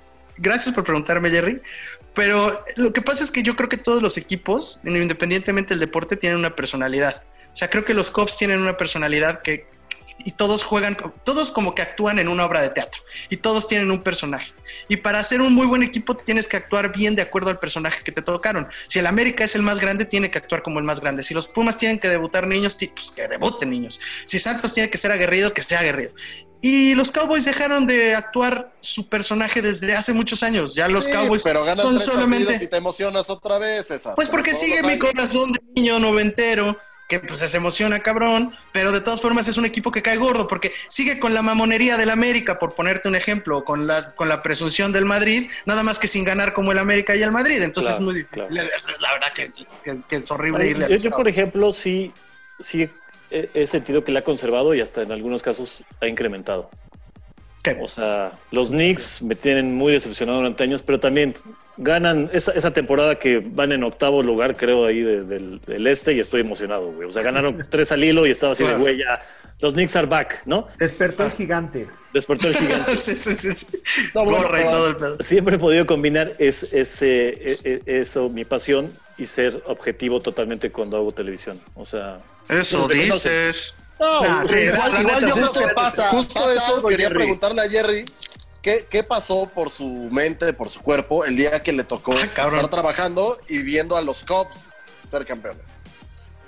gracias 0.43 0.75
por 0.75 0.83
preguntarme, 0.83 1.31
Jerry. 1.31 1.61
Pero 2.13 2.63
lo 2.75 2.93
que 2.93 3.01
pasa 3.01 3.23
es 3.23 3.31
que 3.31 3.41
yo 3.41 3.55
creo 3.55 3.69
que 3.69 3.77
todos 3.77 4.03
los 4.03 4.17
equipos, 4.17 4.79
independientemente 4.83 5.73
del 5.73 5.79
deporte, 5.79 6.15
tienen 6.15 6.37
una 6.37 6.55
personalidad. 6.55 7.23
O 7.51 7.55
sea, 7.55 7.69
creo 7.69 7.83
que 7.85 7.95
los 7.95 8.11
Cops 8.11 8.37
tienen 8.37 8.59
una 8.59 8.77
personalidad 8.77 9.41
que 9.41 9.65
y 10.25 10.31
todos 10.31 10.63
juegan, 10.63 10.97
todos 11.23 11.51
como 11.51 11.75
que 11.75 11.81
actúan 11.81 12.19
en 12.19 12.27
una 12.27 12.45
obra 12.45 12.61
de 12.61 12.69
teatro 12.69 13.01
y 13.29 13.37
todos 13.37 13.67
tienen 13.67 13.91
un 13.91 14.01
personaje. 14.01 14.53
Y 14.87 14.97
para 14.97 15.23
ser 15.23 15.41
un 15.41 15.53
muy 15.53 15.67
buen 15.67 15.83
equipo 15.83 16.15
tienes 16.15 16.47
que 16.47 16.57
actuar 16.57 16.93
bien 16.93 17.15
de 17.15 17.21
acuerdo 17.21 17.49
al 17.49 17.59
personaje 17.59 18.03
que 18.03 18.11
te 18.11 18.21
tocaron. 18.21 18.67
Si 18.87 18.99
el 18.99 19.07
América 19.07 19.43
es 19.43 19.55
el 19.55 19.61
más 19.61 19.79
grande, 19.79 20.05
tiene 20.05 20.31
que 20.31 20.37
actuar 20.37 20.63
como 20.63 20.79
el 20.79 20.85
más 20.85 21.01
grande. 21.01 21.23
Si 21.23 21.33
los 21.33 21.47
Pumas 21.47 21.77
tienen 21.77 21.99
que 21.99 22.09
debutar 22.09 22.47
niños, 22.47 22.77
pues 22.95 23.11
que 23.11 23.27
debuten 23.27 23.69
niños. 23.69 23.99
Si 24.25 24.39
Santos 24.39 24.73
tiene 24.73 24.89
que 24.89 24.97
ser 24.97 25.11
aguerrido, 25.11 25.53
que 25.53 25.61
sea 25.61 25.79
aguerrido. 25.79 26.13
Y 26.65 26.95
los 26.95 27.11
Cowboys 27.11 27.43
dejaron 27.43 27.85
de 27.87 28.15
actuar 28.15 28.73
su 28.79 29.09
personaje 29.09 29.61
desde 29.61 29.95
hace 29.95 30.13
muchos 30.13 30.43
años. 30.43 30.73
Ya 30.73 30.87
los 30.87 31.09
Cowboys 31.09 31.43
pero 31.43 31.65
son 31.75 31.99
solamente. 31.99 32.57
Y 32.63 32.67
te 32.67 32.77
emocionas 32.77 33.29
otra 33.29 33.57
vez, 33.59 33.91
esa. 33.91 34.15
Pues 34.15 34.29
porque 34.29 34.55
sigue 34.55 34.81
mi 34.83 34.97
corazón 34.97 35.51
de 35.51 35.59
niño 35.75 35.99
noventero 35.99 36.77
que 37.19 37.27
pues 37.27 37.39
se 37.39 37.57
emociona 37.57 37.99
cabrón, 37.99 38.53
pero 38.71 38.91
de 38.91 39.01
todas 39.01 39.21
formas 39.21 39.47
es 39.47 39.57
un 39.57 39.65
equipo 39.65 39.91
que 39.91 40.01
cae 40.01 40.17
gordo 40.17 40.47
porque 40.47 40.71
sigue 40.87 41.19
con 41.19 41.33
la 41.33 41.41
mamonería 41.41 41.97
del 41.97 42.09
América, 42.09 42.59
por 42.59 42.73
ponerte 42.73 43.07
un 43.07 43.15
ejemplo, 43.15 43.63
con 43.63 43.87
la, 43.87 44.13
con 44.13 44.29
la 44.29 44.41
presunción 44.41 44.91
del 44.91 45.05
Madrid, 45.05 45.49
nada 45.65 45.83
más 45.83 45.99
que 45.99 46.07
sin 46.07 46.23
ganar 46.23 46.53
como 46.53 46.71
el 46.71 46.79
América 46.79 47.15
y 47.15 47.21
el 47.21 47.31
Madrid. 47.31 47.61
Entonces 47.61 47.93
es 47.95 47.99
muy 47.99 48.25
La 48.49 49.13
verdad 49.13 49.33
que, 49.33 50.15
es 50.15 50.31
horrible. 50.31 50.99
yo, 50.99 51.11
por 51.11 51.27
ejemplo, 51.27 51.71
sí, 51.71 52.11
sí 52.59 52.89
he 53.29 53.67
sentido 53.67 54.03
que 54.03 54.11
le 54.11 54.19
ha 54.19 54.23
conservado 54.23 54.73
y 54.75 54.81
hasta 54.81 55.01
en 55.01 55.11
algunos 55.11 55.41
casos 55.41 55.83
ha 56.01 56.07
incrementado. 56.07 56.69
O 57.81 57.87
sea, 57.87 58.33
los 58.51 58.71
Knicks 58.71 59.21
me 59.21 59.35
tienen 59.35 59.73
muy 59.75 59.93
decepcionado 59.93 60.39
durante 60.39 60.63
años, 60.63 60.81
pero 60.81 60.99
también 60.99 61.35
ganan 61.77 62.29
esa, 62.33 62.71
temporada 62.71 63.17
que 63.17 63.39
van 63.39 63.71
en 63.71 63.83
octavo 63.83 64.21
lugar, 64.21 64.55
creo, 64.55 64.85
ahí 64.85 65.01
del, 65.01 65.59
este, 65.87 66.13
y 66.13 66.19
estoy 66.19 66.41
emocionado, 66.41 66.91
güey. 66.91 67.07
O 67.07 67.11
sea, 67.11 67.23
ganaron 67.23 67.65
tres 67.69 67.91
al 67.91 68.03
hilo 68.03 68.25
y 68.25 68.31
estaba 68.31 68.51
así 68.51 68.63
de, 68.63 68.75
güey, 68.75 68.99
ya, 68.99 69.25
los 69.59 69.73
Knicks 69.73 69.95
are 69.95 70.07
back, 70.07 70.41
¿no? 70.45 70.67
Despertó 70.77 71.25
el 71.25 71.31
gigante. 71.31 71.87
Despertó 72.13 72.47
el 72.47 72.55
gigante. 72.55 72.97
sí, 72.97 73.15
sí, 73.15 73.53
sí. 73.53 73.67
Siempre 75.19 75.55
he 75.55 75.59
podido 75.59 75.85
combinar 75.85 76.33
es, 76.37 76.73
ese, 76.73 77.29
e, 77.29 77.81
e, 77.85 78.01
eso, 78.01 78.29
mi 78.29 78.45
pasión, 78.45 78.91
y 79.17 79.25
ser 79.25 79.61
objetivo 79.67 80.19
totalmente 80.19 80.71
cuando 80.71 80.97
hago 80.97 81.11
televisión. 81.11 81.61
O 81.75 81.85
sea... 81.85 82.19
Eso 82.49 82.87
dices. 82.87 83.75
No, 83.99 84.19
igual, 84.19 85.21
yo 85.21 85.29
justo, 85.29 85.61
pasa, 85.75 86.09
justo 86.09 86.39
eso 86.51 86.83
quería 86.85 87.09
preguntarle 87.09 87.61
a 87.61 87.69
Jerry 87.69 88.03
¿Qué, 88.63 89.03
pasó 89.03 89.49
por 89.53 89.69
su 89.69 89.85
mente, 89.85 90.53
por 90.53 90.69
su 90.69 90.81
cuerpo, 90.81 91.25
el 91.25 91.35
día 91.35 91.61
que 91.61 91.73
le 91.73 91.83
tocó 91.83 92.13
ah, 92.13 92.23
estar 92.23 92.67
trabajando 92.69 93.37
y 93.49 93.57
viendo 93.57 93.97
a 93.97 94.01
los 94.01 94.23
Cubs 94.23 94.75
ser 95.03 95.25
campeones? 95.25 95.85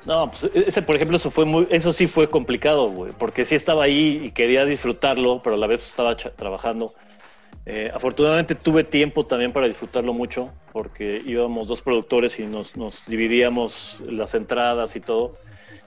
No, 0.05 0.31
pues 0.31 0.49
ese, 0.53 0.81
por 0.81 0.95
ejemplo, 0.95 1.17
eso 1.17 1.29
fue 1.29 1.43
muy, 1.43 1.67
eso 1.69 1.91
sí 1.91 2.07
fue 2.07 2.29
complicado, 2.29 2.89
güey, 2.89 3.11
porque 3.19 3.43
sí 3.43 3.55
estaba 3.55 3.83
ahí 3.83 4.21
y 4.23 4.31
quería 4.31 4.63
disfrutarlo, 4.63 5.41
pero 5.43 5.57
a 5.57 5.59
la 5.59 5.67
vez 5.67 5.85
estaba 5.85 6.15
trabajando. 6.15 6.93
Eh, 7.65 7.91
afortunadamente 7.93 8.55
tuve 8.55 8.85
tiempo 8.85 9.25
también 9.25 9.51
para 9.51 9.67
disfrutarlo 9.67 10.13
mucho, 10.13 10.53
porque 10.71 11.21
íbamos 11.25 11.67
dos 11.67 11.81
productores 11.81 12.39
y 12.39 12.45
nos, 12.45 12.77
nos 12.77 13.05
dividíamos 13.07 14.01
las 14.07 14.35
entradas 14.35 14.95
y 14.95 15.01
todo. 15.01 15.35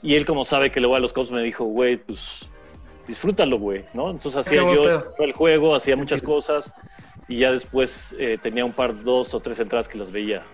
Y 0.03 0.15
él, 0.15 0.27
como 0.27 0.45
sabe 0.45 0.71
que 0.71 0.81
le 0.81 0.89
voy 0.89 0.97
a 0.99 1.01
los 1.01 1.15
Cubs, 1.15 1.31
me 1.31 1.43
dijo, 1.43 1.65
güey, 1.65 1.97
pues 1.97 2.51
disfrútalo, 3.09 3.59
güey, 3.59 3.85
¿no? 3.95 4.11
Entonces 4.11 4.37
hacía 4.37 4.61
yo 4.61 5.15
el 5.19 5.33
juego, 5.33 5.75
hacía 5.75 5.97
muchas 5.97 6.23
cosas 6.23 6.75
y 7.27 7.39
ya 7.39 7.51
después 7.51 8.15
eh, 8.19 8.39
tenía 8.41 8.65
un 8.65 8.73
par, 8.73 9.03
dos 9.03 9.35
o 9.35 9.41
tres 9.41 9.59
entradas 9.59 9.89
que 9.89 9.99
las 9.99 10.13
veía 10.13 10.45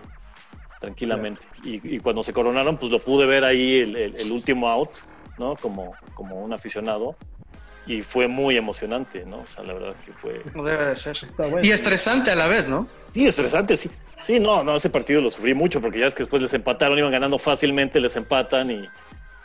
tranquilamente. 0.79 1.45
Y, 1.63 1.99
cuando 1.99 2.23
se 2.23 2.33
coronaron, 2.33 2.77
pues 2.77 2.91
lo 2.91 2.99
pude 2.99 3.25
ver 3.25 3.43
ahí 3.43 3.79
el, 3.79 4.31
último 4.31 4.69
out, 4.69 4.89
¿no? 5.37 5.55
Como, 5.55 5.93
como 6.13 6.41
un 6.43 6.53
aficionado. 6.53 7.15
Y 7.87 8.01
fue 8.01 8.27
muy 8.27 8.57
emocionante, 8.57 9.25
¿no? 9.25 9.41
O 9.41 9.47
sea, 9.47 9.63
la 9.63 9.73
verdad 9.73 9.93
que 10.03 10.11
fue... 10.11 10.41
No 10.55 10.63
debe 10.63 10.85
de 10.85 10.95
ser. 10.95 11.17
Y 11.61 11.69
estresante 11.69 12.31
a 12.31 12.35
la 12.35 12.47
vez, 12.47 12.67
¿no? 12.67 12.87
Sí, 13.13 13.27
estresante, 13.27 13.77
sí. 13.77 13.91
Sí, 14.19 14.39
no, 14.39 14.63
no, 14.63 14.75
ese 14.75 14.89
partido 14.89 15.21
lo 15.21 15.29
sufrí 15.29 15.53
mucho 15.53 15.81
porque 15.81 15.99
ya 15.99 16.07
es 16.07 16.15
que 16.15 16.23
después 16.23 16.41
les 16.41 16.53
empataron, 16.53 16.97
iban 16.97 17.11
ganando 17.11 17.37
fácilmente, 17.37 17.99
les 17.99 18.15
empatan 18.15 18.71
y 18.71 18.89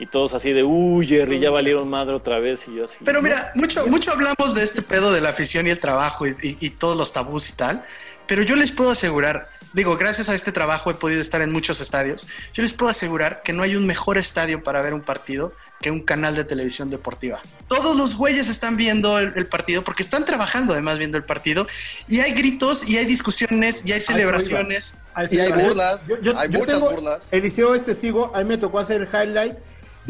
y 0.00 0.06
todos 0.06 0.32
así 0.32 0.52
de, 0.52 0.64
uy, 0.64 1.06
Jerry, 1.06 1.38
ya 1.38 1.50
valieron 1.50 1.88
madre 1.88 2.14
otra 2.14 2.38
vez 2.38 2.66
y 2.66 2.74
yo 2.74 2.86
así. 2.86 2.96
Pero 3.04 3.20
mira, 3.20 3.52
mucho, 3.54 3.86
mucho 3.86 4.10
hablamos 4.10 4.54
de 4.54 4.64
este 4.64 4.80
pedo 4.80 5.12
de 5.12 5.20
la 5.20 5.28
afición 5.28 5.66
y 5.66 5.70
el 5.70 5.78
trabajo 5.78 6.26
y, 6.26 6.70
todos 6.70 6.96
los 6.96 7.12
tabús 7.12 7.50
y 7.50 7.52
tal, 7.52 7.84
pero 8.26 8.42
yo 8.42 8.56
les 8.56 8.72
puedo 8.72 8.92
asegurar, 8.92 9.50
digo, 9.74 9.98
gracias 9.98 10.30
a 10.30 10.34
este 10.34 10.52
trabajo 10.52 10.90
he 10.90 10.94
podido 10.94 11.20
estar 11.20 11.42
en 11.42 11.52
muchos 11.52 11.82
estadios, 11.82 12.26
yo 12.54 12.62
les 12.62 12.72
puedo 12.72 12.90
asegurar 12.90 13.42
que 13.42 13.52
no 13.52 13.62
hay 13.62 13.76
un 13.76 13.86
mejor 13.86 14.16
estadio 14.16 14.64
para 14.64 14.80
ver 14.80 14.94
un 14.94 15.02
partido 15.02 15.52
que 15.82 15.90
un 15.90 16.00
canal 16.00 16.34
de 16.34 16.44
televisión 16.44 16.88
deportiva. 16.88 17.42
Todos 17.68 17.98
los 17.98 18.16
güeyes 18.16 18.48
están 18.48 18.78
viendo 18.78 19.18
el, 19.18 19.46
partido 19.48 19.84
porque 19.84 20.02
están 20.02 20.24
trabajando 20.24 20.72
además 20.72 20.96
viendo 20.96 21.18
el 21.18 21.24
partido 21.24 21.66
y 22.08 22.20
hay 22.20 22.32
gritos 22.32 22.88
y 22.88 22.96
hay 22.96 23.04
discusiones 23.04 23.84
y 23.84 23.92
hay 23.92 24.00
celebraciones. 24.00 24.94
Y 25.30 25.38
hay 25.40 25.52
burlas, 25.52 26.06
hay 26.36 26.48
muchas 26.48 26.80
burlas. 26.80 27.28
Eliseo 27.32 27.74
es 27.74 27.84
testigo, 27.84 28.34
a 28.34 28.38
mí 28.38 28.44
me 28.44 28.56
tocó 28.56 28.78
hacer 28.78 29.02
el 29.02 29.08
highlight 29.08 29.58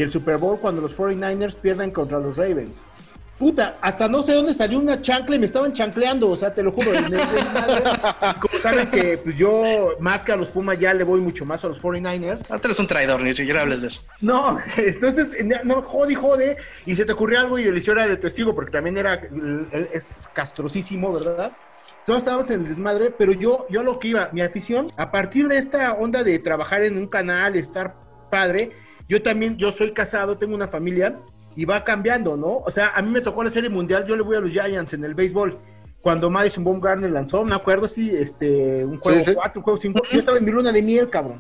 del 0.00 0.10
Super 0.10 0.38
Bowl 0.38 0.58
cuando 0.58 0.82
los 0.82 0.96
49ers 0.96 1.56
pierden 1.56 1.90
contra 1.90 2.18
los 2.18 2.36
Ravens. 2.36 2.84
Puta, 3.40 3.78
hasta 3.80 4.06
no 4.06 4.20
sé 4.20 4.34
dónde 4.34 4.52
salió 4.52 4.78
una 4.78 5.00
chancla 5.00 5.34
y 5.34 5.38
me 5.38 5.46
estaban 5.46 5.72
chancleando, 5.72 6.28
o 6.28 6.36
sea, 6.36 6.52
te 6.52 6.62
lo 6.62 6.72
juro. 6.72 6.90
como 8.38 8.58
saben 8.60 8.90
que 8.90 9.16
pues, 9.16 9.34
yo, 9.34 9.92
más 9.98 10.22
que 10.22 10.32
a 10.32 10.36
los 10.36 10.50
Pumas, 10.50 10.78
ya 10.78 10.92
le 10.92 11.04
voy 11.04 11.20
mucho 11.20 11.46
más 11.46 11.64
a 11.64 11.68
los 11.68 11.82
49ers. 11.82 12.46
No, 12.50 12.58
tú 12.58 12.66
eres 12.66 12.78
un 12.78 12.86
traidor, 12.86 13.22
ni 13.22 13.32
siquiera 13.32 13.62
hables 13.62 13.80
de 13.80 13.88
eso. 13.88 14.02
No, 14.20 14.58
entonces, 14.76 15.34
no, 15.64 15.80
jode, 15.80 16.14
jode, 16.16 16.58
y 16.84 16.94
se 16.94 17.06
te 17.06 17.12
ocurrió 17.12 17.40
algo 17.40 17.58
y 17.58 17.62
el 17.62 17.78
era 17.78 18.06
de 18.06 18.18
testigo, 18.18 18.54
porque 18.54 18.72
también 18.72 18.98
era, 18.98 19.22
es 19.94 20.28
castrosísimo, 20.34 21.10
¿verdad? 21.10 21.56
Todos 22.04 22.18
estábamos 22.18 22.50
en 22.50 22.60
el 22.60 22.68
desmadre, 22.68 23.10
pero 23.10 23.32
yo, 23.32 23.66
yo 23.70 23.82
lo 23.82 23.98
que 23.98 24.08
iba, 24.08 24.28
mi 24.32 24.42
afición, 24.42 24.86
a 24.98 25.10
partir 25.10 25.48
de 25.48 25.56
esta 25.56 25.94
onda 25.94 26.22
de 26.22 26.38
trabajar 26.40 26.82
en 26.82 26.98
un 26.98 27.06
canal, 27.06 27.56
estar 27.56 27.94
padre, 28.30 28.72
yo 29.11 29.20
también, 29.20 29.57
yo 29.57 29.73
soy 29.73 29.92
casado, 29.92 30.38
tengo 30.38 30.55
una 30.55 30.68
familia 30.68 31.16
y 31.57 31.64
va 31.64 31.83
cambiando, 31.83 32.37
¿no? 32.37 32.59
O 32.59 32.70
sea, 32.70 32.92
a 32.94 33.03
mí 33.03 33.11
me 33.11 33.20
tocó 33.20 33.42
la 33.42 33.51
Serie 33.51 33.68
Mundial, 33.68 34.07
yo 34.07 34.14
le 34.14 34.23
voy 34.23 34.37
a 34.37 34.40
los 34.40 34.53
Giants 34.53 34.94
en 34.94 35.03
el 35.03 35.16
béisbol. 35.16 35.59
Cuando 36.01 36.31
Madison 36.31 36.62
Baumgartner 36.62 37.11
lanzó, 37.11 37.44
me 37.44 37.57
acuerdo, 37.57 37.88
sí, 37.88 38.09
este, 38.09 38.85
un 38.85 38.99
juego 38.99 39.20
4, 39.35 39.59
un 39.59 39.64
juego 39.64 39.77
5, 39.77 40.03
yo 40.12 40.20
estaba 40.20 40.38
en 40.38 40.44
mi 40.44 40.53
luna 40.53 40.70
de 40.70 40.81
miel, 40.81 41.11
cabrón. 41.11 41.38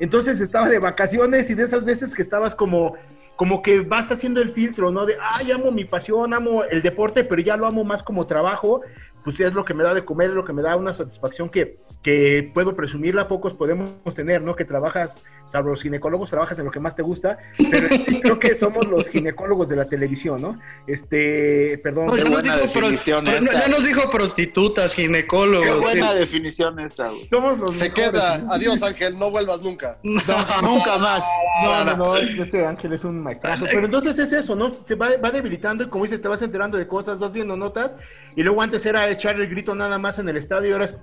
Entonces 0.00 0.40
estaba 0.40 0.68
de 0.68 0.80
vacaciones 0.80 1.48
y 1.48 1.54
de 1.54 1.62
esas 1.62 1.84
veces 1.84 2.12
que 2.12 2.22
estabas 2.22 2.56
como, 2.56 2.94
como 3.36 3.62
que 3.62 3.82
vas 3.82 4.10
haciendo 4.10 4.42
el 4.42 4.50
filtro, 4.50 4.90
¿no? 4.90 5.06
De, 5.06 5.16
ay, 5.20 5.52
amo 5.52 5.70
mi 5.70 5.84
pasión, 5.84 6.34
amo 6.34 6.64
el 6.64 6.82
deporte, 6.82 7.22
pero 7.22 7.40
ya 7.40 7.56
lo 7.56 7.68
amo 7.68 7.84
más 7.84 8.02
como 8.02 8.26
trabajo, 8.26 8.80
pues 9.22 9.38
es 9.38 9.54
lo 9.54 9.64
que 9.64 9.74
me 9.74 9.84
da 9.84 9.94
de 9.94 10.04
comer, 10.04 10.30
es 10.30 10.34
lo 10.34 10.44
que 10.44 10.52
me 10.52 10.62
da 10.62 10.74
una 10.74 10.92
satisfacción 10.92 11.48
que, 11.48 11.78
que 12.02 12.50
puedo 12.52 12.74
presumirla, 12.74 13.28
pocos 13.28 13.54
podemos 13.54 13.92
tener, 14.12 14.42
¿no? 14.42 14.56
Que 14.56 14.64
trabajas, 14.64 15.24
salvo 15.52 15.68
los 15.68 15.82
ginecólogos, 15.82 16.30
trabajas 16.30 16.58
en 16.58 16.64
lo 16.64 16.70
que 16.70 16.80
más 16.80 16.96
te 16.96 17.02
gusta, 17.02 17.36
pero 17.70 17.88
creo 18.22 18.38
que 18.38 18.54
somos 18.54 18.86
los 18.86 19.10
ginecólogos 19.10 19.68
de 19.68 19.76
la 19.76 19.84
televisión, 19.84 20.40
¿no? 20.40 20.58
Este, 20.86 21.78
perdón. 21.82 22.06
ya, 22.16 22.24
nos 22.24 22.42
dijo 22.42 22.56
definición 22.56 23.26
ya, 23.26 23.68
nos 23.68 23.84
dijo, 23.84 24.10
prostitutas, 24.10 24.94
ginecólogos. 24.94 25.66
Qué 25.66 25.74
buena 25.74 26.14
definición 26.14 26.80
esa, 26.80 27.10
güey. 27.10 27.28
Somos 27.28 27.58
los 27.58 27.74
Se 27.76 27.92
queda. 27.92 28.42
Adiós, 28.48 28.82
Ángel, 28.82 29.18
no 29.18 29.30
vuelvas 29.30 29.60
nunca. 29.60 29.98
nunca 30.02 30.96
más. 30.96 31.26
No, 31.62 31.84
no, 31.84 31.96
no, 31.98 32.16
ese 32.16 32.64
Ángel 32.64 32.94
es 32.94 33.04
un 33.04 33.22
maestrazo. 33.22 33.66
Pero 33.70 33.84
entonces 33.84 34.18
es 34.18 34.32
eso, 34.32 34.56
¿no? 34.56 34.70
Se 34.70 34.94
va, 34.94 35.18
va 35.18 35.30
debilitando 35.30 35.84
y 35.84 35.88
como 35.90 36.04
dices, 36.04 36.22
te 36.22 36.28
vas 36.28 36.40
enterando 36.40 36.78
de 36.78 36.88
cosas, 36.88 37.18
vas 37.18 37.34
viendo 37.34 37.56
notas, 37.56 37.98
y 38.34 38.42
luego 38.42 38.62
antes 38.62 38.86
era 38.86 39.10
echar 39.10 39.38
el 39.38 39.48
grito 39.48 39.74
nada 39.74 39.98
más 39.98 40.18
en 40.18 40.30
el 40.30 40.38
estadio, 40.38 40.70
y 40.70 40.72
ahora 40.72 40.86
es 40.86 40.94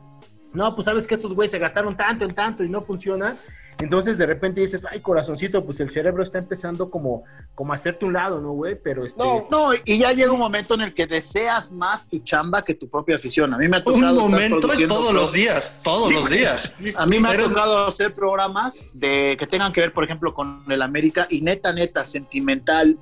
no, 0.53 0.75
pues 0.75 0.85
sabes 0.85 1.05
que 1.05 1.15
estos 1.15 1.33
güeyes 1.33 1.51
se 1.51 1.59
gastaron 1.59 1.95
tanto 1.95 2.25
en 2.25 2.33
tanto 2.33 2.63
y 2.63 2.69
no 2.69 2.81
funciona. 2.81 3.35
Entonces 3.81 4.17
de 4.17 4.25
repente 4.25 4.59
dices, 4.59 4.85
ay, 4.91 4.99
corazoncito, 4.99 5.63
pues 5.63 5.79
el 5.79 5.89
cerebro 5.89 6.21
está 6.21 6.38
empezando 6.38 6.89
como, 6.89 7.23
como 7.55 7.71
a 7.71 7.77
hacerte 7.77 8.03
un 8.03 8.12
lado, 8.12 8.41
¿no, 8.41 8.51
güey? 8.51 8.75
Pero 8.81 9.05
este... 9.05 9.23
No, 9.23 9.47
no, 9.49 9.69
y 9.85 9.99
ya 9.99 10.12
llega 10.12 10.33
un 10.33 10.39
momento 10.39 10.73
en 10.73 10.81
el 10.81 10.93
que 10.93 11.05
deseas 11.05 11.71
más 11.71 12.09
tu 12.09 12.19
chamba 12.19 12.62
que 12.62 12.73
tu 12.73 12.89
propia 12.89 13.15
afición. 13.15 13.53
A 13.53 13.57
mí 13.57 13.69
me 13.69 13.77
ha 13.77 13.83
tocado. 13.83 14.25
Un 14.25 14.31
momento 14.31 14.59
todos 14.59 15.13
los 15.13 15.31
días, 15.31 15.81
todos 15.83 16.12
los 16.12 16.29
días. 16.29 16.73
a 16.97 17.05
mí 17.05 17.19
me 17.19 17.29
ha 17.29 17.38
tocado 17.38 17.85
hacer 17.85 18.13
programas 18.13 18.79
de 18.93 19.38
que 19.39 19.47
tengan 19.47 19.71
que 19.71 19.79
ver, 19.79 19.93
por 19.93 20.03
ejemplo, 20.03 20.33
con 20.33 20.65
el 20.67 20.81
América 20.81 21.25
y 21.29 21.41
neta, 21.41 21.71
neta, 21.71 22.03
sentimental. 22.03 22.99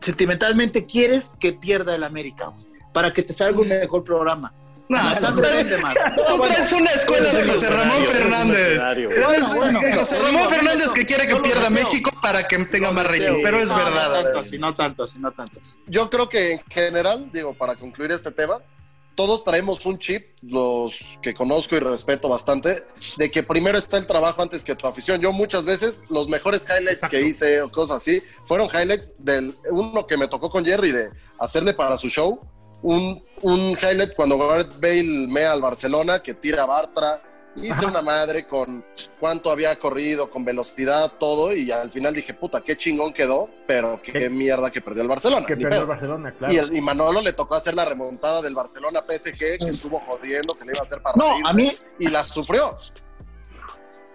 Sentimentalmente 0.00 0.84
quieres 0.84 1.30
que 1.40 1.54
pierda 1.54 1.94
el 1.94 2.04
América 2.04 2.52
para 2.92 3.14
que 3.14 3.22
te 3.22 3.32
salga 3.32 3.60
un 3.60 3.68
mejor 3.68 4.04
programa. 4.04 4.52
No, 4.88 4.98
tú 5.18 5.40
traes, 5.42 6.72
una 6.72 6.90
escuela 6.90 7.32
de 7.32 7.44
José 7.44 7.70
Ramón 7.70 8.04
Fernández. 8.04 8.82
José 9.94 10.18
Ramón 10.20 10.48
Fernández 10.48 10.92
que 10.94 11.04
quiere 11.04 11.26
que 11.26 11.36
pierda 11.36 11.70
México 11.70 12.10
para 12.22 12.46
que 12.46 12.64
tenga 12.66 12.90
más 12.92 13.04
rating, 13.04 13.40
pero 13.42 13.58
es 13.58 13.68
verdad. 13.68 14.08
No 14.08 14.22
tanto, 14.22 14.44
si 14.44 14.58
no 14.58 14.74
tanto, 14.74 15.06
si 15.06 15.18
no 15.18 15.32
tanto. 15.32 15.60
Yo 15.86 16.10
creo 16.10 16.28
que 16.28 16.52
en 16.52 16.60
general, 16.70 17.28
digo, 17.32 17.54
para 17.54 17.74
concluir 17.74 18.12
este 18.12 18.30
tema, 18.30 18.60
todos 19.16 19.44
traemos 19.44 19.86
un 19.86 19.98
chip, 19.98 20.26
los 20.42 21.18
que 21.22 21.32
conozco 21.32 21.74
y 21.74 21.80
respeto 21.80 22.28
bastante, 22.28 22.76
de 23.16 23.30
que 23.30 23.42
primero 23.42 23.78
está 23.78 23.96
el 23.96 24.06
trabajo 24.06 24.42
antes 24.42 24.62
que 24.62 24.74
tu 24.76 24.86
afición. 24.86 25.20
Yo 25.20 25.32
muchas 25.32 25.64
veces 25.64 26.02
los 26.10 26.28
mejores 26.28 26.68
highlights 26.68 27.08
que 27.10 27.22
hice 27.22 27.62
o 27.62 27.70
cosas 27.70 27.96
así 27.96 28.22
fueron 28.44 28.68
highlights 28.68 29.14
del 29.18 29.58
uno 29.70 30.06
que 30.06 30.18
me 30.18 30.28
tocó 30.28 30.50
con 30.50 30.64
Jerry 30.64 30.92
de 30.92 31.10
hacerle 31.38 31.72
para 31.72 31.96
su 31.96 32.10
show 32.10 32.38
un, 32.82 33.24
un 33.42 33.60
highlight 33.70 34.14
cuando 34.14 34.38
Gareth 34.38 34.80
Bale 34.80 35.26
mea 35.28 35.52
al 35.52 35.60
Barcelona, 35.60 36.20
que 36.20 36.34
tira 36.34 36.62
a 36.62 36.66
Bartra. 36.66 37.22
Hice 37.62 37.86
una 37.86 38.02
madre 38.02 38.46
con 38.46 38.84
cuánto 39.18 39.50
había 39.50 39.78
corrido, 39.78 40.28
con 40.28 40.44
velocidad, 40.44 41.10
todo, 41.18 41.56
y 41.56 41.70
al 41.70 41.90
final 41.90 42.12
dije, 42.12 42.34
puta, 42.34 42.60
qué 42.60 42.76
chingón 42.76 43.14
quedó, 43.14 43.48
pero 43.66 43.98
qué, 44.02 44.28
mierda 44.28 44.70
que 44.70 44.82
perdió 44.82 45.00
el 45.00 45.08
Barcelona. 45.08 45.46
Que 45.46 45.56
perdió 45.56 45.80
el 45.80 45.86
Barcelona, 45.86 46.34
claro. 46.36 46.52
Y, 46.52 46.80
Manolo 46.82 47.22
le 47.22 47.32
tocó 47.32 47.54
hacer 47.54 47.74
la 47.74 47.86
remontada 47.86 48.42
del 48.42 48.54
Barcelona 48.54 49.00
PSG, 49.00 49.38
que 49.38 49.70
estuvo 49.70 49.98
jodiendo, 50.00 50.52
que 50.52 50.66
le 50.66 50.72
iba 50.72 50.80
a 50.80 50.82
hacer 50.82 51.00
para 51.00 51.16
No, 51.16 51.48
a 51.48 51.52
mí... 51.54 51.70
Y 51.98 52.08
la 52.08 52.22
sufrió. 52.22 52.76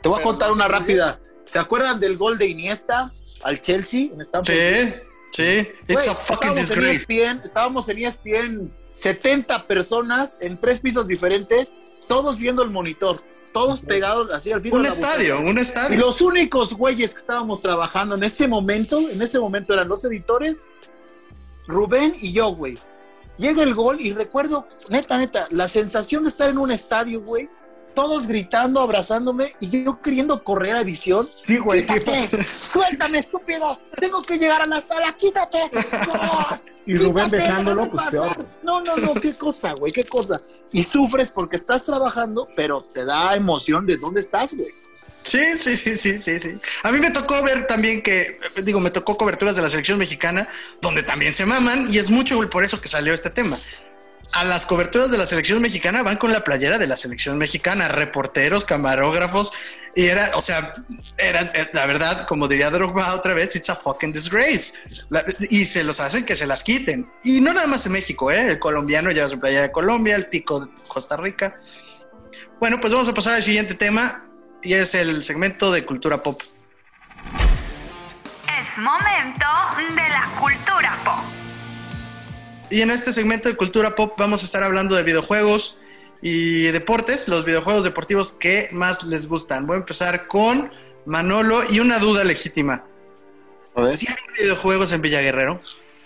Te 0.04 0.10
voy 0.10 0.20
a 0.20 0.24
contar 0.24 0.52
una 0.52 0.68
rápida. 0.68 1.20
¿Se 1.44 1.58
acuerdan 1.58 2.00
del 2.00 2.18
gol 2.18 2.38
de 2.38 2.46
Iniesta 2.46 3.10
al 3.44 3.60
Chelsea 3.60 4.12
en 4.14 4.22
Estados 4.22 4.48
sí. 4.48 5.02
Sí, 5.32 5.70
it's 5.88 6.08
a 6.08 6.16
fucking 6.16 6.56
disgrace. 6.56 7.06
En 7.10 7.42
estábamos 7.44 7.88
en 7.90 8.00
ESPN, 8.00 8.74
70 8.92 9.66
personas 9.68 10.38
en 10.42 10.60
tres 10.60 10.80
pisos 10.80 11.08
diferentes, 11.08 11.72
todos 12.08 12.38
viendo 12.38 12.62
el 12.64 12.70
monitor, 12.70 13.18
todos 13.54 13.80
pegados 13.80 14.30
así 14.32 14.52
al 14.52 14.62
final. 14.62 14.82
Un 14.82 14.86
estadio, 14.86 15.40
un 15.40 15.58
estadio. 15.58 15.96
Y 15.96 16.00
los 16.00 16.22
únicos 16.22 16.74
güeyes 16.74 17.12
que 17.14 17.20
estábamos 17.20 17.62
trabajando 17.62 18.16
en 18.16 18.24
ese 18.24 18.48
momento, 18.48 19.00
en 19.00 19.22
ese 19.22 19.40
momento 19.40 19.74
eran 19.74 19.88
los 19.88 20.04
editores, 20.04 20.58
Rubén 21.68 22.14
y 22.22 22.34
yo, 22.34 22.50
güey. 22.50 22.78
Llega 23.38 23.64
el 23.64 23.74
gol 23.74 23.98
y 24.00 24.12
recuerdo, 24.12 24.68
neta, 24.90 25.18
neta, 25.18 25.48
la 25.52 25.68
sensación 25.68 26.24
de 26.24 26.30
estar 26.30 26.50
en 26.50 26.58
un 26.58 26.72
estadio, 26.72 27.22
güey, 27.22 27.50
todos 27.94 28.28
gritando, 28.28 28.80
abrazándome 28.80 29.54
y 29.60 29.84
yo 29.84 30.02
queriendo 30.02 30.44
correr 30.44 30.76
a 30.76 30.82
edición. 30.82 31.28
Sí, 31.44 31.58
güey. 31.58 31.86
Suéltame, 32.54 33.20
estúpido. 33.20 33.80
Tengo 34.00 34.22
que 34.22 34.38
llegar 34.38 34.62
a 34.62 34.66
la 34.66 34.82
sala, 34.82 35.12
quítate. 35.14 35.60
y 36.86 36.96
Rubén 36.96 37.30
besándolo, 37.30 37.90
pues 37.92 38.14
No, 38.64 38.82
no, 38.82 38.98
no, 38.98 39.14
qué 39.14 39.36
cosa, 39.36 39.74
güey, 39.74 39.92
qué 39.92 40.04
cosa. 40.04 40.42
Y 40.72 40.84
sufres 40.84 41.32
porque 41.32 41.56
estás 41.56 41.84
trabajando, 41.86 42.48
pero 42.56 42.84
te 42.84 43.06
da 43.06 43.36
emoción 43.36 43.86
de 43.86 43.98
dónde 43.98 44.22
estás, 44.22 44.56
güey. 44.56 44.70
Sí, 45.24 45.40
sí, 45.56 45.76
sí, 45.76 45.96
sí, 45.96 46.18
sí, 46.18 46.40
sí. 46.40 46.60
A 46.84 46.92
mí 46.92 47.00
me 47.00 47.12
tocó 47.12 47.42
ver 47.44 47.68
también 47.68 48.02
que, 48.02 48.40
digo, 48.64 48.80
me 48.80 48.90
tocó 48.90 49.18
coberturas 49.18 49.56
de 49.56 49.62
la 49.62 49.70
selección 49.70 50.00
mexicana, 50.00 50.48
donde 50.82 51.04
también 51.04 51.32
se 51.32 51.46
maman, 51.46 51.94
y 51.94 52.00
es 52.00 52.10
mucho 52.10 52.40
por 52.50 52.64
eso 52.64 52.82
que 52.82 52.90
salió 52.90 53.14
este 53.14 53.30
tema 53.30 53.56
a 54.34 54.44
las 54.44 54.66
coberturas 54.66 55.12
de 55.12 55.18
la 55.18 55.26
selección 55.26 55.62
mexicana 55.62 56.04
van 56.04 56.18
con 56.18 56.32
la 56.32 56.44
playera 56.44 56.78
de 56.78 56.88
la 56.88 56.96
selección 56.96 57.38
mexicana, 57.38 57.88
reporteros, 57.88 58.66
camarógrafos, 58.66 59.52
y 59.96 60.06
era, 60.06 60.30
o 60.36 60.42
sea, 60.42 60.74
era, 61.18 61.42
eh, 61.54 61.70
la 61.74 61.86
verdad, 61.86 62.26
como 62.28 62.48
diría 62.48 62.70
Drogba 62.70 63.14
otra 63.14 63.34
vez, 63.34 63.56
it's 63.56 63.70
a 63.70 63.76
fucking 63.76 64.14
disgrace. 64.14 64.74
y 65.50 65.66
se 65.66 65.84
los 65.84 66.00
hacen 66.00 66.26
que 66.26 66.36
se 66.36 66.48
las 66.48 66.64
quiten. 66.64 67.12
Y 67.24 67.42
no 67.42 67.54
nada 67.54 67.68
más 67.68 67.86
en 67.86 67.92
México, 67.94 68.32
¿eh? 68.32 68.48
El 68.48 68.60
colombiano 68.60 69.12
lleva 69.12 69.28
su 69.28 69.40
playera 69.40 69.64
de 69.64 69.72
Colombia, 69.72 70.16
el 70.16 70.30
tico 70.30 70.62
de 70.62 70.72
Costa 70.88 71.18
Rica. 71.18 71.60
Bueno, 72.60 72.80
pues 72.80 72.94
vamos 72.94 73.08
a 73.08 73.14
pasar 73.14 73.34
al 73.34 73.44
siguiente 73.44 73.74
tema, 73.74 74.22
y 74.64 74.74
es 74.74 74.94
el 74.94 75.24
segmento 75.24 75.72
de 75.72 75.86
cultura 75.86 76.24
pop. 76.24 76.42
Es 78.46 78.78
momento 78.78 79.46
de 79.96 80.10
la 80.10 80.40
cultura 80.40 80.98
pop. 81.04 81.41
Y 82.72 82.82
en 82.82 82.90
este 82.90 83.12
segmento 83.12 83.50
de 83.50 83.56
cultura 83.56 83.96
pop 83.96 84.14
vamos 84.18 84.44
a 84.44 84.46
estar 84.46 84.64
hablando 84.64 84.96
de 84.96 85.04
videojuegos 85.04 85.78
y 86.22 86.64
deportes, 86.68 87.28
los 87.28 87.44
videojuegos 87.44 87.84
deportivos 87.84 88.32
que 88.32 88.70
más 88.72 89.04
les 89.04 89.28
gustan. 89.28 89.68
Voy 89.68 89.76
a 89.76 89.80
empezar 89.80 90.28
con 90.28 90.72
Manolo 91.06 91.62
y 91.70 91.82
una 91.82 92.00
duda 92.00 92.24
legítima. 92.24 92.86
¿Sí 93.84 94.08
hay 94.08 94.42
videojuegos 94.42 94.94
en 94.94 95.02
Villa 95.02 95.20
Guerrero? 95.22 95.62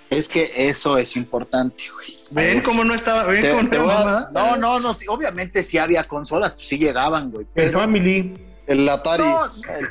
Es 0.10 0.28
que 0.28 0.52
eso 0.56 0.98
es 0.98 1.16
importante, 1.16 1.84
güey. 1.94 2.18
¿Ven 2.32 2.62
cómo 2.62 2.84
no 2.84 2.96
estaba? 2.96 3.26
¿Ven 3.26 3.46
cómo 3.52 3.64
no, 3.64 4.30
no, 4.32 4.58
no, 4.58 4.80
no, 4.80 4.96
obviamente 5.10 5.62
sí 5.62 5.78
había 5.78 6.04
consolas, 6.04 6.54
pues 6.54 6.68
sí 6.68 6.80
llegaban, 6.80 7.30
güey. 7.30 7.46
El 7.54 7.72
Family. 7.72 8.34
El 8.68 8.88
Atari. 8.90 9.24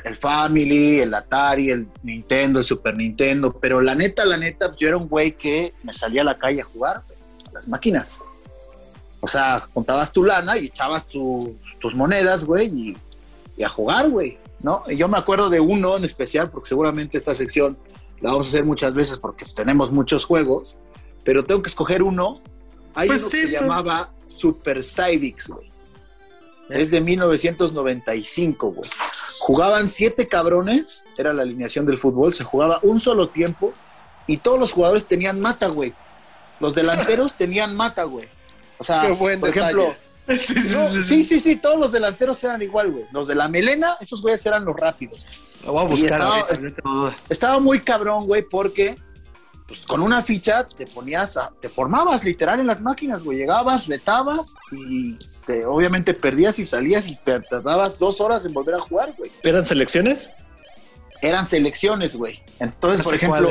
el, 0.03 0.15
Family, 0.15 0.99
el 0.99 1.13
Atari, 1.13 1.69
el 1.69 1.87
Nintendo, 2.03 2.59
el 2.59 2.65
Super 2.65 2.95
Nintendo. 2.95 3.57
Pero 3.59 3.81
la 3.81 3.95
neta, 3.95 4.25
la 4.25 4.37
neta, 4.37 4.73
yo 4.75 4.87
era 4.87 4.97
un 4.97 5.07
güey 5.07 5.37
que 5.37 5.73
me 5.83 5.93
salía 5.93 6.21
a 6.21 6.25
la 6.25 6.37
calle 6.37 6.61
a 6.61 6.65
jugar 6.65 7.03
a 7.47 7.51
las 7.53 7.67
máquinas. 7.67 8.23
O 9.21 9.27
sea, 9.27 9.67
contabas 9.73 10.11
tu 10.11 10.23
lana 10.23 10.57
y 10.57 10.65
echabas 10.65 11.07
tus 11.07 11.95
monedas, 11.95 12.43
güey, 12.43 12.67
y, 12.67 12.97
y, 13.57 13.63
a 13.63 13.69
jugar, 13.69 14.09
güey, 14.09 14.37
¿no? 14.59 14.81
Y 14.87 14.97
yo 14.97 15.07
me 15.07 15.17
acuerdo 15.17 15.49
de 15.49 15.59
uno 15.59 15.97
en 15.97 16.03
especial, 16.03 16.49
porque 16.51 16.69
seguramente 16.69 17.17
esta 17.17 17.33
sección 17.33 17.77
la 18.21 18.31
vamos 18.31 18.47
a 18.47 18.49
hacer 18.49 18.65
muchas 18.65 18.93
veces 18.93 19.17
porque 19.17 19.45
tenemos 19.45 19.91
muchos 19.91 20.25
juegos, 20.25 20.77
pero 21.23 21.43
tengo 21.43 21.61
que 21.61 21.69
escoger 21.69 22.03
uno. 22.03 22.33
Hay 22.93 23.07
pues 23.07 23.21
uno 23.21 23.31
que 23.31 23.37
se 23.37 23.51
llamaba 23.51 24.13
Super 24.25 24.83
Sidix, 24.83 25.47
güey. 25.47 25.69
Es 26.69 26.91
de 26.91 27.01
1995, 27.01 28.71
güey. 28.71 28.89
Jugaban 29.39 29.89
siete 29.89 30.27
cabrones, 30.27 31.05
era 31.17 31.33
la 31.33 31.43
alineación 31.43 31.85
del 31.85 31.97
fútbol, 31.97 32.33
se 32.33 32.43
jugaba 32.43 32.79
un 32.81 32.99
solo 32.99 33.29
tiempo 33.29 33.73
y 34.27 34.37
todos 34.37 34.59
los 34.59 34.71
jugadores 34.71 35.05
tenían 35.05 35.39
mata, 35.39 35.67
güey. 35.67 35.93
Los 36.59 36.73
delanteros 36.73 37.33
tenían 37.37 37.75
mata, 37.75 38.03
güey. 38.03 38.27
O 38.77 38.83
sea, 38.83 39.03
por 39.17 39.31
ejemplo, 39.31 39.95
sí, 40.39 41.23
sí, 41.23 41.39
sí, 41.39 41.55
todos 41.57 41.79
los 41.79 41.91
delanteros 41.91 42.43
eran 42.43 42.61
igual, 42.61 42.91
güey. 42.91 43.05
Los 43.11 43.27
de 43.27 43.35
la 43.35 43.47
melena, 43.47 43.95
esos 43.99 44.21
güeyes 44.21 44.45
eran 44.45 44.65
los 44.65 44.75
rápidos. 44.75 45.23
Lo 45.63 45.73
voy 45.73 45.85
a 45.85 45.87
buscar 45.87 46.19
estaba, 46.19 47.15
estaba 47.29 47.59
muy 47.59 47.79
cabrón, 47.79 48.25
güey, 48.25 48.43
porque 48.43 48.97
pues 49.67 49.85
con 49.85 50.01
una 50.01 50.21
ficha 50.21 50.65
te 50.65 50.85
ponías, 50.85 51.37
a, 51.37 51.51
te 51.59 51.69
formabas 51.69 52.23
literal 52.23 52.59
en 52.59 52.67
las 52.67 52.81
máquinas, 52.81 53.23
güey. 53.23 53.37
Llegabas, 53.39 53.87
retabas 53.87 54.55
y 54.71 55.15
obviamente 55.65 56.13
perdías 56.13 56.59
y 56.59 56.65
salías 56.65 57.07
y 57.07 57.15
te 57.15 57.39
tardabas 57.39 57.97
dos 57.97 58.21
horas 58.21 58.45
en 58.45 58.53
volver 58.53 58.75
a 58.75 58.81
jugar, 58.81 59.13
güey. 59.17 59.31
¿Eran 59.43 59.65
selecciones? 59.65 60.33
Eran 61.21 61.45
selecciones, 61.45 62.15
güey. 62.15 62.43
Entonces, 62.59 63.03
por 63.03 63.15
ejemplo, 63.15 63.49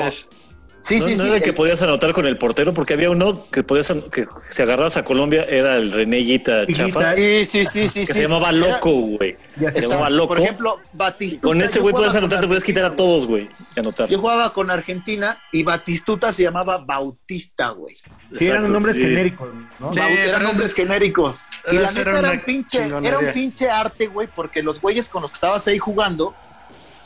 Sí, 0.84 0.98
no, 0.98 1.06
sí, 1.06 1.16
no 1.16 1.24
era 1.24 1.36
el 1.36 1.42
que 1.42 1.54
podías 1.54 1.80
anotar 1.80 2.12
con 2.12 2.26
el 2.26 2.36
portero, 2.36 2.74
porque 2.74 2.92
había 2.92 3.10
uno 3.10 3.46
que 3.50 3.62
podías 3.62 3.90
que 4.12 4.26
si 4.50 4.62
agarrabas 4.62 4.98
a 4.98 5.02
Colombia 5.02 5.44
era 5.48 5.76
el 5.76 5.90
René 5.90 6.18
Guita 6.18 6.66
Chafa. 6.66 7.14
Sí, 7.16 7.46
sí, 7.46 7.64
sí, 7.64 7.88
sí. 7.88 8.06
Que 8.06 8.12
se 8.12 8.22
llamaba 8.22 8.52
Loco, 8.52 8.90
güey. 8.90 9.34
Se 9.70 9.80
llamaba 9.80 10.10
Loco. 10.10 10.28
Por 10.28 10.40
ejemplo, 10.40 10.80
Batistuta. 10.92 11.48
Con 11.48 11.62
ese 11.62 11.80
güey 11.80 11.94
puedes 11.94 12.14
anotar, 12.14 12.42
te 12.42 12.46
puedes 12.46 12.64
quitar 12.64 12.84
a 12.84 12.94
todos, 12.94 13.26
güey. 13.26 13.48
anotar. 13.74 14.10
Yo 14.10 14.18
jugaba 14.18 14.52
con 14.52 14.70
Argentina 14.70 15.40
y 15.52 15.62
Batistuta 15.62 16.30
se 16.32 16.42
llamaba 16.42 16.76
Bautista, 16.76 17.70
güey. 17.70 17.96
Sí, 18.34 18.46
eran 18.46 18.70
nombres 18.70 18.98
genéricos, 18.98 19.48
¿no? 19.80 19.90
Sí, 19.90 20.00
eran 20.00 20.42
nombres 20.42 20.74
genéricos. 20.74 21.48
Y 21.72 21.76
la 21.76 21.92
neta 21.92 22.18
era 22.18 22.30
un 22.30 22.40
pinche, 22.40 22.86
era 23.02 23.18
un 23.18 23.32
pinche 23.32 23.70
arte, 23.70 24.06
güey, 24.08 24.28
porque 24.28 24.62
los 24.62 24.82
güeyes 24.82 25.08
con 25.08 25.22
los 25.22 25.30
que 25.30 25.36
estabas 25.36 25.66
ahí 25.66 25.78
jugando 25.78 26.34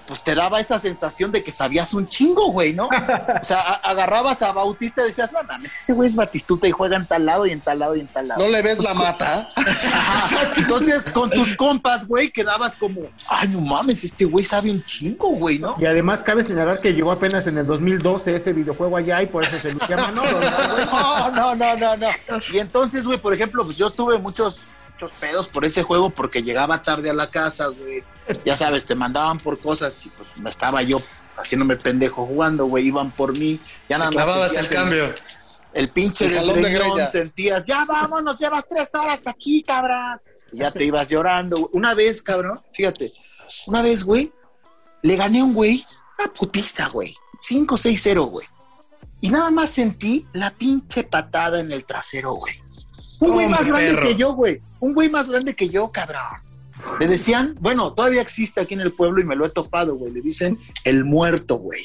pues 0.09 0.25
te 0.25 0.35
daba 0.35 0.59
esa 0.59 0.79
sensación 0.79 1.31
de 1.31 1.45
que 1.45 1.53
sabías 1.53 1.93
un 1.93 2.09
chingo, 2.09 2.51
güey, 2.51 2.73
¿no? 2.73 2.87
O 2.87 3.45
sea, 3.45 3.61
agarrabas 3.61 4.41
a 4.41 4.53
Bautista 4.53 5.03
y 5.03 5.09
decías, 5.09 5.31
no 5.33 5.43
mames, 5.45 5.77
ese 5.77 5.93
güey 5.93 6.09
es 6.09 6.17
Batistuta 6.17 6.67
y 6.67 6.71
juega 6.71 6.97
en 6.97 7.07
tal 7.07 7.27
lado 7.27 7.45
y 7.45 7.53
en 7.53 7.61
tal 7.61 7.79
lado 7.79 7.95
y 7.95 8.01
en 8.01 8.09
tal 8.09 8.29
lado. 8.29 8.43
¿No 8.43 8.51
le 8.51 8.63
ves 8.63 8.83
la 8.83 8.95
mata? 8.95 9.47
Entonces, 10.57 11.11
con 11.11 11.29
tus 11.29 11.55
compas, 11.55 12.09
güey, 12.09 12.31
quedabas 12.31 12.77
como, 12.77 13.03
ay, 13.29 13.49
no 13.49 13.61
mames, 13.61 14.03
este 14.03 14.25
güey 14.25 14.47
sabe 14.47 14.71
un 14.71 14.83
chingo, 14.83 15.29
güey, 15.29 15.59
¿no? 15.59 15.77
Y 15.79 15.85
además 15.85 16.23
cabe 16.23 16.43
señalar 16.43 16.81
que 16.81 16.95
llegó 16.95 17.13
apenas 17.13 17.47
en 17.47 17.59
el 17.59 17.67
2012 17.67 18.35
ese 18.35 18.55
videojuego 18.55 18.97
allá 18.97 19.23
y 19.23 19.27
por 19.27 19.45
eso 19.45 19.59
se 19.59 19.75
le 19.75 19.87
llama 19.87 20.11
¿no? 20.13 20.23
No, 21.33 21.55
no, 21.55 21.77
no, 21.77 21.97
no, 21.99 22.09
Y 22.51 22.59
entonces, 22.59 23.07
güey, 23.07 23.19
por 23.19 23.35
ejemplo, 23.35 23.63
pues 23.63 23.77
yo 23.77 23.91
tuve 23.91 24.19
muchos 24.19 24.63
muchos 24.91 25.17
pedos 25.21 25.47
por 25.47 25.65
ese 25.65 25.85
juego 25.85 26.11
porque 26.11 26.43
llegaba 26.43 26.83
tarde 26.83 27.11
a 27.11 27.13
la 27.13 27.31
casa, 27.31 27.67
güey 27.67 28.03
ya 28.45 28.57
sabes, 28.57 28.85
te 28.87 28.95
mandaban 28.95 29.39
por 29.39 29.61
cosas 29.61 30.07
y 30.07 30.11
pues 30.11 30.39
me 30.41 30.51
estaba 30.51 30.83
yo 30.83 30.99
haciéndome 31.37 31.77
pendejo 31.77 32.27
jugando, 32.27 32.67
güey, 32.67 32.87
iban 32.87 33.11
por 33.11 33.37
mí, 33.39 33.61
ya 33.89 33.99
nada 33.99 34.11
más. 34.11 34.57
el 34.57 34.69
cambio. 34.69 35.15
El 35.75 35.91
pinche 35.91 36.29
salón 36.29 36.63
de 36.63 37.09
sentías, 37.11 37.63
ya 37.65 37.85
vámonos, 37.85 38.39
llevas 38.39 38.67
tres 38.67 38.89
horas 38.95 39.27
aquí, 39.27 39.63
cabrón. 39.63 40.21
Y 40.53 40.59
ya 40.59 40.71
te 40.71 40.85
ibas 40.85 41.07
llorando. 41.09 41.69
Una 41.73 41.95
vez, 41.95 42.23
cabrón, 42.23 42.61
fíjate, 42.73 43.13
una 43.67 43.83
vez, 43.83 44.03
güey, 44.03 44.33
le 45.03 45.17
gané 45.17 45.41
a 45.41 45.45
un 45.45 45.55
güey, 45.55 45.83
una 46.19 46.33
putiza, 46.33 46.89
güey. 46.89 47.15
5-6-0, 47.39 48.31
güey. 48.31 48.47
Y 49.21 49.31
nada 49.31 49.51
más 49.51 49.71
sentí 49.71 50.27
la 50.33 50.51
pinche 50.51 51.05
patada 51.05 51.61
en 51.61 51.73
el 51.73 51.85
trasero, 51.85 52.33
güey. 52.33 52.55
Un 53.21 53.33
güey 53.33 53.49
más 53.49 53.67
grande 53.67 54.01
que 54.01 54.17
yo, 54.17 54.33
güey. 54.35 54.63
Un 54.81 54.95
güey 54.95 55.09
más 55.09 55.29
grande 55.29 55.55
que 55.55 55.69
yo, 55.69 55.89
cabrón. 55.91 56.48
Le 57.01 57.07
decían, 57.07 57.55
bueno, 57.61 57.93
todavía 57.93 58.21
existe 58.21 58.61
aquí 58.61 58.75
en 58.75 58.81
el 58.81 58.93
pueblo 58.93 59.21
y 59.21 59.25
me 59.25 59.37
lo 59.37 59.47
he 59.47 59.51
topado, 59.51 59.97
güey. 59.97 60.13
Le 60.13 60.21
dicen 60.21 60.59
el 60.85 61.05
muerto, 61.05 61.57
güey. 61.57 61.83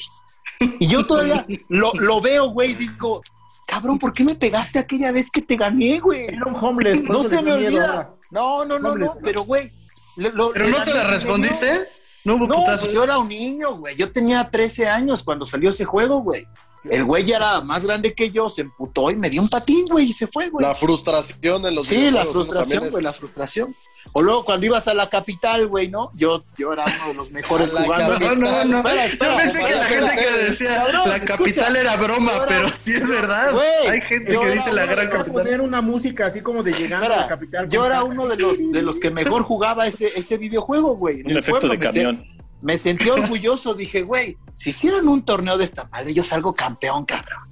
Y 0.80 0.86
yo 0.86 1.06
todavía 1.06 1.46
lo, 1.68 1.92
lo 1.94 2.20
veo, 2.20 2.48
güey, 2.48 2.74
digo, 2.74 3.22
cabrón, 3.66 3.98
¿por 3.98 4.12
qué 4.12 4.24
me 4.24 4.34
pegaste 4.34 4.78
aquella 4.78 5.12
vez 5.12 5.30
que 5.30 5.42
te 5.42 5.56
gané, 5.56 6.00
güey? 6.00 6.26
Era 6.26 6.44
un 6.46 6.54
homeless. 6.54 7.02
No 7.02 7.24
se 7.24 7.42
me 7.42 7.52
olvida. 7.52 8.14
No, 8.30 8.64
no, 8.64 8.78
no, 8.78 8.96
no, 8.96 9.16
pero, 9.22 9.44
güey. 9.44 9.70
¿Pero 10.16 10.68
no 10.68 10.82
se 10.82 10.94
la 10.94 11.04
respondiste? 11.04 11.88
No, 12.24 12.38
no 12.38 12.64
pues 12.64 12.92
yo 12.92 13.04
era 13.04 13.18
un 13.18 13.28
niño, 13.28 13.76
güey. 13.76 13.96
Yo 13.96 14.10
tenía 14.10 14.48
13 14.48 14.88
años 14.88 15.22
cuando 15.22 15.44
salió 15.44 15.70
ese 15.70 15.84
juego, 15.84 16.22
güey. 16.22 16.46
El 16.90 17.04
güey 17.04 17.24
ya 17.24 17.36
era 17.36 17.60
más 17.62 17.84
grande 17.84 18.14
que 18.14 18.30
yo, 18.30 18.48
se 18.48 18.62
emputó 18.62 19.10
y 19.10 19.16
me 19.16 19.30
dio 19.30 19.40
un 19.40 19.48
patín, 19.48 19.84
güey, 19.90 20.08
y 20.08 20.12
se 20.12 20.26
fue, 20.26 20.50
güey. 20.50 20.66
La 20.66 20.74
frustración 20.74 21.64
en 21.64 21.74
los 21.74 21.86
Sí, 21.86 22.10
la 22.10 22.24
frustración, 22.24 22.90
güey, 22.90 23.02
la 23.02 23.12
frustración. 23.12 23.74
O 24.16 24.22
luego 24.22 24.44
cuando 24.44 24.64
ibas 24.64 24.86
a 24.86 24.94
la 24.94 25.10
capital, 25.10 25.66
güey, 25.66 25.88
¿no? 25.88 26.08
Yo, 26.14 26.40
yo 26.56 26.72
era 26.72 26.84
uno 26.84 27.08
de 27.08 27.14
los 27.14 27.32
mejores 27.32 27.74
jugando. 27.74 28.16
No, 28.20 28.36
no, 28.36 28.64
no. 28.64 28.76
yo 28.76 29.36
pensé 29.36 29.58
que 29.58 29.74
la 29.74 29.84
gente 29.84 30.10
que 30.16 30.44
decía 30.44 30.84
la 31.04 31.20
capital 31.20 31.74
era 31.74 31.96
broma, 31.96 32.30
pero 32.46 32.72
sí 32.72 32.92
es 32.92 33.10
verdad. 33.10 33.52
Hay 33.90 34.00
gente 34.02 34.38
que 34.38 34.50
dice 34.52 34.72
la 34.72 34.86
gran 34.86 35.10
capital. 35.10 35.32
poner 35.32 35.60
una 35.60 35.82
música 35.82 36.26
así 36.26 36.40
como 36.42 36.62
de 36.62 36.72
llegando 36.72 37.06
a 37.06 37.16
la 37.16 37.26
capital. 37.26 37.68
Yo 37.68 37.84
era 37.84 38.04
uno 38.04 38.28
de 38.28 38.36
los, 38.36 38.70
de 38.70 38.82
los 38.82 39.00
que 39.00 39.10
mejor 39.10 39.42
jugaba 39.42 39.84
ese, 39.84 40.06
ese 40.16 40.38
videojuego, 40.38 40.94
güey. 40.94 41.22
Un 41.22 41.36
efecto 41.36 41.66
de 41.66 41.76
camión. 41.76 42.24
Me 42.62 42.78
sentí 42.78 43.08
orgulloso, 43.10 43.74
dije, 43.74 44.02
güey, 44.02 44.38
si 44.54 44.70
hicieran 44.70 45.08
un 45.08 45.24
torneo 45.24 45.58
de 45.58 45.64
esta 45.64 45.86
madre, 45.86 46.14
yo 46.14 46.22
salgo 46.22 46.54
campeón, 46.54 47.04
cabrón. 47.04 47.42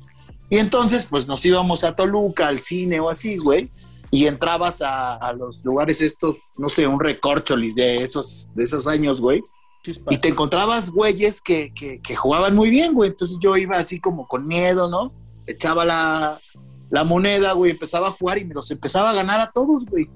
Y 0.49 0.59
entonces, 0.59 1.07
pues 1.11 1.27
nos 1.27 1.45
íbamos 1.45 1.83
a 1.83 1.97
Toluca, 1.97 2.47
al 2.47 2.61
cine 2.61 3.01
o 3.01 3.11
así, 3.11 3.37
güey 3.37 3.69
y 4.15 4.27
entrabas 4.27 4.83
a, 4.83 5.33
los 5.39 5.65
lugares 5.65 6.03
estos, 6.03 6.37
no 6.59 6.69
sé, 6.69 6.87
un 6.87 7.01
recorcholis 7.01 7.75
de 7.75 7.97
esos, 7.97 8.51
de 8.55 8.65
esos 8.65 8.87
años, 8.87 9.23
güey. 9.23 9.43
Y 10.11 10.19
te 10.19 10.29
encontrabas 10.29 10.91
güeyes 10.91 11.41
que, 11.41 11.73
que, 11.75 12.15
jugaban 12.15 12.55
muy 12.55 12.69
bien, 12.69 12.93
güey. 12.93 13.09
Entonces 13.09 13.39
yo 13.41 13.57
iba 13.57 13.79
así 13.79 14.01
como 14.01 14.29
con 14.29 14.47
miedo, 14.47 14.87
¿no? 14.87 15.15
Echaba 15.47 15.87
la, 15.87 16.39
la 16.91 17.05
moneda, 17.05 17.53
güey, 17.53 17.71
empezaba 17.71 18.09
a 18.09 18.11
jugar 18.11 18.37
y 18.37 18.45
me 18.45 18.53
los 18.53 18.71
empezaba 18.71 19.11
a 19.11 19.15
ganar 19.15 19.41
a 19.41 19.51
todos, 19.51 19.87
güey. 19.87 20.11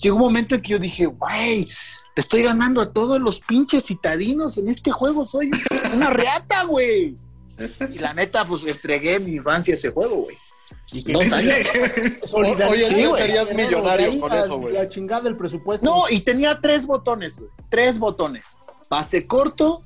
llegó 0.00 0.14
un 0.14 0.22
momento 0.22 0.54
en 0.54 0.62
que 0.62 0.70
yo 0.70 0.78
dije, 0.78 1.06
güey, 1.06 1.66
te 2.14 2.20
estoy 2.20 2.44
ganando 2.44 2.80
a 2.80 2.92
todos 2.92 3.20
los 3.20 3.40
pinches 3.40 3.84
citadinos 3.84 4.58
en 4.58 4.68
este 4.68 4.92
juego, 4.92 5.26
soy 5.26 5.50
una 5.92 6.10
reata, 6.10 6.66
güey. 6.66 7.16
Y 7.92 7.98
la 7.98 8.14
neta, 8.14 8.44
pues 8.46 8.64
entregué 8.64 9.18
mi 9.18 9.32
infancia 9.32 9.74
a 9.74 9.76
ese 9.76 9.90
juego, 9.90 10.18
güey. 10.18 10.38
Y. 10.92 11.14
Hoy 11.14 12.82
en 12.82 12.96
día 12.96 13.16
serías 13.16 13.54
millonario 13.54 14.20
con 14.20 14.32
eso, 14.32 14.58
güey. 14.58 14.74
La 14.74 14.88
chingada 14.88 15.22
del 15.22 15.36
presupuesto. 15.36 15.84
No, 15.84 16.08
y 16.08 16.20
tenía 16.20 16.60
tres 16.60 16.86
botones, 16.86 17.38
güey. 17.38 17.50
Tres 17.68 17.98
botones. 17.98 18.58
Pase 18.88 19.26
corto, 19.26 19.82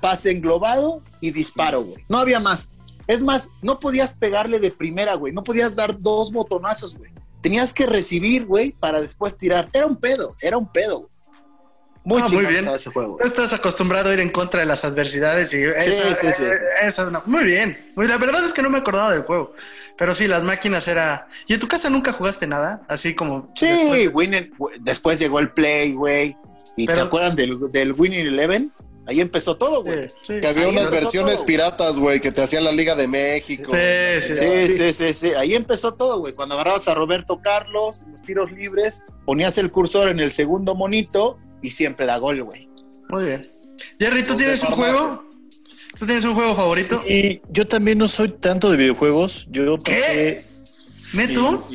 pase 0.00 0.30
englobado 0.30 1.02
y 1.20 1.32
disparo, 1.32 1.82
güey. 1.82 2.04
No 2.08 2.18
había 2.18 2.40
más. 2.40 2.70
Es 3.06 3.22
más, 3.22 3.50
no 3.62 3.80
podías 3.80 4.12
pegarle 4.12 4.58
de 4.60 4.70
primera, 4.70 5.14
güey. 5.14 5.32
No 5.32 5.42
podías 5.42 5.76
dar 5.76 5.98
dos 5.98 6.30
botonazos, 6.30 6.96
güey. 6.96 7.10
Tenías 7.40 7.72
que 7.72 7.86
recibir, 7.86 8.46
güey, 8.46 8.72
para 8.72 9.00
después 9.00 9.36
tirar. 9.38 9.70
Era 9.72 9.86
un 9.86 9.96
pedo, 9.96 10.34
era 10.42 10.58
un 10.58 10.70
pedo, 10.70 11.00
güey. 11.00 11.12
Muy, 12.04 12.22
ah, 12.22 12.28
muy 12.30 12.46
bien. 12.46 12.66
Ese 12.68 12.90
juego. 12.90 13.20
Estás 13.20 13.52
acostumbrado 13.52 14.08
a 14.08 14.14
ir 14.14 14.20
en 14.20 14.30
contra 14.30 14.60
de 14.60 14.66
las 14.66 14.82
adversidades 14.84 15.52
y 15.52 15.62
sí, 15.62 15.92
sí, 16.18 16.26
sí, 16.32 17.02
muy 17.26 17.44
bien. 17.44 17.76
La 17.96 18.16
verdad 18.16 18.42
es 18.46 18.54
que 18.54 18.62
no 18.62 18.70
me 18.70 18.78
acordaba 18.78 19.10
del 19.10 19.24
juego. 19.24 19.52
Pero 19.98 20.14
sí, 20.14 20.28
las 20.28 20.44
máquinas 20.44 20.86
era. 20.86 21.26
¿Y 21.48 21.54
en 21.54 21.60
tu 21.60 21.66
casa 21.66 21.90
nunca 21.90 22.12
jugaste 22.12 22.46
nada? 22.46 22.82
Así 22.88 23.14
como. 23.14 23.52
Sí, 23.56 23.66
después, 23.66 24.30
después 24.80 25.18
llegó 25.18 25.40
el 25.40 25.52
Play, 25.52 25.92
güey. 25.92 26.36
¿Y 26.76 26.86
te 26.86 27.00
acuerdan 27.00 27.34
del, 27.34 27.58
del 27.72 27.92
Winning 27.92 28.26
Eleven? 28.28 28.72
Ahí 29.08 29.20
empezó 29.20 29.56
todo, 29.56 29.82
güey. 29.82 30.12
que 30.26 30.46
había 30.46 30.68
unas 30.68 30.90
versiones 30.90 31.40
piratas, 31.40 31.98
güey, 31.98 32.20
que 32.20 32.30
te 32.30 32.42
hacían 32.42 32.62
la 32.62 32.72
Liga 32.72 32.94
de 32.94 33.08
México. 33.08 33.72
Sí, 33.74 34.34
sí, 34.34 34.68
sí, 34.68 34.92
sí, 34.92 35.14
sí, 35.14 35.28
Ahí 35.30 35.54
empezó 35.54 35.94
todo, 35.94 36.20
güey. 36.20 36.34
Cuando 36.34 36.54
agarrabas 36.54 36.86
a 36.88 36.94
Roberto 36.94 37.40
Carlos, 37.40 38.04
los 38.12 38.22
tiros 38.22 38.52
libres, 38.52 39.04
ponías 39.24 39.56
el 39.56 39.70
cursor 39.70 40.08
en 40.08 40.20
el 40.20 40.30
segundo 40.30 40.74
monito 40.74 41.38
y 41.62 41.70
siempre 41.70 42.04
da 42.04 42.18
gol, 42.18 42.42
güey. 42.44 42.68
Muy 43.08 43.24
bien. 43.24 43.50
Jerry, 43.98 44.26
¿tú 44.26 44.36
tienes 44.36 44.62
un 44.62 44.72
juego? 44.72 45.27
¿Tú 45.98 46.06
tienes 46.06 46.24
un 46.24 46.34
juego 46.34 46.54
favorito? 46.54 47.02
Y 47.08 47.40
yo 47.50 47.66
también 47.66 47.98
no 47.98 48.06
soy 48.06 48.28
tanto 48.28 48.70
de 48.70 48.76
videojuegos. 48.76 49.48
Yo 49.50 49.82
pasé, 49.82 50.44
¿Qué? 51.12 51.16
¿Neto? 51.16 51.66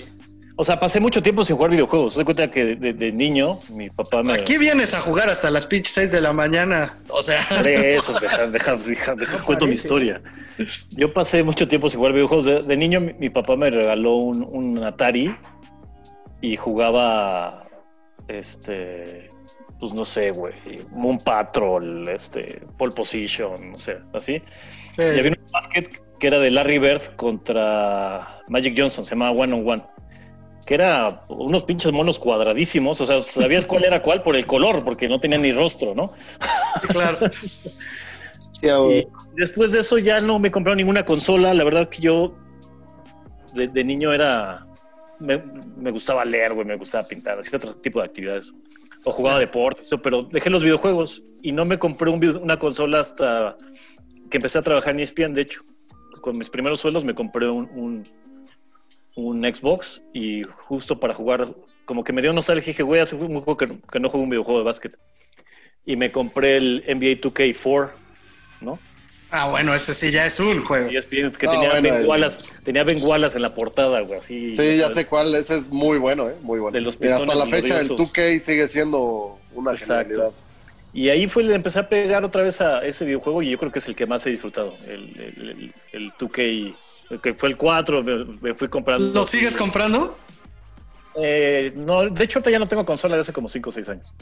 O 0.55 0.63
sea, 0.63 0.79
pasé 0.79 0.99
mucho 0.99 1.23
tiempo 1.23 1.43
sin 1.43 1.55
jugar 1.55 1.71
videojuegos. 1.71 2.13
Se 2.13 2.23
cuenta 2.23 2.49
que 2.49 2.75
de, 2.75 3.11
niño 3.11 3.59
mi 3.71 3.89
papá 3.89 4.21
me. 4.21 4.33
Aquí 4.33 4.57
vienes 4.57 4.93
a 4.93 5.01
jugar 5.01 5.27
hasta 5.29 5.49
las 5.49 5.65
pinches 5.65 5.93
6 5.95 6.11
de 6.11 6.21
la 6.21 6.31
mañana. 6.31 6.97
O 7.09 7.23
sea. 7.23 7.39
Eso, 7.65 8.13
deja, 8.19 8.45
deja, 8.47 8.75
deja, 8.77 9.15
cuento 9.45 9.65
mi 9.65 9.73
historia. 9.73 10.21
Yo 10.91 11.11
pasé 11.11 11.43
mucho 11.43 11.67
tiempo 11.67 11.89
sin 11.89 11.97
jugar 11.97 12.13
videojuegos. 12.13 12.45
De, 12.45 12.77
niño 12.77 13.01
mi, 13.01 13.29
papá 13.31 13.57
me 13.57 13.71
regaló 13.71 14.15
un, 14.15 14.43
un, 14.43 14.83
Atari 14.83 15.35
y 16.41 16.55
jugaba. 16.55 17.67
Este. 18.27 19.32
Pues 19.83 19.93
no 19.93 20.05
sé, 20.05 20.31
güey. 20.31 20.53
Moon 20.91 21.19
Patrol, 21.19 22.07
este. 22.07 22.61
Pole 22.77 22.93
Position, 22.93 23.73
no 23.73 23.77
sé, 23.77 23.97
así. 24.13 24.41
y 24.97 25.01
había 25.01 25.31
un 25.31 25.51
basket 25.51 25.99
que 26.21 26.27
era 26.27 26.39
de 26.39 26.49
Larry 26.51 26.77
Bird 26.79 27.01
contra 27.17 28.41
Magic 28.47 28.75
Johnson, 28.77 29.03
se 29.03 29.13
llamaba 29.13 29.31
One 29.31 29.53
on 29.53 29.67
One 29.67 29.83
que 30.65 30.75
era 30.75 31.25
unos 31.27 31.65
pinches 31.65 31.91
monos 31.91 32.17
cuadradísimos, 32.17 33.01
o 33.01 33.05
sea, 33.05 33.19
sabías 33.19 33.65
cuál 33.65 33.83
era 33.83 34.01
cuál 34.01 34.23
por 34.23 34.37
el 34.37 34.47
color, 34.47 34.85
porque 34.85 35.09
no 35.09 35.19
tenía 35.19 35.37
ni 35.37 35.51
rostro, 35.51 35.93
¿no? 35.93 36.13
claro. 36.87 37.17
y 38.89 39.05
después 39.35 39.73
de 39.73 39.81
eso 39.81 39.97
ya 39.97 40.21
no 40.21 40.39
me 40.39 40.49
compraron 40.49 40.77
ninguna 40.77 41.03
consola, 41.03 41.53
la 41.53 41.65
verdad 41.65 41.89
que 41.89 41.99
yo 41.99 42.31
de, 43.53 43.83
niño 43.83 44.13
era, 44.13 44.65
me, 45.19 45.91
gustaba 45.91 46.23
leer, 46.23 46.53
güey, 46.53 46.65
me 46.65 46.77
gustaba 46.77 47.05
pintar, 47.05 47.37
hacía 47.37 47.57
otro 47.57 47.75
tipo 47.75 47.99
de 47.99 48.05
actividades, 48.05 48.53
o 49.03 49.11
jugaba 49.11 49.39
deportes, 49.39 49.89
pero 50.01 50.23
dejé 50.23 50.49
los 50.49 50.63
videojuegos 50.63 51.23
y 51.41 51.51
no 51.51 51.65
me 51.65 51.77
compré 51.77 52.09
una 52.09 52.57
consola 52.57 53.01
hasta 53.01 53.55
que 54.29 54.37
empecé 54.37 54.59
a 54.59 54.61
trabajar 54.61 54.93
en 54.93 55.01
ESPN, 55.01 55.33
de 55.33 55.41
hecho, 55.41 55.61
con 56.21 56.37
mis 56.37 56.49
primeros 56.49 56.79
sueldos 56.79 57.03
me 57.03 57.13
compré 57.13 57.49
un 57.49 58.07
un 59.15 59.43
Xbox 59.43 60.01
y 60.13 60.43
justo 60.43 60.99
para 60.99 61.13
jugar, 61.13 61.53
como 61.85 62.03
que 62.03 62.13
me 62.13 62.21
dio 62.21 62.33
nostalgia 62.33 62.71
dije, 62.71 62.83
güey, 62.83 63.01
hace 63.01 63.15
un 63.15 63.39
juego 63.39 63.57
que, 63.57 63.67
no 63.67 64.09
juego 64.09 64.23
un 64.23 64.29
videojuego 64.29 64.59
de 64.59 64.65
básquet. 64.65 64.97
Y 65.85 65.95
me 65.95 66.11
compré 66.11 66.57
el 66.57 66.83
NBA 66.87 67.21
2K4, 67.21 67.91
¿no? 68.61 68.79
Ah, 69.35 69.49
bueno, 69.49 69.73
ese 69.73 69.95
sí 69.95 70.11
ya 70.11 70.27
es 70.27 70.39
un 70.39 70.63
juego. 70.63 70.91
Y 70.91 70.97
es 70.97 71.07
que 71.07 71.47
tenía, 71.47 71.81
ben 71.81 72.05
Wallace, 72.05 72.51
tenía 72.63 72.83
Ben 72.83 72.99
Wallace 73.03 73.35
en 73.35 73.41
la 73.41 73.55
portada, 73.55 74.01
güey. 74.01 74.19
Así, 74.19 74.55
sí, 74.55 74.77
ya 74.77 74.91
sé 74.91 75.07
cuál, 75.07 75.33
ese 75.33 75.57
es 75.57 75.69
muy 75.69 75.97
bueno, 75.97 76.29
¿eh? 76.29 76.35
Muy 76.43 76.59
bueno. 76.59 76.77
y 76.77 77.07
hasta 77.07 77.33
la 77.33 77.47
fecha 77.47 77.79
el 77.79 77.89
2K 77.89 78.39
sigue 78.39 78.67
siendo 78.67 79.39
una 79.55 79.71
Exacto. 79.71 80.35
Y 80.93 81.09
ahí 81.09 81.25
fue, 81.25 81.41
le 81.41 81.55
empecé 81.55 81.79
a 81.79 81.89
pegar 81.89 82.23
otra 82.23 82.43
vez 82.43 82.61
a 82.61 82.85
ese 82.85 83.05
videojuego 83.05 83.41
y 83.41 83.49
yo 83.49 83.57
creo 83.57 83.71
que 83.71 83.79
es 83.79 83.87
el 83.87 83.95
que 83.95 84.05
más 84.05 84.23
he 84.27 84.29
disfrutado, 84.29 84.77
el, 84.85 85.19
el, 85.19 85.73
el 85.93 86.11
2K 86.11 86.77
que 87.23 87.33
fue 87.33 87.49
el 87.49 87.57
4, 87.57 88.03
me, 88.03 88.53
fui 88.53 88.67
comprando. 88.67 89.13
¿Lo 89.13 89.23
sigues 89.23 89.57
comprando? 89.57 90.15
Eh, 91.15 91.73
no, 91.75 92.07
de 92.07 92.23
hecho, 92.23 92.37
ahorita 92.37 92.51
ya 92.51 92.59
no 92.59 92.67
tengo 92.67 92.85
consola 92.85 93.15
desde 93.15 93.29
hace 93.29 93.33
como 93.33 93.49
5 93.49 93.67
o 93.67 93.73
6 93.73 93.89
años. 93.89 94.13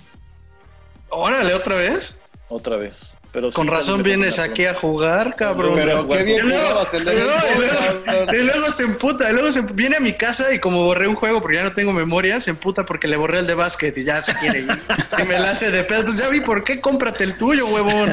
Órale, 1.09 1.53
¿otra 1.53 1.75
vez? 1.75 2.17
Otra 2.51 2.75
vez. 2.75 3.15
Pero 3.31 3.49
Con 3.49 3.67
razón 3.67 4.03
vienes 4.03 4.37
aquí 4.37 4.65
a 4.65 4.73
jugar, 4.73 5.35
cabrón. 5.37 5.73
Pero 5.75 6.05
qué 6.09 6.23
bien 6.25 6.41
jugabas 6.41 6.93
el 6.93 7.05
de 7.05 7.13
y, 7.13 8.43
luego, 8.43 8.71
se 8.73 8.83
emputa, 8.83 9.31
y 9.31 9.33
luego 9.33 9.53
se 9.53 9.61
viene 9.61 9.95
a 9.95 9.99
mi 10.01 10.11
casa 10.11 10.53
y 10.53 10.59
como 10.59 10.83
borré 10.83 11.07
un 11.07 11.15
juego 11.15 11.41
porque 11.41 11.55
ya 11.57 11.63
no 11.63 11.71
tengo 11.71 11.93
memoria, 11.93 12.41
se 12.41 12.51
emputa 12.51 12.85
porque 12.85 13.07
le 13.07 13.15
borré 13.15 13.39
el 13.39 13.47
de 13.47 13.55
básquet 13.55 13.97
y 13.97 14.03
ya 14.03 14.21
se 14.21 14.35
quiere 14.35 14.59
ir. 14.59 14.69
y 15.23 15.23
me 15.23 15.39
la 15.39 15.51
hace 15.51 15.71
de 15.71 15.85
pedo. 15.85 16.03
Pues 16.03 16.17
ya 16.17 16.27
vi 16.27 16.41
por 16.41 16.65
qué, 16.65 16.81
cómprate 16.81 17.23
el 17.23 17.37
tuyo, 17.37 17.65
huevón. 17.67 18.11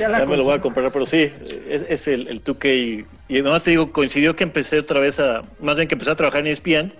ya 0.00 0.26
me 0.26 0.36
lo 0.38 0.44
voy 0.44 0.54
a 0.54 0.60
comprar, 0.62 0.90
pero 0.90 1.04
sí, 1.04 1.30
es, 1.68 2.08
el, 2.08 2.28
el 2.28 2.42
2K. 2.42 3.06
Y 3.28 3.34
además 3.34 3.64
te 3.64 3.72
digo, 3.72 3.92
coincidió 3.92 4.34
que 4.34 4.44
empecé 4.44 4.78
otra 4.78 4.98
vez 4.98 5.20
a, 5.20 5.42
más 5.60 5.76
bien 5.76 5.88
que 5.88 5.94
empecé 5.94 6.10
a 6.10 6.14
trabajar 6.14 6.40
en 6.40 6.46
ESPN 6.46 6.94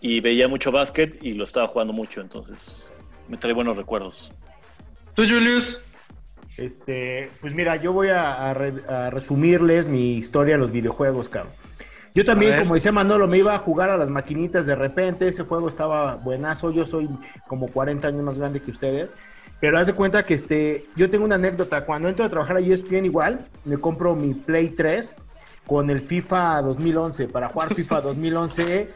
y 0.00 0.18
veía 0.18 0.48
mucho 0.48 0.72
básquet 0.72 1.16
y 1.22 1.34
lo 1.34 1.44
estaba 1.44 1.68
jugando 1.68 1.92
mucho, 1.92 2.20
entonces 2.20 2.92
me 3.28 3.36
trae 3.36 3.52
buenos 3.52 3.76
recuerdos. 3.76 4.32
¿Tú, 5.16 5.22
Julius? 5.22 5.82
Este, 6.58 7.30
pues 7.40 7.54
mira, 7.54 7.76
yo 7.76 7.94
voy 7.94 8.10
a, 8.10 8.52
resumirles 9.10 9.88
mi 9.88 10.18
historia 10.18 10.56
de 10.56 10.58
los 10.58 10.70
videojuegos, 10.70 11.30
cabrón. 11.30 11.54
Yo 12.14 12.22
también, 12.24 12.58
como 12.58 12.74
decía 12.74 12.92
Manolo, 12.92 13.26
me 13.26 13.38
iba 13.38 13.54
a 13.54 13.58
jugar 13.58 13.88
a 13.88 13.96
las 13.96 14.10
maquinitas 14.10 14.66
de 14.66 14.74
repente. 14.74 15.26
Ese 15.26 15.42
juego 15.44 15.68
estaba 15.68 16.16
buenazo. 16.16 16.70
Yo 16.70 16.86
soy 16.86 17.08
como 17.48 17.68
40 17.68 18.08
años 18.08 18.22
más 18.22 18.38
grande 18.38 18.60
que 18.60 18.70
ustedes. 18.70 19.14
Pero 19.58 19.78
haz 19.78 19.86
de 19.86 19.94
cuenta 19.94 20.22
que 20.24 20.34
este, 20.34 20.84
yo 20.96 21.10
tengo 21.10 21.24
una 21.24 21.36
anécdota. 21.36 21.86
Cuando 21.86 22.10
entro 22.10 22.24
a 22.26 22.28
trabajar 22.28 22.58
a 22.58 22.60
ESPN 22.60 23.06
igual, 23.06 23.46
me 23.64 23.78
compro 23.78 24.14
mi 24.14 24.34
Play 24.34 24.68
3 24.68 25.16
con 25.66 25.88
el 25.88 26.02
FIFA 26.02 26.60
2011 26.60 27.28
para 27.28 27.48
jugar 27.48 27.74
FIFA 27.74 28.00
2011 28.02 28.88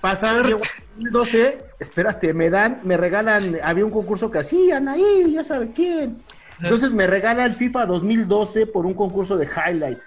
Pasa, 0.00 0.32
2012, 0.32 1.58
espérate, 1.80 2.34
me 2.34 2.50
dan, 2.50 2.80
me 2.84 2.96
regalan, 2.96 3.58
había 3.62 3.84
un 3.84 3.90
concurso 3.90 4.30
que 4.30 4.38
hacían 4.38 4.88
ahí, 4.88 5.32
ya 5.32 5.42
sabe 5.42 5.70
quién. 5.74 6.18
Entonces 6.62 6.92
me 6.92 7.06
regala 7.06 7.44
el 7.44 7.54
FIFA 7.54 7.86
2012 7.86 8.66
por 8.66 8.86
un 8.86 8.94
concurso 8.94 9.36
de 9.36 9.46
highlights. 9.46 10.06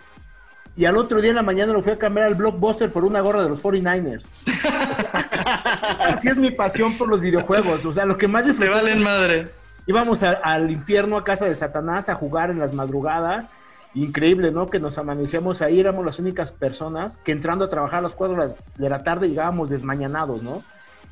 Y 0.76 0.86
al 0.86 0.98
otro 0.98 1.20
día 1.20 1.32
en 1.32 1.36
la 1.36 1.44
mañana 1.44 1.74
lo 1.74 1.82
fui 1.82 1.92
a 1.92 1.98
cambiar 1.98 2.28
al 2.28 2.36
Blockbuster 2.36 2.92
por 2.92 3.04
una 3.04 3.20
gorra 3.22 3.44
de 3.44 3.50
los 3.50 3.62
49ers. 3.62 4.28
Así 6.00 6.30
es 6.30 6.38
mi 6.38 6.52
pasión 6.52 6.98
por 6.98 7.10
los 7.10 7.20
videojuegos. 7.20 7.86
O 7.86 7.94
sea, 7.94 8.06
lo 8.06 8.18
que 8.18 8.28
más 8.28 8.48
es. 8.48 8.58
Te 8.58 8.70
valen 8.70 9.04
madre. 9.04 9.50
Íbamos 9.88 10.24
al 10.24 10.72
infierno 10.72 11.18
a 11.18 11.24
casa 11.24 11.46
de 11.46 11.56
Satanás 11.56 12.10
a 12.10 12.16
jugar 12.16 12.50
en 12.50 12.60
las 12.60 12.74
madrugadas 12.74 13.50
increíble, 13.94 14.52
¿no? 14.52 14.70
Que 14.70 14.80
nos 14.80 14.98
amanecíamos 14.98 15.62
ahí, 15.62 15.80
éramos 15.80 16.06
las 16.06 16.20
únicas 16.20 16.52
personas 16.52 17.18
que 17.18 17.32
entrando 17.32 17.66
a 17.66 17.70
trabajar 17.70 18.00
a 18.00 18.04
las 18.04 18.16
4 18.16 18.56
de 18.78 18.90
la 18.90 19.04
tarde 19.04 19.30
llegábamos 19.30 19.70
desmañanados, 19.70 20.44
¿no? 20.44 20.64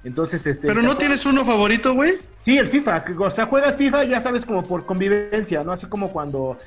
Entonces, 0.03 0.45
este. 0.47 0.67
¿Pero 0.67 0.82
no 0.82 0.95
tienes 0.95 1.25
uno 1.25 1.43
favorito, 1.43 1.93
güey? 1.93 2.13
Sí, 2.45 2.57
el 2.57 2.67
FIFA. 2.67 3.05
O 3.19 3.30
sea, 3.30 3.45
juegas 3.45 3.75
FIFA, 3.75 4.05
ya 4.05 4.19
sabes, 4.21 4.45
como 4.45 4.63
por 4.63 4.86
convivencia, 4.86 5.63
¿no? 5.63 5.71
Así 5.71 5.88
como 5.88 6.11
cuando, 6.11 6.57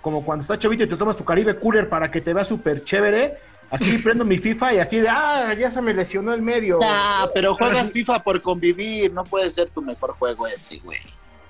como 0.00 0.24
cuando 0.24 0.42
estás 0.42 0.58
chavito 0.58 0.84
y 0.84 0.88
te 0.88 0.96
tomas 0.96 1.16
tu 1.16 1.24
Caribe 1.24 1.56
Cooler 1.56 1.88
para 1.88 2.10
que 2.10 2.20
te 2.20 2.32
vea 2.32 2.44
súper 2.44 2.84
chévere. 2.84 3.38
Así 3.70 3.98
prendo 4.04 4.24
mi 4.24 4.38
FIFA 4.38 4.74
y 4.74 4.78
así 4.78 5.00
de, 5.00 5.08
ah, 5.08 5.52
ya 5.54 5.70
se 5.70 5.80
me 5.80 5.94
lesionó 5.94 6.34
el 6.34 6.42
medio. 6.42 6.78
Ah, 6.84 7.28
pero 7.34 7.54
juegas 7.54 7.90
FIFA 7.90 8.22
por 8.22 8.42
convivir, 8.42 9.12
no 9.12 9.24
puede 9.24 9.50
ser 9.50 9.70
tu 9.70 9.82
mejor 9.82 10.12
juego 10.12 10.46
ese, 10.46 10.78
güey. 10.78 11.00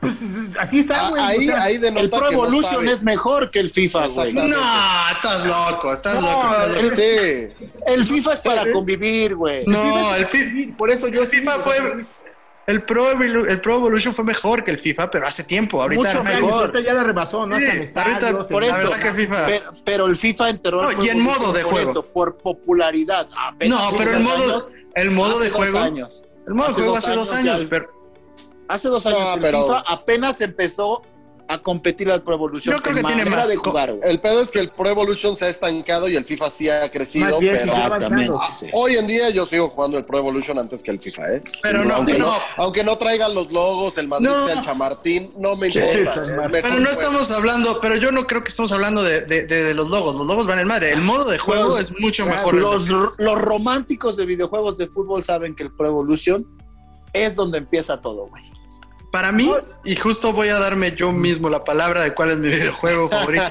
Pues 0.05 0.17
así 0.61 0.81
está, 0.81 1.07
ah, 1.07 1.09
güey. 1.11 1.23
Ahí, 1.23 1.49
ahí 1.49 1.81
el 1.97 2.11
Pro 2.11 2.31
Evolution 2.31 2.89
es 2.89 3.03
mejor 3.03 3.51
que 3.51 3.61
el 3.61 3.71
FIFA, 3.71 4.07
güey. 4.09 4.33
No, 4.33 4.45
estás 4.45 5.47
loco, 5.47 5.93
estás 5.93 6.23
loco. 6.23 6.55
El, 6.79 6.93
sí. 6.93 7.69
el 7.87 8.05
FIFA 8.05 8.33
es 8.33 8.41
para 8.41 8.73
convivir, 8.73 9.35
güey. 9.35 9.65
No, 9.67 10.15
el 10.15 10.27
FIFA. 10.27 10.77
Por 10.77 10.91
eso 10.91 11.09
yo. 11.09 11.23
El 11.23 11.29
FIFA 11.29 11.53
fue. 11.61 12.07
El 12.67 12.83
Pro, 12.83 13.11
el 13.13 13.61
Pro 13.61 13.75
Evolution 13.75 14.15
fue 14.15 14.25
mejor 14.25 14.65
que 14.65 14.71
el 14.71 14.79
FIFA, 14.79 15.11
pero 15.11 15.27
hace 15.27 15.45
tiempo. 15.45 15.83
Ahorita 15.83 16.03
Mucho 16.03 16.23
mejor. 16.23 16.53
Ahorita 16.53 16.81
ya 16.81 16.95
la 16.95 17.05
rebasó, 17.05 17.47
¿no? 17.47 17.59
Sí, 17.59 17.67
ahorita, 17.67 18.43
por 18.49 18.65
eso. 18.65 18.91
Que 19.03 19.13
FIFA... 19.13 19.47
Pero, 19.85 20.07
el 20.07 20.17
FIFA 20.17 20.49
enteró. 20.49 20.81
No, 20.81 21.05
y 21.05 21.09
en 21.11 21.21
modo 21.21 21.53
de 21.53 21.63
por 21.63 21.73
juego. 21.73 21.91
Eso, 21.91 22.07
por 22.07 22.39
popularidad. 22.39 23.29
no, 23.67 23.93
pero 23.99 24.13
el 24.13 24.21
modo, 24.23 24.71
el 24.95 25.11
modo 25.11 25.39
de 25.41 25.51
juego. 25.51 25.79
El 26.47 26.55
modo 26.55 26.69
de 26.69 26.75
juego 26.75 26.97
hace 26.97 27.15
dos 27.15 27.33
años, 27.33 27.67
pero... 27.69 27.94
Hace 28.69 28.89
dos 28.89 29.07
años 29.07 29.39
pero... 29.41 29.63
FIFA 29.63 29.85
apenas 29.87 30.41
empezó 30.41 31.03
a 31.49 31.59
competir 31.59 32.11
al 32.11 32.23
Pro 32.23 32.35
Evolution. 32.35 32.75
Yo 32.75 32.83
creo 32.83 32.97
que 32.97 33.03
tiene 33.03 33.25
más 33.25 33.49
de 33.49 33.57
jugar. 33.57 33.97
El 34.03 34.21
pedo 34.21 34.41
es 34.41 34.51
que 34.51 34.59
el 34.59 34.71
Pro 34.71 34.89
Evolution 34.89 35.37
se 35.37 35.47
ha 35.47 35.49
estancado 35.49 36.09
y 36.09 36.17
el 36.17 36.25
FIFA 36.25 36.51
sí 36.51 36.69
ha 36.69 36.91
crecido. 36.91 37.39
pero 37.39 37.55
exactamente. 37.55 38.33
Hoy 38.73 38.97
en 38.97 39.07
día 39.07 39.31
yo 39.31 39.47
sigo 39.47 39.69
jugando 39.69 39.99
el 39.99 40.05
Pro 40.05 40.19
Evolution 40.19 40.59
antes 40.59 40.83
que 40.83 40.91
el 40.91 40.99
FIFA 40.99 41.33
es. 41.33 41.47
¿eh? 41.47 41.59
Pero 41.63 41.85
no, 41.85 41.95
aunque 41.95 42.19
no, 42.19 42.33
Aunque 42.57 42.85
no 42.85 42.97
traigan 42.99 43.35
los 43.35 43.53
logos, 43.53 43.99
el 43.99 44.09
Madrid 44.09 44.29
sea 44.47 44.55
el 44.55 44.63
Chamartín, 44.63 45.29
no 45.39 45.57
me 45.57 45.69
importa. 45.69 46.23
pero 46.51 46.81
no 46.81 46.89
estamos 46.89 47.31
hablando, 47.31 47.79
pero 47.81 47.97
yo 47.97 48.11
no 48.11 48.27
creo 48.27 48.43
que 48.43 48.51
estamos 48.51 48.73
hablando 48.73 49.03
de, 49.03 49.23
de, 49.23 49.45
de, 49.47 49.75
los 49.75 49.89
logos. 49.89 50.17
Los 50.17 50.27
logos 50.27 50.47
van 50.47 50.59
en 50.59 50.69
madre. 50.69 50.93
El 50.93 51.03
modo 51.03 51.31
de 51.31 51.39
juego 51.39 51.79
es 51.79 51.93
mucho 52.01 52.27
mejor. 52.27 52.55
Los, 52.55 52.89
los 52.89 53.39
románticos 53.39 54.17
de 54.17 54.25
videojuegos 54.27 54.79
de 54.79 54.87
fútbol 54.87 55.23
saben 55.23 55.55
que 55.55 55.65
el 55.65 55.73
Pro 55.73 55.89
Evolution 55.89 56.47
es 57.15 57.35
donde 57.35 57.59
empieza 57.59 58.01
todo, 58.01 58.27
güey. 58.27 58.43
Para 59.11 59.31
mí, 59.31 59.51
y 59.85 59.95
justo 59.97 60.33
voy 60.33 60.49
a 60.49 60.59
darme 60.59 60.95
yo 60.97 61.13
mismo 61.13 61.49
la 61.49 61.63
palabra 61.63 62.03
de 62.03 62.13
cuál 62.13 62.33
es 62.33 62.39
mi 62.39 62.49
videojuego 62.55 63.09
favorito. 63.09 63.45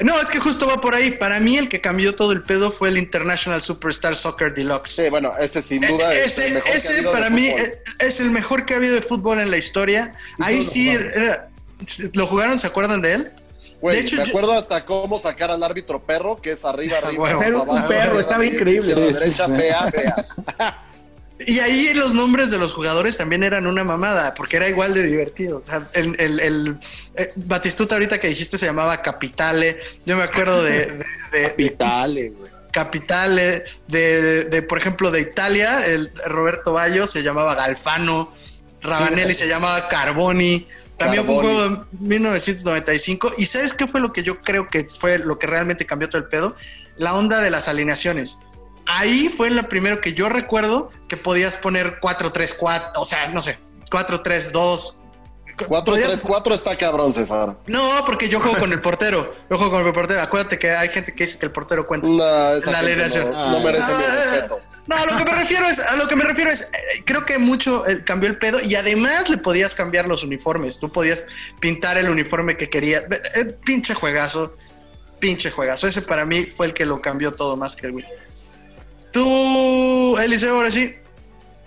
No, 0.00 0.18
es 0.20 0.28
que 0.28 0.38
justo 0.38 0.66
va 0.66 0.80
por 0.80 0.94
ahí. 0.94 1.12
Para 1.12 1.38
mí 1.40 1.56
el 1.56 1.68
que 1.68 1.80
cambió 1.80 2.14
todo 2.14 2.32
el 2.32 2.42
pedo 2.42 2.70
fue 2.70 2.88
el 2.88 2.98
International 2.98 3.62
Superstar 3.62 4.16
Soccer 4.16 4.52
Deluxe. 4.52 4.96
Sí, 4.96 5.10
bueno, 5.10 5.32
ese 5.38 5.62
sin 5.62 5.80
duda 5.86 6.14
es 6.14 6.38
ese, 6.38 6.48
el 6.48 6.54
mejor 6.54 6.70
ese 6.74 7.02
para 7.04 7.30
mí 7.30 7.54
es, 7.98 8.20
el 8.20 8.30
mejor 8.30 8.66
que 8.66 8.74
ha 8.74 8.78
habido 8.78 8.94
de 8.94 9.02
fútbol 9.02 9.38
en 9.38 9.50
la 9.50 9.58
historia. 9.58 10.14
Ahí 10.40 10.62
sí, 10.62 10.96
¿lo 12.14 12.26
jugaron? 12.26 12.58
¿Se 12.58 12.66
acuerdan 12.66 13.00
de 13.00 13.12
él? 13.14 13.32
de 13.80 13.98
hecho, 13.98 14.16
me 14.16 14.22
acuerdo 14.22 14.52
hasta 14.52 14.84
cómo 14.84 15.18
sacar 15.18 15.50
al 15.50 15.62
árbitro 15.62 16.04
perro, 16.04 16.40
que 16.40 16.52
es 16.52 16.64
arriba, 16.64 16.98
arriba. 17.02 17.64
un 17.64 17.88
perro, 17.88 18.20
estaba 18.20 18.44
increíble. 18.44 18.94
derecha, 18.94 19.46
vea, 19.48 19.88
vea. 19.92 20.16
Y 21.46 21.60
ahí 21.60 21.92
los 21.94 22.14
nombres 22.14 22.50
de 22.50 22.58
los 22.58 22.72
jugadores 22.72 23.16
también 23.16 23.42
eran 23.42 23.66
una 23.66 23.84
mamada, 23.84 24.34
porque 24.34 24.56
era 24.56 24.68
igual 24.68 24.94
de 24.94 25.02
divertido. 25.02 25.58
O 25.58 25.64
sea, 25.64 25.86
el, 25.94 26.18
el, 26.18 26.78
eh, 27.16 27.32
Batistuta 27.36 27.94
ahorita 27.94 28.18
que 28.18 28.28
dijiste 28.28 28.58
se 28.58 28.66
llamaba 28.66 29.02
Capitale. 29.02 29.78
Yo 30.04 30.16
me 30.16 30.24
acuerdo 30.24 30.62
de... 30.62 31.04
Capitale, 31.30 32.30
güey. 32.30 32.52
Capitale, 32.72 33.64
de, 33.88 34.44
de, 34.44 34.62
por 34.62 34.78
ejemplo, 34.78 35.10
de 35.10 35.20
Italia, 35.20 35.84
el 35.86 36.10
Roberto 36.26 36.72
Bayo 36.72 37.06
se 37.06 37.22
llamaba 37.22 37.54
Galfano, 37.54 38.32
Rabanelli 38.80 39.34
se 39.34 39.46
llamaba 39.46 39.88
Carboni. 39.88 40.66
También 40.96 41.24
fue 41.24 41.34
un 41.34 41.40
juego 41.42 41.68
de 41.68 41.78
1995. 42.00 43.32
¿Y 43.36 43.46
sabes 43.46 43.74
qué 43.74 43.86
fue 43.86 44.00
lo 44.00 44.12
que 44.12 44.22
yo 44.22 44.40
creo 44.40 44.70
que 44.70 44.84
fue 44.84 45.18
lo 45.18 45.38
que 45.38 45.46
realmente 45.46 45.84
cambió 45.84 46.08
todo 46.08 46.22
el 46.22 46.28
pedo? 46.28 46.54
La 46.96 47.14
onda 47.14 47.40
de 47.40 47.50
las 47.50 47.68
alineaciones 47.68 48.38
ahí 48.86 49.28
fue 49.28 49.50
la 49.50 49.68
primero 49.68 50.00
que 50.00 50.14
yo 50.14 50.28
recuerdo 50.28 50.90
que 51.08 51.16
podías 51.16 51.56
poner 51.56 52.00
4-3-4, 52.00 52.92
o 52.96 53.04
sea, 53.04 53.28
no 53.28 53.42
sé, 53.42 53.58
4-3-2. 53.90 54.98
4-3-4 55.56 56.54
está 56.54 56.76
cabrón, 56.76 57.12
César. 57.12 57.56
No, 57.66 58.04
porque 58.06 58.28
yo 58.28 58.40
juego 58.40 58.58
con 58.58 58.72
el 58.72 58.80
portero. 58.80 59.32
Yo 59.50 59.58
juego 59.58 59.70
con 59.72 59.86
el 59.86 59.92
portero. 59.92 60.20
Acuérdate 60.20 60.58
que 60.58 60.70
hay 60.70 60.88
gente 60.88 61.14
que 61.14 61.24
dice 61.24 61.38
que 61.38 61.46
el 61.46 61.52
portero 61.52 61.86
cuenta. 61.86 62.08
No, 62.08 62.56
esa 62.56 62.72
la 62.72 62.82
no, 62.82 62.88
no, 62.88 63.60
merece 63.60 63.92
mi 63.92 64.02
ah, 64.02 64.24
respeto. 64.24 64.56
No, 64.86 64.96
a 64.96 65.06
lo 65.06 65.16
que 65.18 65.24
me 65.24 65.38
refiero 65.38 65.68
es, 65.68 65.78
a 65.78 65.96
lo 65.96 66.08
que 66.08 66.16
me 66.16 66.24
refiero 66.24 66.50
es, 66.50 66.62
eh, 66.62 67.02
creo 67.04 67.24
que 67.26 67.38
mucho 67.38 67.86
eh, 67.86 68.02
cambió 68.02 68.28
el 68.30 68.38
pedo 68.38 68.60
y 68.60 68.74
además 68.74 69.28
le 69.28 69.38
podías 69.38 69.74
cambiar 69.74 70.08
los 70.08 70.24
uniformes. 70.24 70.80
Tú 70.80 70.90
podías 70.90 71.24
pintar 71.60 71.98
el 71.98 72.08
uniforme 72.08 72.56
que 72.56 72.70
querías. 72.70 73.04
Eh, 73.34 73.44
pinche 73.64 73.94
juegazo, 73.94 74.54
pinche 75.20 75.50
juegazo. 75.50 75.86
Ese 75.86 76.02
para 76.02 76.24
mí 76.24 76.46
fue 76.46 76.66
el 76.66 76.74
que 76.74 76.86
lo 76.86 77.00
cambió 77.00 77.32
todo 77.32 77.56
más 77.56 77.76
que 77.76 77.86
el 77.86 77.92
Wii. 77.92 78.06
Tú, 79.12 80.16
Eliseo, 80.18 80.56
ahora 80.56 80.70
sí. 80.70 80.94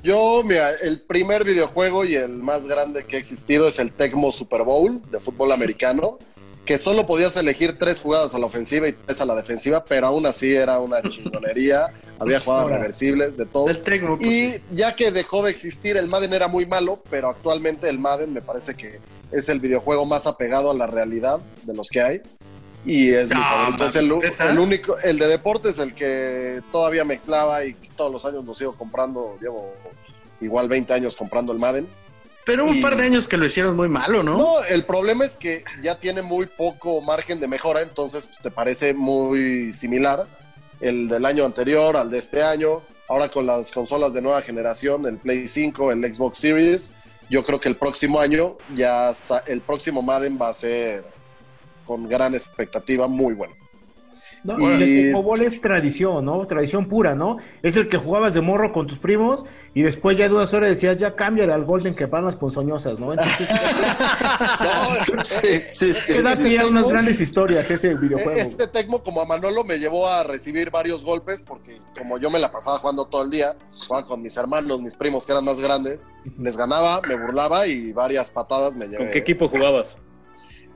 Yo, 0.03 0.43
mira, 0.43 0.69
el 0.83 1.01
primer 1.01 1.43
videojuego 1.43 2.05
y 2.05 2.15
el 2.15 2.37
más 2.37 2.65
grande 2.67 3.05
que 3.05 3.15
ha 3.15 3.19
existido 3.19 3.67
es 3.67 3.79
el 3.79 3.91
Tecmo 3.91 4.31
Super 4.31 4.63
Bowl 4.63 5.01
de 5.09 5.19
fútbol 5.19 5.51
americano, 5.51 6.19
que 6.63 6.77
solo 6.77 7.05
podías 7.05 7.37
elegir 7.37 7.77
tres 7.77 8.01
jugadas 8.01 8.33
a 8.35 8.39
la 8.39 8.47
ofensiva 8.47 8.87
y 8.87 8.93
tres 8.93 9.21
a 9.21 9.25
la 9.25 9.35
defensiva, 9.35 9.85
pero 9.85 10.07
aún 10.07 10.25
así 10.25 10.53
era 10.53 10.79
una 10.79 11.01
chingonería. 11.09 11.93
Había 12.19 12.39
jugadas 12.39 12.67
reversibles, 12.67 13.37
de 13.37 13.45
todo. 13.45 13.65
Tecmo, 13.75 14.17
pues, 14.17 14.29
y 14.31 14.61
ya 14.71 14.95
que 14.95 15.11
dejó 15.11 15.43
de 15.43 15.51
existir, 15.51 15.97
el 15.97 16.07
Madden 16.07 16.33
era 16.33 16.47
muy 16.47 16.65
malo, 16.65 17.01
pero 17.09 17.29
actualmente 17.29 17.89
el 17.89 17.99
Madden 17.99 18.33
me 18.33 18.41
parece 18.41 18.75
que 18.75 18.99
es 19.31 19.49
el 19.49 19.59
videojuego 19.59 20.05
más 20.05 20.27
apegado 20.27 20.71
a 20.71 20.73
la 20.73 20.87
realidad 20.87 21.39
de 21.63 21.73
los 21.75 21.89
que 21.89 22.01
hay 22.01 22.21
y 22.85 23.09
es 23.09 23.29
mi 23.29 23.41
favorito. 23.41 23.85
Es 23.85 23.95
el, 23.95 24.11
único, 24.59 24.97
el 24.99 25.17
de 25.17 25.27
deportes, 25.27 25.79
el 25.79 25.93
que 25.93 26.61
todavía 26.71 27.03
me 27.03 27.19
clava 27.19 27.65
y 27.65 27.73
todos 27.95 28.11
los 28.11 28.25
años 28.25 28.45
lo 28.45 28.53
sigo 28.53 28.75
comprando. 28.75 29.37
Llevo 29.41 29.73
igual 30.41 30.67
20 30.67 30.93
años 30.93 31.15
comprando 31.15 31.51
el 31.51 31.59
Madden. 31.59 31.87
Pero 32.45 32.65
un 32.65 32.79
par 32.79 32.95
de 32.95 33.03
años 33.03 33.27
que 33.27 33.37
lo 33.37 33.45
hicieron 33.47 33.75
muy 33.75 33.89
malo, 33.89 34.21
¿no? 34.21 34.37
No, 34.37 34.63
el 34.69 34.85
problema 34.85 35.25
es 35.25 35.35
que 35.35 35.63
ya 35.81 35.97
tiene 35.97 36.21
muy 36.21 36.45
poco 36.45 37.01
margen 37.01 37.39
de 37.39 37.47
mejora, 37.47 37.81
entonces 37.81 38.29
te 38.43 38.51
parece 38.51 38.93
muy 38.93 39.73
similar 39.73 40.27
el 40.79 41.07
del 41.07 41.25
año 41.25 41.43
anterior 41.43 41.97
al 41.97 42.11
de 42.11 42.19
este 42.19 42.43
año. 42.43 42.83
Ahora 43.07 43.29
con 43.29 43.47
las 43.47 43.71
consolas 43.71 44.13
de 44.13 44.21
nueva 44.21 44.43
generación, 44.43 45.07
el 45.07 45.17
Play 45.17 45.47
5, 45.47 45.91
el 45.91 46.13
Xbox 46.13 46.37
Series, 46.37 46.93
yo 47.31 47.43
creo 47.43 47.59
que 47.59 47.69
el 47.69 47.77
próximo 47.77 48.19
año 48.19 48.57
ya 48.75 49.11
el 49.47 49.61
próximo 49.61 50.03
Madden 50.03 50.37
va 50.39 50.49
a 50.49 50.53
ser 50.53 51.14
con 51.85 52.07
gran 52.07 52.33
expectativa, 52.33 53.07
muy 53.07 53.33
bueno. 53.33 53.53
No, 54.45 54.59
y... 54.59 55.11
el 55.11 55.41
es 55.41 55.59
tradición, 55.59 56.23
¿no? 56.23 56.45
Tradición 56.45 56.87
pura, 56.87 57.15
¿no? 57.15 57.37
Es 57.63 57.75
el 57.77 57.89
que 57.89 57.97
jugabas 57.97 58.35
de 58.35 58.41
morro 58.41 58.71
con 58.71 58.85
tus 58.85 58.99
primos 58.99 59.43
y 59.73 59.81
después 59.81 60.15
ya 60.19 60.27
de 60.29 60.35
unas 60.35 60.53
horas 60.53 60.69
decías, 60.69 60.99
ya 60.99 61.15
cámbiale 61.15 61.51
al 61.51 61.65
Golden 61.65 61.95
que 61.95 62.05
van 62.05 62.25
las 62.25 62.35
ponzoñosas, 62.35 62.99
¿no? 62.99 63.11
Entonces, 63.11 63.49
sí, 65.71 65.93
sí, 65.93 66.57
unas 66.69 66.87
grandes 66.87 67.19
historias 67.19 67.71
ese 67.71 67.95
videojuego. 67.95 68.39
Este 68.39 68.67
Tecmo, 68.67 69.01
como 69.01 69.19
a 69.21 69.25
Manolo, 69.25 69.63
me 69.63 69.79
llevó 69.79 70.07
a 70.07 70.23
recibir 70.23 70.69
varios 70.69 71.03
golpes 71.03 71.41
porque 71.41 71.81
como 71.97 72.19
yo 72.19 72.29
me 72.29 72.37
la 72.37 72.51
pasaba 72.51 72.77
jugando 72.77 73.05
todo 73.05 73.23
el 73.23 73.31
día, 73.31 73.57
jugaba 73.87 74.05
con 74.05 74.21
mis 74.21 74.37
hermanos, 74.37 74.79
mis 74.79 74.95
primos 74.95 75.25
que 75.25 75.31
eran 75.31 75.43
más 75.43 75.59
grandes, 75.59 76.07
les 76.37 76.55
ganaba, 76.55 77.01
me 77.07 77.15
burlaba 77.15 77.65
y 77.65 77.93
varias 77.93 78.29
patadas 78.29 78.75
me 78.75 78.85
llevé. 78.85 79.05
¿Con 79.05 79.11
qué 79.11 79.17
equipo 79.17 79.47
jugabas? 79.47 79.97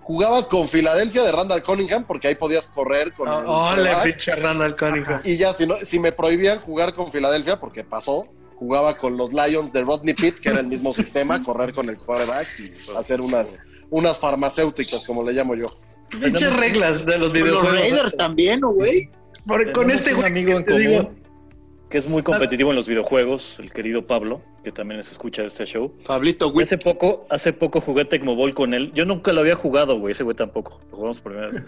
Jugaba 0.09 0.47
con 0.47 0.67
Filadelfia 0.67 1.21
de 1.21 1.31
Randall 1.31 1.61
Cunningham 1.61 2.03
porque 2.03 2.29
ahí 2.29 2.33
podías 2.33 2.67
correr 2.67 3.13
con 3.13 3.27
oh, 3.27 3.75
el 3.75 3.87
pinche 4.01 4.35
Randall 4.35 4.75
Cunningham. 4.75 5.21
Y 5.23 5.37
ya 5.37 5.53
si 5.53 5.67
no, 5.67 5.75
si 5.83 5.99
me 5.99 6.11
prohibían 6.11 6.57
jugar 6.57 6.95
con 6.95 7.11
Filadelfia 7.11 7.59
porque 7.59 7.83
pasó, 7.83 8.25
jugaba 8.55 8.97
con 8.97 9.17
los 9.17 9.31
Lions 9.31 9.71
de 9.71 9.83
Rodney 9.83 10.15
Pitt, 10.15 10.39
que 10.39 10.49
era 10.49 10.61
el 10.61 10.65
mismo 10.65 10.93
sistema, 10.93 11.39
correr 11.45 11.73
con 11.73 11.89
el 11.89 11.99
quarterback 11.99 12.47
y 12.59 12.97
hacer 12.97 13.21
unas 13.21 13.59
unas 13.91 14.19
farmacéuticas 14.19 15.05
como 15.05 15.23
le 15.23 15.31
llamo 15.31 15.53
yo. 15.53 15.77
Pinches 16.09 16.57
reglas 16.57 17.05
de 17.05 17.19
los 17.19 17.31
videojuegos. 17.31 17.71
Los 17.71 17.79
Raiders 17.79 18.17
también, 18.17 18.61
güey? 18.61 19.11
Con 19.75 19.91
este 19.91 20.15
un 20.15 20.25
amigo 20.25 20.53
en 20.53 20.63
común 20.63 21.18
que 21.89 21.97
es 21.97 22.07
muy 22.07 22.21
competitivo 22.21 22.69
en 22.69 22.75
los 22.75 22.87
videojuegos, 22.87 23.57
el 23.59 23.71
querido 23.71 24.05
Pablo, 24.05 24.41
que 24.63 24.71
también 24.71 25.01
se 25.03 25.11
escucha 25.11 25.41
de 25.41 25.47
este 25.47 25.65
show. 25.65 25.91
Pablito, 26.05 26.51
güey. 26.51 26.63
Hace 26.63 26.77
poco, 26.77 27.25
hace 27.29 27.51
poco 27.51 27.81
jugué 27.81 28.05
Tecmo 28.05 28.35
Ball 28.35 28.53
con 28.53 28.73
él. 28.73 28.91
Yo 28.93 29.05
nunca 29.05 29.33
lo 29.33 29.41
había 29.41 29.55
jugado, 29.55 29.97
güey, 29.99 30.11
ese 30.11 30.23
güey 30.23 30.35
tampoco. 30.35 30.79
Lo 30.91 30.97
jugamos 30.97 31.19
por 31.19 31.31
primera 31.31 31.51
vez. 31.51 31.63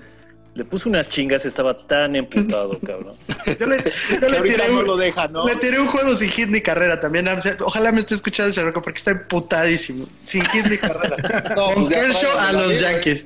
Le 0.53 0.65
puse 0.65 0.89
unas 0.89 1.07
chingas, 1.07 1.45
estaba 1.45 1.87
tan 1.87 2.15
emputado, 2.15 2.77
cabrón. 2.85 3.15
Yo 3.59 3.67
le, 3.67 3.77
tiré 4.41 4.69
un, 4.69 4.85
lo 4.85 4.97
deja, 4.97 5.29
¿no? 5.29 5.47
Le 5.47 5.55
tiré 5.55 5.79
un 5.79 5.87
juego 5.87 6.13
sin 6.13 6.29
hit 6.29 6.49
ni 6.49 6.61
carrera 6.61 6.99
también. 6.99 7.25
Ojalá 7.61 7.93
me 7.93 8.01
esté 8.01 8.15
escuchando 8.15 8.49
ese 8.49 8.61
roco 8.61 8.81
porque 8.81 8.97
está 8.97 9.11
emputadísimo. 9.11 10.07
Sin 10.21 10.43
hit 10.45 10.65
ni 10.65 10.77
carrera. 10.77 11.55
no, 11.55 11.73
Con 11.73 11.85
pues 11.85 12.23
a 12.37 12.51
los 12.51 12.79
Yankees. 12.79 13.25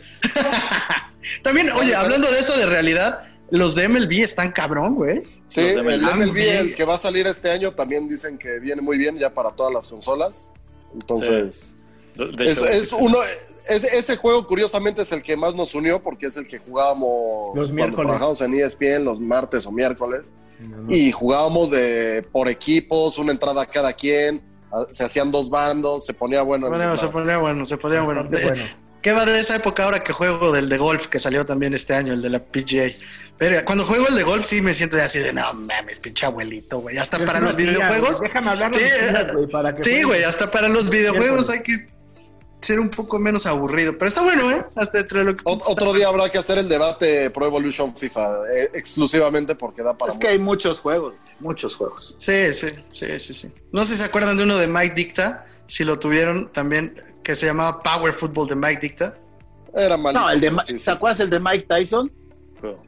también, 1.42 1.72
oye, 1.72 1.96
hablando 1.96 2.32
de 2.32 2.40
eso 2.40 2.56
de 2.58 2.68
realidad, 2.68 3.24
los 3.50 3.76
de 3.76 3.88
MLB 3.88 4.22
están 4.22 4.52
cabrón, 4.52 4.96
güey. 4.96 5.22
Sí, 5.48 5.62
el 5.62 5.84
MLB, 5.84 6.38
el 6.38 6.76
que 6.76 6.86
va 6.86 6.96
a 6.96 6.98
salir 6.98 7.28
este 7.28 7.52
año, 7.52 7.72
también 7.74 8.08
dicen 8.08 8.38
que 8.38 8.60
viene 8.60 8.82
muy 8.82 8.98
bien 8.98 9.18
ya 9.18 9.34
para 9.34 9.52
todas 9.52 9.74
las 9.74 9.88
consolas. 9.88 10.52
Entonces, 10.94 11.76
es, 12.40 12.94
uno, 12.94 13.18
ese 13.68 14.16
juego 14.18 14.46
curiosamente 14.46 15.02
es 15.02 15.12
el 15.12 15.22
que 15.22 15.36
más 15.36 15.56
nos 15.56 15.76
unió 15.76 16.02
porque 16.02 16.28
es 16.28 16.38
el 16.38 16.48
que 16.48 16.60
jugábamos 16.60 17.56
los 17.56 17.72
cuando 17.72 17.98
trabajamos 17.98 18.42
en 18.42 18.54
ESPN 18.54 19.04
los 19.04 19.20
martes 19.20 19.66
o 19.66 19.72
miércoles 19.72 20.32
y 20.88 21.12
jugábamos 21.12 21.70
de 21.70 22.26
por 22.32 22.48
equipos, 22.48 23.18
una 23.18 23.32
entrada 23.32 23.66
cada 23.66 23.92
quien, 23.94 24.42
se 24.92 25.04
hacían 25.04 25.32
dos 25.32 25.50
bandos, 25.50 26.06
se 26.06 26.14
ponía 26.14 26.42
bueno. 26.42 26.68
se 26.98 27.08
ponía 27.08 27.38
bueno, 27.38 27.66
se 27.66 27.78
ponía 27.78 28.02
bueno. 28.02 28.30
¿Qué 29.02 29.12
va 29.12 29.24
de 29.24 29.40
esa 29.40 29.56
época 29.56 29.84
ahora 29.84 30.02
que 30.02 30.14
juego 30.14 30.52
del 30.52 30.68
de 30.68 30.80
golf 30.80 31.08
que 31.08 31.20
salió 31.20 31.46
también 31.46 31.76
este 31.76 31.94
año, 31.94 32.14
el 32.14 32.24
de 32.24 32.30
la 32.30 32.40
PGA? 32.40 32.88
Pero 33.38 33.64
cuando 33.66 33.84
juego 33.84 34.08
el 34.08 34.16
de 34.16 34.24
golf 34.24 34.46
sí 34.46 34.62
me 34.62 34.74
siento 34.74 34.98
así 34.98 35.20
de 35.20 35.34
no 35.34 35.54
mames, 35.54 36.00
pinche 36.00 36.26
abuelito, 36.26 36.80
güey. 36.80 36.98
Hasta 36.98 37.24
para 37.26 37.42
los 37.42 37.56
videojuegos. 37.56 38.22
Déjame 38.22 38.52
hablar 38.52 38.72
sí, 38.74 38.82
güey, 39.34 39.48
para 39.48 39.76
que 39.76 39.84
sí, 39.84 40.04
güey, 40.04 40.24
hasta 40.24 40.50
para 40.52 40.70
los 40.70 40.90
videojuegos 40.90 41.50
hay 41.50 41.62
que 41.62 41.96
ser 42.62 42.80
un 42.80 42.90
poco 42.90 43.20
menos 43.20 43.46
aburrido. 43.46 43.94
Pero 43.94 44.06
está 44.06 44.22
bueno, 44.22 44.52
¿eh? 44.52 44.66
Hasta 44.76 45.00
entre 45.00 45.24
lo 45.24 45.36
que... 45.36 45.42
Otro 45.46 45.94
día 45.94 46.08
habrá 46.08 46.30
que 46.30 46.38
hacer 46.38 46.58
el 46.58 46.68
debate 46.68 47.30
Pro 47.30 47.46
Evolution 47.46 47.96
FIFA 47.96 48.22
eh, 48.54 48.72
exclusivamente 48.74 49.56
porque 49.56 49.84
da 49.84 49.98
para. 49.98 50.12
Es 50.12 50.18
que 50.18 50.30
hay 50.30 50.40
muchos 50.40 50.80
juegos, 50.80 51.14
muchos 51.40 51.76
juegos. 51.76 52.16
Sí, 52.18 52.54
sí, 52.54 52.68
sí, 52.92 53.20
sí, 53.20 53.34
sí. 53.34 53.52
No 53.72 53.84
sé 53.84 53.94
si 53.94 54.00
se 54.00 54.06
acuerdan 54.06 54.38
de 54.38 54.44
uno 54.44 54.58
de 54.58 54.68
Mike 54.68 54.96
Dicta, 54.96 55.46
si 55.68 55.84
lo 55.84 56.00
tuvieron 56.00 56.52
también, 56.52 56.96
que 57.24 57.36
se 57.36 57.46
llamaba 57.46 57.84
Power 57.84 58.14
Football 58.14 58.48
de 58.48 58.56
Mike 58.56 58.80
Dicta. 58.82 59.14
Era 59.74 59.98
malito. 59.98 60.22
No, 60.22 60.30
el 60.32 60.40
de, 60.40 60.50
sí, 60.66 60.80
sí. 60.80 60.86
¿te 60.86 60.92
acuerdas 60.92 61.20
el 61.20 61.30
de 61.30 61.40
Mike 61.40 61.66
Tyson? 61.68 62.12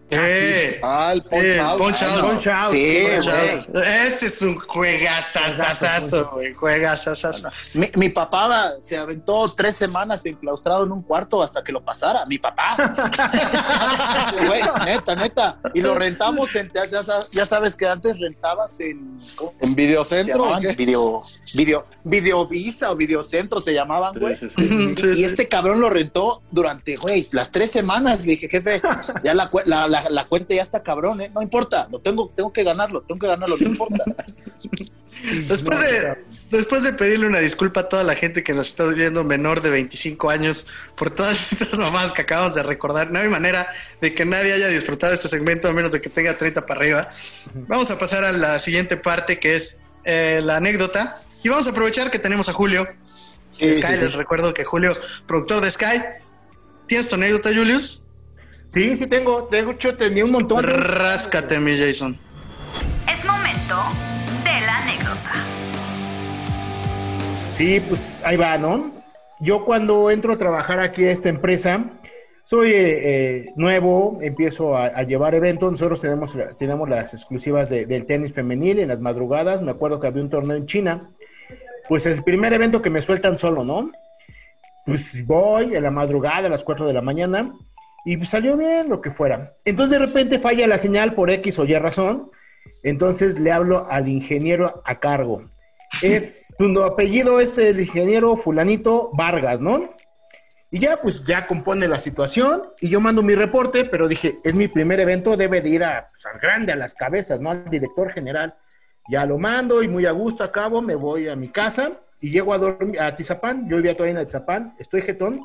Eh, 0.09 0.79
Ah, 0.83 1.11
el 1.13 1.21
Punch 1.23 1.43
eh, 1.43 1.59
Out. 1.59 1.77
Punch 1.79 2.01
Ah, 2.01 2.13
Out. 2.13 2.21
no. 2.23 2.27
Punch 2.29 2.47
Out. 2.47 2.71
Sí, 2.71 3.03
Punch 3.11 3.25
güey. 3.25 3.51
Out. 3.51 3.75
Ese 4.05 4.25
es 4.27 4.41
un 4.41 4.57
juegazazazazo, 4.59 6.29
güey. 6.33 6.53
Juegazazazo. 6.53 7.47
Mi, 7.75 7.89
mi 7.95 8.09
papá 8.09 8.71
se 8.81 8.97
aventó 8.97 9.45
tres 9.55 9.75
semanas 9.75 10.25
enclaustrado 10.25 10.83
en 10.85 10.91
un 10.93 11.01
cuarto 11.03 11.43
hasta 11.43 11.63
que 11.63 11.71
lo 11.71 11.83
pasara. 11.83 12.25
Mi 12.25 12.37
papá. 12.39 12.75
Güey, 14.47 14.61
neta, 14.85 15.15
neta. 15.15 15.57
Y 15.73 15.81
lo 15.81 15.95
rentamos 15.95 16.55
en, 16.55 16.71
ya, 16.73 16.83
ya 16.89 17.03
sa- 17.03 17.25
ya 17.31 17.45
sabes 17.45 17.75
que 17.75 17.87
antes 17.87 18.19
rentabas 18.19 18.79
en. 18.79 19.19
¿cómo 19.35 19.53
¿En 19.59 19.75
videocentro? 19.75 20.57
Video, 20.77 21.21
video, 21.55 21.85
Videovisa 22.03 22.91
o 22.91 22.95
Videocentro 22.95 23.59
se 23.59 23.73
llamaban, 23.73 24.13
güey. 24.19 24.35
Sí, 24.35 24.47
sí, 24.49 24.67
sí. 24.67 24.95
Sí, 24.97 25.07
Y 25.11 25.15
sí. 25.15 25.23
este 25.23 25.47
cabrón 25.47 25.79
lo 25.79 25.89
rentó 25.89 26.41
durante, 26.51 26.95
güey, 26.97 27.27
las 27.31 27.51
tres 27.51 27.71
semanas. 27.71 28.25
Le 28.25 28.33
dije, 28.33 28.47
jefe, 28.49 28.81
ya 29.23 29.33
la, 29.33 29.49
cue- 29.49 29.56
la, 29.65 29.87
la, 29.87 30.03
la 30.09 30.25
cuenta 30.25 30.53
ya 30.53 30.61
está 30.61 30.83
cabrón, 30.83 31.21
¿eh? 31.21 31.31
No 31.33 31.41
importa, 31.41 31.87
lo 31.91 31.99
tengo, 31.99 32.31
tengo 32.35 32.53
que 32.53 32.63
ganarlo, 32.63 33.01
tengo 33.01 33.19
que 33.19 33.27
ganarlo, 33.27 33.57
no 33.57 33.67
importa. 33.67 34.03
Después 35.47 35.79
de, 35.79 36.17
después 36.51 36.83
de 36.83 36.93
pedirle 36.93 37.27
una 37.27 37.39
disculpa 37.39 37.81
a 37.81 37.89
toda 37.89 38.03
la 38.03 38.15
gente 38.15 38.43
que 38.43 38.53
nos 38.53 38.67
está 38.67 38.85
viendo 38.85 39.23
menor 39.23 39.61
de 39.61 39.71
25 39.71 40.29
años 40.29 40.67
por 40.95 41.09
todas 41.09 41.51
estas 41.61 41.77
mamadas 41.79 42.13
que 42.13 42.21
acabamos 42.21 42.55
de 42.55 42.63
recordar, 42.63 43.11
no 43.11 43.19
hay 43.19 43.27
manera 43.27 43.67
de 43.99 44.13
que 44.13 44.25
nadie 44.25 44.53
haya 44.53 44.67
disfrutado 44.67 45.13
este 45.13 45.27
segmento 45.27 45.67
a 45.67 45.73
menos 45.73 45.91
de 45.91 46.01
que 46.01 46.09
tenga 46.09 46.37
30 46.37 46.65
para 46.65 46.79
arriba. 46.79 47.09
Vamos 47.67 47.89
a 47.91 47.97
pasar 47.97 48.23
a 48.23 48.31
la 48.31 48.59
siguiente 48.59 48.97
parte 48.97 49.39
que 49.39 49.55
es 49.55 49.79
eh, 50.05 50.41
la 50.43 50.57
anécdota 50.57 51.17
y 51.43 51.49
vamos 51.49 51.67
a 51.67 51.71
aprovechar 51.71 52.11
que 52.11 52.19
tenemos 52.19 52.47
a 52.49 52.53
Julio. 52.53 52.87
Sí, 53.51 53.73
Sky, 53.73 53.83
sí, 53.87 53.97
sí. 53.97 54.05
les 54.05 54.13
recuerdo 54.13 54.53
que 54.53 54.63
Julio, 54.63 54.91
productor 55.27 55.61
de 55.61 55.71
Sky. 55.71 56.03
¿Tienes 56.87 57.09
tu 57.09 57.15
anécdota, 57.15 57.49
Julius? 57.53 58.03
Sí, 58.67 58.95
sí 58.97 59.07
tengo, 59.07 59.45
tengo, 59.45 59.73
yo 59.77 59.95
tenía 59.95 60.25
un 60.25 60.31
montón. 60.31 60.63
Ráscate, 60.63 61.59
mi 61.59 61.77
Jason. 61.77 62.17
Es 63.09 63.23
momento 63.25 63.75
de 64.43 64.65
la 64.65 64.77
anécdota. 64.83 65.31
Sí, 67.55 67.79
pues 67.87 68.21
ahí 68.25 68.35
va, 68.37 68.57
¿no? 68.57 68.91
Yo 69.39 69.63
cuando 69.65 70.11
entro 70.11 70.33
a 70.33 70.37
trabajar 70.37 70.79
aquí 70.79 71.05
a 71.05 71.11
esta 71.11 71.29
empresa, 71.29 71.85
soy 72.45 72.71
eh, 72.71 72.75
eh, 72.75 73.53
nuevo, 73.55 74.19
empiezo 74.21 74.75
a, 74.75 74.87
a 74.87 75.03
llevar 75.03 75.33
eventos, 75.35 75.71
nosotros 75.71 76.01
tenemos, 76.01 76.37
tenemos 76.59 76.89
las 76.89 77.13
exclusivas 77.13 77.69
de- 77.69 77.85
del 77.85 78.05
tenis 78.05 78.33
femenil 78.33 78.79
en 78.79 78.87
las 78.89 78.99
madrugadas, 78.99 79.61
me 79.61 79.71
acuerdo 79.71 79.99
que 79.99 80.07
había 80.07 80.23
un 80.23 80.29
torneo 80.29 80.55
en 80.57 80.65
China, 80.65 81.09
pues 81.87 82.05
el 82.05 82.23
primer 82.23 82.53
evento 82.53 82.81
que 82.81 82.89
me 82.89 83.01
sueltan 83.01 83.37
solo, 83.37 83.63
¿no? 83.63 83.91
Pues 84.85 85.25
voy 85.25 85.75
a 85.75 85.81
la 85.81 85.91
madrugada, 85.91 86.47
a 86.47 86.49
las 86.49 86.63
4 86.63 86.87
de 86.87 86.93
la 86.93 87.01
mañana, 87.01 87.51
y 88.07 88.25
salió 88.25 88.55
bien, 88.55 88.87
lo 88.87 89.01
que 89.01 89.11
fuera. 89.11 89.57
Entonces 89.65 89.99
de 89.99 90.05
repente 90.05 90.39
falla 90.39 90.65
la 90.65 90.77
señal 90.77 91.13
por 91.13 91.29
X 91.29 91.59
o 91.59 91.65
Y 91.65 91.77
razón, 91.77 92.31
entonces 92.81 93.37
le 93.37 93.51
hablo 93.51 93.85
al 93.89 94.07
ingeniero 94.07 94.81
a 94.85 94.99
cargo. 94.99 95.43
Es, 96.01 96.53
su 96.57 96.83
apellido 96.83 97.39
es 97.39 97.57
el 97.57 97.79
ingeniero 97.79 98.35
fulanito 98.35 99.09
Vargas, 99.13 99.61
¿no? 99.61 99.89
Y 100.69 100.79
ya, 100.79 101.01
pues 101.01 101.23
ya 101.23 101.47
compone 101.47 101.87
la 101.87 101.99
situación 101.99 102.63
y 102.81 102.89
yo 102.89 102.99
mando 102.99 103.23
mi 103.23 103.35
reporte, 103.35 103.85
pero 103.85 104.07
dije, 104.07 104.35
es 104.43 104.53
mi 104.53 104.67
primer 104.67 104.99
evento, 104.99 105.37
debe 105.37 105.61
de 105.61 105.69
ir 105.69 105.83
a, 105.83 106.05
pues, 106.09 106.25
al 106.25 106.39
grande, 106.39 106.73
a 106.73 106.75
las 106.75 106.93
cabezas, 106.93 107.39
¿no? 107.39 107.51
Al 107.51 107.69
director 107.69 108.11
general. 108.11 108.55
Ya 109.09 109.25
lo 109.25 109.37
mando 109.37 109.81
y 109.81 109.87
muy 109.87 110.05
a 110.05 110.11
gusto 110.11 110.43
acabo, 110.43 110.81
me 110.81 110.95
voy 110.95 111.29
a 111.29 111.35
mi 111.35 111.49
casa 111.49 111.91
y 112.19 112.31
llego 112.31 112.53
a 112.53 112.57
dormir 112.57 112.99
a 113.01 113.15
Tizapán, 113.15 113.67
yo 113.69 113.77
vivía 113.77 113.93
todavía 113.93 114.19
en 114.19 114.25
Tizapán, 114.25 114.75
estoy 114.79 115.01
jetón 115.01 115.41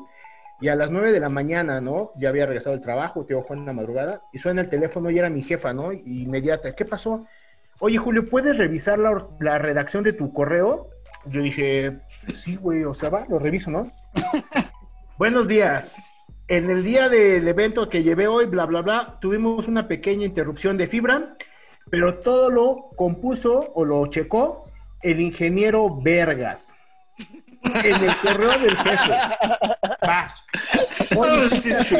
y 0.63 0.69
a 0.69 0.77
las 0.77 0.91
9 0.91 1.11
de 1.11 1.19
la 1.19 1.27
mañana, 1.27 1.81
¿no? 1.81 2.13
Ya 2.15 2.29
había 2.29 2.45
regresado 2.45 2.73
del 2.73 2.81
trabajo, 2.81 3.25
te 3.25 3.35
fue 3.43 3.57
en 3.57 3.65
la 3.65 3.73
madrugada 3.73 4.21
y 4.31 4.39
suena 4.39 4.61
el 4.61 4.69
teléfono 4.69 5.11
y 5.11 5.19
era 5.19 5.29
mi 5.29 5.41
jefa, 5.41 5.73
¿no? 5.73 5.91
Y 5.91 6.21
inmediata, 6.21 6.73
¿qué 6.73 6.85
pasó? 6.85 7.19
Oye, 7.81 7.97
Julio, 7.97 8.29
¿puedes 8.29 8.57
revisar 8.57 8.97
la, 8.97 9.27
la 9.41 9.57
redacción 9.57 10.05
de 10.05 10.13
tu 10.13 10.31
correo? 10.31 10.87
Yo 11.25 11.41
dije, 11.41 11.97
sí, 12.33 12.55
güey, 12.55 12.85
o 12.85 12.93
sea, 12.93 13.09
va, 13.09 13.25
lo 13.27 13.39
reviso, 13.39 13.71
¿no? 13.71 13.89
Buenos 15.17 15.49
días. 15.49 16.09
En 16.47 16.69
el 16.69 16.85
día 16.85 17.09
del 17.09 17.45
evento 17.45 17.89
que 17.89 18.01
llevé 18.01 18.29
hoy, 18.29 18.45
bla, 18.45 18.65
bla, 18.65 18.81
bla, 18.81 19.17
tuvimos 19.19 19.67
una 19.67 19.89
pequeña 19.89 20.25
interrupción 20.25 20.77
de 20.77 20.87
fibra, 20.87 21.35
pero 21.89 22.19
todo 22.19 22.49
lo 22.49 22.91
compuso 22.95 23.73
o 23.75 23.83
lo 23.83 24.05
checó 24.05 24.71
el 25.01 25.19
ingeniero 25.19 25.99
Vergas. 26.01 26.73
En 27.63 28.03
el 28.03 28.17
correo 28.17 28.49
del 28.59 28.77
jefe. 28.77 29.11
Va. 30.07 30.27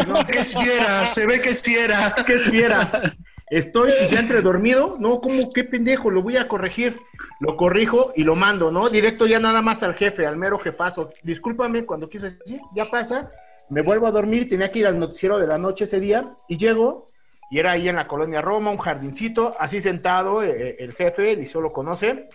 ¿no? 0.07 0.26
Que 0.26 0.43
si 0.43 0.59
era, 0.70 1.05
se 1.05 1.26
ve 1.26 1.41
que 1.41 1.53
si 1.53 1.76
era. 1.76 2.16
¿Qué 2.26 2.34
espera? 2.34 3.16
Estoy 3.49 3.91
ya 4.09 4.20
entre 4.20 4.41
dormido. 4.41 4.97
No, 4.99 5.22
como 5.22 5.51
qué 5.51 5.64
pendejo, 5.64 6.09
lo 6.09 6.22
voy 6.22 6.38
a 6.38 6.47
corregir. 6.47 6.97
Lo 7.39 7.55
corrijo 7.55 8.11
y 8.16 8.24
lo 8.24 8.36
mando, 8.36 8.72
¿no? 8.72 8.89
Directo 8.89 9.26
ya 9.26 9.39
nada 9.39 9.61
más 9.61 9.84
al 9.84 9.95
jefe, 9.95 10.26
al 10.26 10.38
mero 10.38 10.57
jefazo. 10.59 11.11
Discúlpame 11.24 11.86
cuando 11.86 12.09
quise 12.09 12.32
decir, 12.32 12.59
ya 12.76 12.86
pasa. 12.86 13.30
Me 13.70 13.82
vuelvo 13.82 14.07
a 14.07 14.11
dormir, 14.11 14.49
tenía 14.49 14.72
que 14.72 14.80
ir 14.80 14.88
al 14.88 14.99
noticiero 14.99 15.39
de 15.39 15.47
la 15.47 15.57
noche 15.57 15.86
ese 15.86 15.99
día 15.99 16.36
y 16.49 16.57
llego 16.57 17.05
y 17.53 17.59
era 17.59 17.74
ahí 17.74 17.88
en 17.88 17.95
la 17.95 18.07
colonia 18.07 18.41
Roma, 18.41 18.72
un 18.72 18.80
jardincito, 18.80 19.53
así 19.59 19.80
sentado, 19.80 20.41
eh, 20.41 20.76
el 20.80 20.91
jefe, 20.93 21.34
y 21.34 21.45
solo 21.45 21.72
conoce, 21.72 22.28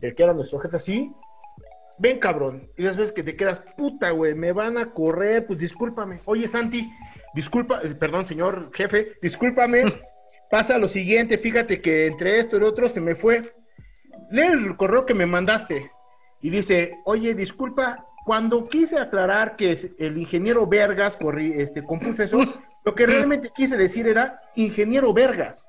el 0.00 0.14
que 0.14 0.22
era 0.22 0.32
nuestro 0.32 0.60
jefe 0.60 0.76
así. 0.76 1.12
Ven, 2.00 2.18
cabrón. 2.18 2.66
Y 2.78 2.82
las 2.82 2.96
veces 2.96 3.12
que 3.12 3.22
te 3.22 3.36
quedas, 3.36 3.60
puta, 3.76 4.10
güey, 4.10 4.34
me 4.34 4.52
van 4.52 4.78
a 4.78 4.90
correr, 4.92 5.44
pues 5.46 5.58
discúlpame. 5.58 6.18
Oye, 6.24 6.48
Santi, 6.48 6.88
disculpa, 7.34 7.80
eh, 7.84 7.94
perdón, 7.94 8.24
señor 8.26 8.70
jefe, 8.74 9.12
discúlpame. 9.20 9.82
Pasa 10.50 10.78
lo 10.78 10.88
siguiente, 10.88 11.36
fíjate 11.38 11.80
que 11.80 12.06
entre 12.06 12.38
esto 12.40 12.56
y 12.56 12.60
lo 12.60 12.68
otro 12.68 12.88
se 12.88 13.00
me 13.02 13.14
fue. 13.14 13.42
Lee 14.30 14.46
el 14.46 14.76
correo 14.76 15.04
que 15.04 15.14
me 15.14 15.26
mandaste 15.26 15.90
y 16.40 16.48
dice, 16.50 16.94
oye, 17.04 17.34
disculpa, 17.34 18.06
cuando 18.24 18.64
quise 18.64 18.98
aclarar 18.98 19.56
que 19.56 19.76
el 19.98 20.16
ingeniero 20.18 20.66
Vergas 20.66 21.18
corri- 21.18 21.54
este, 21.60 21.82
compuso 21.82 22.22
eso, 22.22 22.38
lo 22.84 22.94
que 22.94 23.06
realmente 23.06 23.50
quise 23.54 23.76
decir 23.76 24.08
era 24.08 24.40
ingeniero 24.56 25.12
Vergas. 25.12 25.68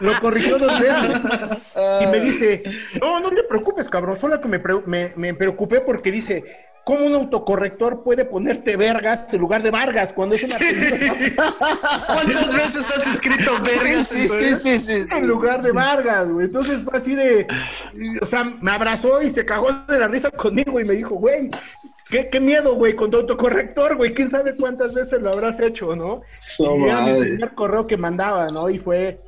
Lo 0.00 0.12
corrigió 0.20 0.58
dos 0.58 0.78
veces. 0.80 1.20
Y 2.02 2.06
me 2.06 2.20
dice, 2.20 2.62
no, 3.00 3.20
no 3.20 3.30
te 3.30 3.42
preocupes, 3.44 3.88
cabrón, 3.88 4.18
solo 4.18 4.40
que 4.40 4.48
me, 4.48 4.58
pre- 4.58 4.82
me, 4.86 5.12
me 5.16 5.34
preocupé 5.34 5.80
porque 5.80 6.10
dice, 6.10 6.44
¿cómo 6.84 7.06
un 7.06 7.14
autocorrector 7.14 8.02
puede 8.02 8.24
ponerte 8.24 8.76
vergas 8.76 9.32
en 9.32 9.40
lugar 9.40 9.62
de 9.62 9.70
Vargas 9.70 10.12
cuando 10.12 10.36
es 10.36 10.42
una 10.44 10.54
¿Cuántas 12.06 12.52
veces 12.52 12.90
has 12.96 13.06
escrito 13.14 13.52
vergas? 13.62 14.06
Sí, 14.08 14.28
sí, 14.28 14.54
sí, 14.54 14.78
sí. 14.78 15.04
en 15.10 15.26
lugar 15.26 15.62
de 15.62 15.72
Vargas, 15.72 16.28
güey? 16.28 16.46
Entonces 16.46 16.80
fue 16.84 16.98
así 16.98 17.14
de, 17.14 17.46
o 18.20 18.26
sea, 18.26 18.44
me 18.44 18.70
abrazó 18.70 19.22
y 19.22 19.30
se 19.30 19.44
cagó 19.44 19.72
de 19.88 19.98
la 19.98 20.08
risa 20.08 20.30
conmigo 20.30 20.78
y 20.80 20.84
me 20.84 20.94
dijo, 20.94 21.14
güey, 21.14 21.50
qué, 22.14 22.30
qué 22.30 22.38
miedo, 22.40 22.74
güey, 22.76 22.94
con 22.94 23.10
tu 23.10 23.16
autocorrector, 23.16 23.96
güey, 23.96 24.14
quién 24.14 24.30
sabe 24.30 24.54
cuántas 24.56 24.94
veces 24.94 25.20
lo 25.20 25.30
habrás 25.30 25.58
hecho, 25.58 25.96
¿no? 25.96 26.22
No 26.60 26.76
y 26.76 26.84
era 26.84 27.00
mi 27.00 27.10
mames. 27.12 27.28
primer 27.30 27.54
correo 27.54 27.86
que 27.88 27.96
mandaba, 27.96 28.46
¿no? 28.54 28.70
Y 28.70 28.78
fue, 28.78 29.18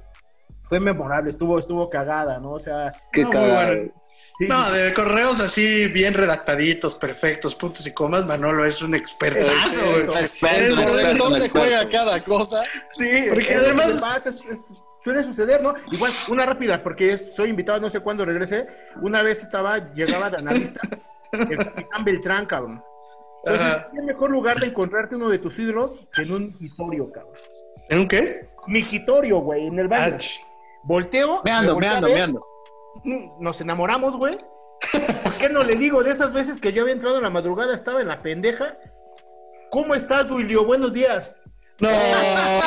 fue 0.68 0.78
memorable, 0.78 1.30
estuvo, 1.30 1.58
estuvo 1.58 1.88
cagada, 1.88 2.38
¿no? 2.38 2.52
O 2.52 2.60
sea, 2.60 2.92
Qué 3.12 3.22
No, 3.22 3.30
bueno. 3.30 3.92
sí, 4.38 4.46
No, 4.48 4.70
de 4.70 4.94
correos 4.94 5.40
así 5.40 5.88
bien 5.88 6.14
redactaditos, 6.14 6.94
perfectos, 6.94 7.56
puntos 7.56 7.84
y 7.88 7.92
comas, 7.92 8.24
Manolo 8.24 8.64
es 8.64 8.80
un 8.82 8.94
expertazo, 8.94 9.80
es 10.00 10.08
Un 10.08 10.18
experto, 10.18 10.74
El 10.74 10.78
experto, 10.78 11.36
experto. 11.36 11.58
juega 11.58 11.88
cada 11.88 12.22
cosa. 12.22 12.62
Sí, 12.94 13.08
Porque 13.30 13.50
es- 13.52 13.56
además- 13.56 13.88
es- 13.88 14.00
pasa, 14.00 14.28
es- 14.28 14.46
es- 14.46 14.82
suele 15.02 15.24
suceder, 15.24 15.60
¿no? 15.60 15.74
Igual, 15.90 16.12
una 16.28 16.46
rápida, 16.46 16.82
porque 16.84 17.10
es- 17.12 17.30
soy 17.36 17.48
invitado, 17.50 17.80
no 17.80 17.90
sé 17.90 17.98
cuándo 17.98 18.24
regrese. 18.24 18.66
Una 19.02 19.22
vez 19.22 19.42
estaba, 19.42 19.92
llegaba 19.92 20.30
de 20.30 20.36
analista, 20.36 20.80
el 21.50 21.56
capitán 21.58 22.04
Beltrán, 22.04 22.46
cabrón. 22.46 22.82
Entonces, 23.44 23.66
Ajá. 23.66 23.88
¿qué 23.92 24.02
mejor 24.02 24.30
lugar 24.30 24.58
de 24.58 24.66
encontrarte 24.66 25.16
uno 25.16 25.28
de 25.28 25.38
tus 25.38 25.58
ídolos 25.58 26.08
que 26.12 26.22
en 26.22 26.32
un 26.32 26.42
migitorio, 26.46 27.10
cabrón? 27.12 27.34
¿En 27.88 27.98
un 28.00 28.08
qué? 28.08 28.48
Migitorio, 28.66 29.38
güey, 29.38 29.66
en 29.66 29.78
el 29.78 29.86
baño. 29.88 30.16
Ah, 30.18 30.46
Volteo. 30.84 31.42
Me 31.44 31.50
ando, 31.52 31.78
me 31.78 31.86
ando, 31.86 32.08
me 32.08 32.20
ando. 32.20 32.46
Nos 33.40 33.60
enamoramos, 33.60 34.16
güey. 34.16 34.36
¿Por 35.22 35.34
qué 35.38 35.48
no 35.48 35.60
le 35.62 35.76
digo 35.76 36.02
de 36.02 36.10
esas 36.10 36.32
veces 36.32 36.58
que 36.58 36.72
yo 36.72 36.82
había 36.82 36.94
entrado 36.94 37.16
en 37.16 37.22
la 37.22 37.30
madrugada, 37.30 37.74
estaba 37.74 38.00
en 38.00 38.08
la 38.08 38.22
pendeja? 38.22 38.76
¿Cómo 39.70 39.94
estás, 39.94 40.26
Duilio? 40.28 40.64
Buenos 40.64 40.92
días. 40.92 41.34
No. 41.80 41.88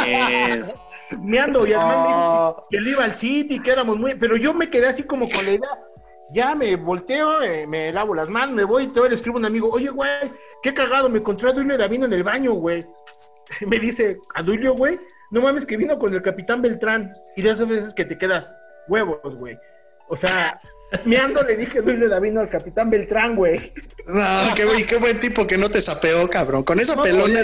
Es- 0.07 0.74
Me 1.20 1.39
ando 1.39 1.66
y 1.66 1.74
además 1.74 1.97
me 1.97 2.07
dijo 2.07 2.68
que 2.70 2.78
él 2.78 2.88
iba 2.88 3.03
al 3.03 3.16
City, 3.16 3.60
que 3.60 3.72
éramos 3.72 3.97
muy. 3.97 4.16
Pero 4.16 4.38
yo 4.38 4.53
me 4.53 4.70
quedé 4.70 4.88
así 4.88 5.03
como 5.03 5.28
con 5.30 5.43
la 5.45 5.51
idea. 5.51 5.70
Ya 6.34 6.53
me 6.55 6.75
volteo, 6.75 7.41
eh, 7.41 7.65
me 7.65 7.91
lavo 7.91 8.13
las 8.13 8.30
manos, 8.30 8.55
me 8.55 8.63
voy 8.63 8.84
y 8.84 8.88
te 8.88 9.07
le 9.07 9.15
escribo 9.15 9.38
a 9.38 9.39
un 9.39 9.45
amigo, 9.45 9.69
oye, 9.71 9.89
güey, 9.89 10.32
qué 10.61 10.73
cagado, 10.73 11.09
me 11.09 11.19
encontré 11.19 11.49
a 11.49 11.53
Duilio 11.53 11.77
Davino 11.77 12.05
en 12.05 12.13
el 12.13 12.23
baño, 12.23 12.53
güey. 12.53 12.86
Me 13.67 13.80
dice, 13.80 14.19
¿a 14.36 14.43
Duilio, 14.43 14.75
güey? 14.75 14.99
No 15.32 15.41
mames 15.41 15.65
que 15.65 15.77
vino 15.77 15.97
con 15.97 16.13
el 16.13 16.21
capitán 16.21 16.61
Beltrán. 16.61 17.13
Y 17.36 17.41
de 17.41 17.51
esas 17.51 17.67
veces 17.67 17.93
que 17.93 18.05
te 18.05 18.17
quedas 18.17 18.53
huevos, 18.88 19.36
güey. 19.36 19.57
O 20.07 20.15
sea, 20.15 20.59
ando 21.23 21.43
le 21.43 21.55
dije 21.55 21.82
Duilio 21.82 22.09
Davino 22.09 22.41
al 22.41 22.49
capitán 22.49 22.89
Beltrán, 22.89 23.36
güey. 23.36 23.71
No, 24.07 24.55
qué, 24.55 24.86
qué 24.88 24.97
buen 24.97 25.19
tipo 25.19 25.45
que 25.45 25.57
no 25.57 25.69
te 25.69 25.82
sapeó, 25.82 26.27
cabrón. 26.30 26.63
Con 26.63 26.80
esa 26.80 26.99
pelona. 27.01 27.41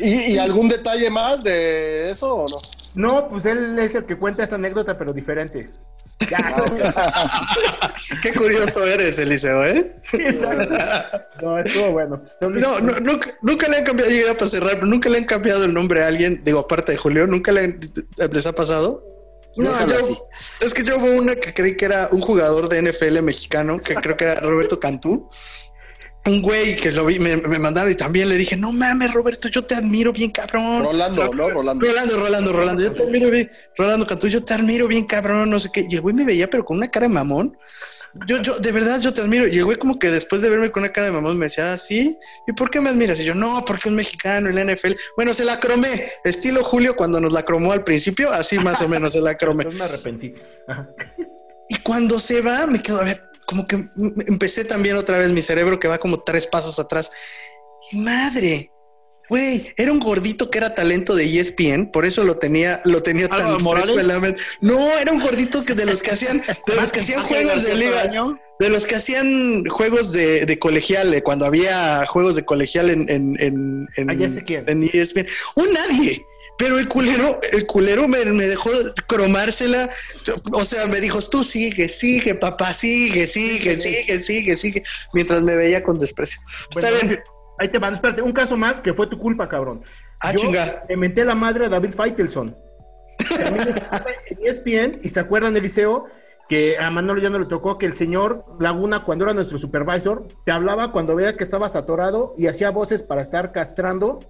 ¿Y, 0.00 0.38
algún 0.38 0.68
detalle 0.68 1.10
más 1.10 1.42
de 1.42 2.10
eso 2.10 2.34
o 2.34 2.46
no? 2.46 2.56
No, 2.94 3.28
pues 3.28 3.46
él 3.46 3.76
es 3.80 3.96
el 3.96 4.04
que 4.04 4.16
cuenta 4.16 4.44
esa 4.44 4.54
anécdota, 4.54 4.96
pero 4.96 5.12
diferente. 5.12 5.68
Qué 8.22 8.32
curioso 8.32 8.86
eres, 8.86 9.18
Eliseo, 9.18 9.64
¿eh? 9.66 9.94
Sí, 10.00 10.16
exacto. 10.16 10.74
No, 11.42 11.58
estuvo 11.58 11.92
bueno. 11.92 12.22
No, 12.40 12.80
no, 12.80 13.20
nunca, 13.42 13.68
le 13.68 13.78
han 13.78 13.84
cambiado, 13.84 14.36
para 14.36 14.48
cerrar, 14.48 14.74
pero 14.74 14.86
nunca 14.86 15.08
le 15.08 15.18
han 15.18 15.24
cambiado 15.24 15.64
el 15.64 15.74
nombre 15.74 16.02
a 16.02 16.06
alguien, 16.06 16.42
digo, 16.44 16.60
aparte 16.60 16.92
de 16.92 16.98
Julio, 16.98 17.26
¿nunca 17.26 17.52
le 17.52 17.78
les 18.32 18.46
ha 18.46 18.52
pasado? 18.52 19.02
No, 19.56 19.70
yo, 19.86 19.94
es 20.60 20.74
que 20.74 20.82
yo 20.82 20.98
hubo 20.98 21.16
una 21.16 21.36
que 21.36 21.54
creí 21.54 21.76
que 21.76 21.84
era 21.84 22.08
un 22.10 22.20
jugador 22.20 22.68
de 22.68 22.82
NFL 22.82 23.22
mexicano, 23.22 23.78
que 23.78 23.94
creo 23.94 24.16
que 24.16 24.24
era 24.24 24.40
Roberto 24.40 24.80
Cantú. 24.80 25.28
Un 26.26 26.40
güey 26.40 26.76
que 26.76 26.90
lo 26.90 27.04
vi, 27.04 27.18
me, 27.18 27.36
mandaron 27.58 27.92
y 27.92 27.94
también 27.94 28.28
le 28.28 28.36
dije, 28.36 28.56
no 28.56 28.72
mames, 28.72 29.12
Roberto, 29.12 29.48
yo 29.48 29.64
te 29.64 29.74
admiro 29.74 30.12
bien 30.12 30.30
cabrón. 30.30 30.84
Rolando, 30.84 31.34
¿no? 31.34 31.50
Rolando. 31.50 31.86
Rolando, 31.86 32.16
Rolando, 32.16 32.52
Rolando. 32.52 32.82
Yo 32.82 32.92
te 32.92 33.02
admiro 33.02 33.30
bien, 33.30 33.50
Rolando 33.76 34.06
Cantú, 34.06 34.28
yo 34.28 34.42
te 34.42 34.54
admiro 34.54 34.88
bien 34.88 35.04
cabrón, 35.04 35.50
no 35.50 35.60
sé 35.60 35.68
qué. 35.72 35.86
Y 35.88 35.96
el 35.96 36.00
güey 36.00 36.14
me 36.14 36.24
veía, 36.24 36.48
pero 36.48 36.64
con 36.64 36.78
una 36.78 36.90
cara 36.90 37.08
de 37.08 37.14
mamón 37.14 37.54
yo, 38.26 38.40
yo, 38.42 38.58
de 38.58 38.72
verdad, 38.72 39.00
yo 39.00 39.12
te 39.12 39.20
admiro. 39.20 39.46
Y 39.48 39.58
el 39.58 39.64
güey 39.64 39.76
como 39.76 39.98
que 39.98 40.10
después 40.10 40.40
de 40.42 40.50
verme 40.50 40.70
con 40.70 40.82
una 40.82 40.92
cara 40.92 41.08
de 41.08 41.12
mamón 41.12 41.38
me 41.38 41.46
decía, 41.46 41.72
ah, 41.72 41.78
sí, 41.78 42.16
¿y 42.46 42.52
por 42.52 42.70
qué 42.70 42.80
me 42.80 42.90
admiras? 42.90 43.20
Y 43.20 43.24
yo, 43.24 43.34
no, 43.34 43.64
porque 43.66 43.88
un 43.88 43.96
mexicano, 43.96 44.48
el 44.48 44.74
NFL. 44.74 44.92
Bueno, 45.16 45.34
se 45.34 45.44
la 45.44 45.58
cromé, 45.58 46.12
estilo 46.24 46.62
Julio 46.62 46.94
cuando 46.94 47.20
nos 47.20 47.32
la 47.32 47.42
cromó 47.42 47.72
al 47.72 47.84
principio, 47.84 48.30
así 48.30 48.58
más 48.58 48.80
o 48.82 48.88
menos 48.88 49.12
se 49.12 49.20
la 49.20 49.36
cromé. 49.36 49.64
me 49.72 49.84
arrepentí. 49.84 50.34
Y 51.68 51.76
cuando 51.78 52.20
se 52.20 52.40
va, 52.40 52.66
me 52.66 52.80
quedo, 52.80 53.00
a 53.00 53.04
ver, 53.04 53.22
como 53.46 53.66
que 53.66 53.88
empecé 54.26 54.64
también 54.64 54.96
otra 54.96 55.18
vez 55.18 55.32
mi 55.32 55.42
cerebro 55.42 55.78
que 55.78 55.88
va 55.88 55.98
como 55.98 56.22
tres 56.22 56.46
pasos 56.46 56.78
atrás. 56.78 57.10
Y 57.90 57.98
madre, 57.98 58.70
Güey, 59.28 59.72
era 59.76 59.90
un 59.90 60.00
gordito 60.00 60.50
que 60.50 60.58
era 60.58 60.74
talento 60.74 61.14
de 61.14 61.24
ESPN, 61.24 61.90
por 61.90 62.04
eso 62.04 62.24
lo 62.24 62.36
tenía, 62.36 62.80
lo 62.84 63.02
tenía 63.02 63.28
tan 63.28 63.58
fresco 63.58 63.98
en 63.98 64.08
la 64.08 64.20
mente. 64.20 64.40
No, 64.60 64.78
era 64.98 65.12
un 65.12 65.20
gordito 65.20 65.64
que 65.64 65.74
de 65.74 65.86
los 65.86 66.02
que 66.02 66.10
hacían, 66.10 66.42
de 66.66 66.74
los 66.74 66.92
que 66.92 67.00
hacían 67.00 67.22
juegos 67.26 67.64
de 67.64 67.74
liga, 67.74 68.38
de 68.60 68.68
los 68.68 68.86
que 68.86 68.96
hacían 68.96 69.64
juegos 69.66 70.12
de, 70.12 70.44
de 70.46 70.58
colegial, 70.58 71.12
eh, 71.14 71.22
cuando 71.22 71.46
había 71.46 72.06
juegos 72.06 72.36
de 72.36 72.44
colegial 72.44 72.90
en, 72.90 73.08
en, 73.08 73.36
en, 73.40 73.86
en, 73.96 74.10
ah, 74.10 74.14
ESPN. 74.14 75.26
Un 75.56 75.72
nadie. 75.72 76.24
Pero 76.56 76.78
el 76.78 76.86
culero, 76.88 77.40
el 77.50 77.66
culero 77.66 78.06
me, 78.06 78.24
me, 78.26 78.46
dejó 78.46 78.70
cromársela. 79.08 79.88
O 80.52 80.64
sea, 80.64 80.86
me 80.86 81.00
dijo, 81.00 81.18
tú 81.20 81.42
sigue, 81.42 81.88
sigue, 81.88 82.34
papá, 82.34 82.72
sigue, 82.74 83.26
sigue, 83.26 83.78
sigue, 83.78 84.22
sigue, 84.22 84.56
sigue, 84.56 84.82
mientras 85.12 85.42
me 85.42 85.56
veía 85.56 85.82
con 85.82 85.98
desprecio. 85.98 86.40
Está 86.70 86.90
bien. 86.90 87.20
Ahí 87.58 87.68
te 87.68 87.78
van, 87.78 87.94
espérate, 87.94 88.20
un 88.22 88.32
caso 88.32 88.56
más 88.56 88.80
que 88.80 88.92
fue 88.92 89.06
tu 89.06 89.18
culpa, 89.18 89.48
cabrón. 89.48 89.82
Ah, 90.20 90.32
Yo 90.32 90.38
chinga. 90.38 90.84
Le 90.88 90.96
menté 90.96 91.24
la 91.24 91.34
madre 91.34 91.66
a 91.66 91.68
David 91.68 91.90
Feitelson. 91.90 92.56
en 94.28 94.46
ESPN, 94.46 95.00
y 95.02 95.08
se 95.08 95.20
acuerdan, 95.20 95.56
Eliseo, 95.56 96.06
que 96.48 96.76
a 96.78 96.90
Manolo 96.90 97.22
ya 97.22 97.30
no 97.30 97.38
le 97.38 97.46
tocó 97.46 97.78
que 97.78 97.86
el 97.86 97.96
señor 97.96 98.44
Laguna, 98.58 99.04
cuando 99.04 99.24
era 99.24 99.34
nuestro 99.34 99.58
supervisor, 99.58 100.26
te 100.44 100.52
hablaba 100.52 100.92
cuando 100.92 101.14
veía 101.14 101.36
que 101.36 101.44
estabas 101.44 101.76
atorado 101.76 102.34
y 102.36 102.48
hacía 102.48 102.70
voces 102.70 103.02
para 103.02 103.20
estar 103.20 103.52
castrando. 103.52 104.20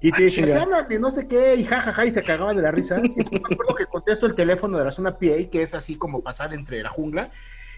Y 0.00 0.10
te 0.10 0.18
ah, 0.18 0.24
decía, 0.24 0.66
de 0.88 0.98
no 0.98 1.10
sé 1.10 1.26
qué, 1.28 1.54
y 1.54 1.64
jajaja, 1.64 2.04
y 2.04 2.10
se 2.10 2.22
cagaba 2.22 2.52
de 2.52 2.60
la 2.60 2.70
risa. 2.70 2.96
Y 2.98 3.14
me 3.14 3.38
acuerdo 3.52 3.74
que 3.76 3.86
contesto 3.86 4.26
el 4.26 4.34
teléfono 4.34 4.76
de 4.76 4.84
la 4.84 4.90
zona 4.90 5.12
PA, 5.12 5.48
que 5.50 5.62
es 5.62 5.74
así 5.74 5.96
como 5.96 6.20
pasar 6.20 6.52
entre 6.52 6.82
la 6.82 6.90
jungla, 6.90 7.30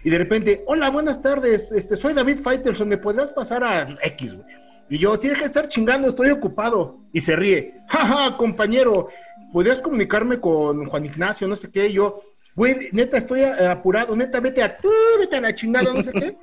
y 0.03 0.09
de 0.09 0.17
repente, 0.17 0.63
hola, 0.67 0.89
buenas 0.89 1.21
tardes, 1.21 1.71
este, 1.71 1.95
soy 1.95 2.13
David 2.13 2.39
Feitelson, 2.39 2.89
¿me 2.89 2.97
podrás 2.97 3.31
pasar 3.31 3.63
a 3.63 3.87
X, 4.03 4.35
güey? 4.35 4.66
Y 4.89 4.97
yo, 4.99 5.15
sí, 5.17 5.27
deja 5.27 5.41
de 5.41 5.47
estar 5.47 5.67
chingando, 5.67 6.07
estoy 6.07 6.29
ocupado. 6.29 6.99
Y 7.11 7.21
se 7.21 7.35
ríe. 7.35 7.73
Jaja, 7.89 8.37
compañero, 8.37 9.09
¿podrías 9.51 9.81
comunicarme 9.81 10.39
con 10.39 10.85
Juan 10.85 11.05
Ignacio? 11.05 11.47
No 11.47 11.55
sé 11.55 11.69
qué. 11.71 11.87
Y 11.87 11.93
yo, 11.93 12.21
güey, 12.55 12.89
neta, 12.91 13.17
estoy 13.17 13.43
apurado. 13.43 14.15
Neta, 14.15 14.39
vete 14.39 14.63
a 14.63 14.77
tú, 14.77 14.89
vete 15.19 15.35
a 15.35 15.41
la 15.41 15.55
chingada, 15.55 15.93
no 15.93 16.01
sé 16.01 16.11
qué. 16.11 16.37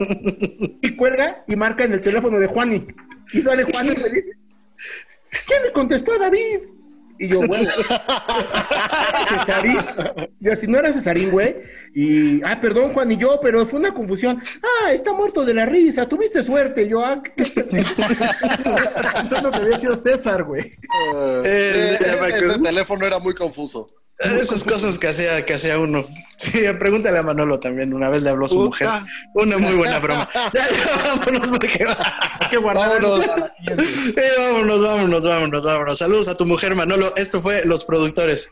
Y 0.83 0.97
cuelga 0.97 1.45
y 1.47 1.57
marca 1.57 1.85
en 1.85 1.93
el 1.93 2.01
teléfono 2.01 2.39
de 2.39 2.47
Juani. 2.47 2.87
Y 3.33 3.41
sale 3.41 3.65
Juani 3.65 3.93
y 3.93 4.03
me 4.03 4.11
dice, 4.11 4.33
¿quién 5.47 5.63
le 5.63 5.73
contestó 5.73 6.13
a 6.13 6.19
David? 6.19 6.61
Y 7.19 7.29
yo, 7.29 7.41
bueno, 7.47 7.65
Cesarín. 9.29 9.79
Yo, 10.41 10.57
si 10.57 10.67
no 10.67 10.79
era 10.79 10.93
Cesarín, 10.93 11.31
güey. 11.31 11.55
Y, 11.95 12.43
ah, 12.43 12.61
perdón, 12.61 12.93
Juan 12.93 13.13
y 13.13 13.17
yo, 13.17 13.39
pero 13.41 13.65
fue 13.65 13.79
una 13.79 13.95
confusión. 13.95 14.43
Ah, 14.63 14.93
está 14.93 15.13
muerto 15.13 15.45
de 15.45 15.55
la 15.55 15.65
risa, 15.65 16.09
tuviste 16.09 16.43
suerte. 16.43 16.89
yo, 16.89 17.05
ah, 17.05 17.23
Pensando 17.37 17.79
que 19.51 19.63
había 19.63 19.79
sido 19.79 19.93
César, 19.93 20.43
güey. 20.43 20.63
Uh, 20.63 21.43
eh, 21.45 21.95
ese 21.95 22.59
teléfono 22.59 23.07
era 23.07 23.21
muy 23.21 23.35
confuso. 23.35 23.87
Esas 24.19 24.65
cosas 24.65 24.99
que 24.99 25.09
hacía, 25.09 25.45
que 25.45 25.55
hacía 25.55 25.79
uno. 25.79 26.07
Sí, 26.37 26.65
pregúntale 26.81 27.17
a 27.17 27.23
Manolo 27.23 27.61
también. 27.61 27.95
Una 27.95 28.11
vez 28.11 28.25
le 28.25 28.31
habló 28.31 28.47
a 28.47 28.49
su 28.49 28.59
mujer. 28.59 28.89
Una 29.35 29.57
muy 29.57 29.75
buena 29.75 30.01
broma. 30.01 30.29
ya, 30.53 30.69
ya, 30.69 31.17
vámonos 31.17 31.49
porque 31.49 31.85
va. 31.85 31.97
Hay 32.41 32.49
que 32.49 32.57
guardarnos. 32.57 33.25
vámonos, 33.25 34.83
vámonos, 34.83 35.25
vámonos, 35.25 35.65
vámonos. 35.65 35.99
Saludos 35.99 36.27
a 36.27 36.37
tu 36.37 36.45
mujer, 36.45 36.75
Manolo. 36.75 37.15
Esto 37.15 37.41
fue 37.41 37.65
Los 37.65 37.85
Productores. 37.85 38.51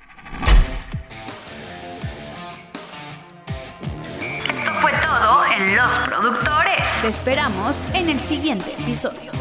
En 5.57 5.77
Los 5.77 5.99
Productores. 6.07 6.81
Te 7.03 7.09
esperamos 7.09 7.85
en 7.95 8.09
el 8.09 8.21
siguiente 8.21 8.73
episodio. 8.79 9.33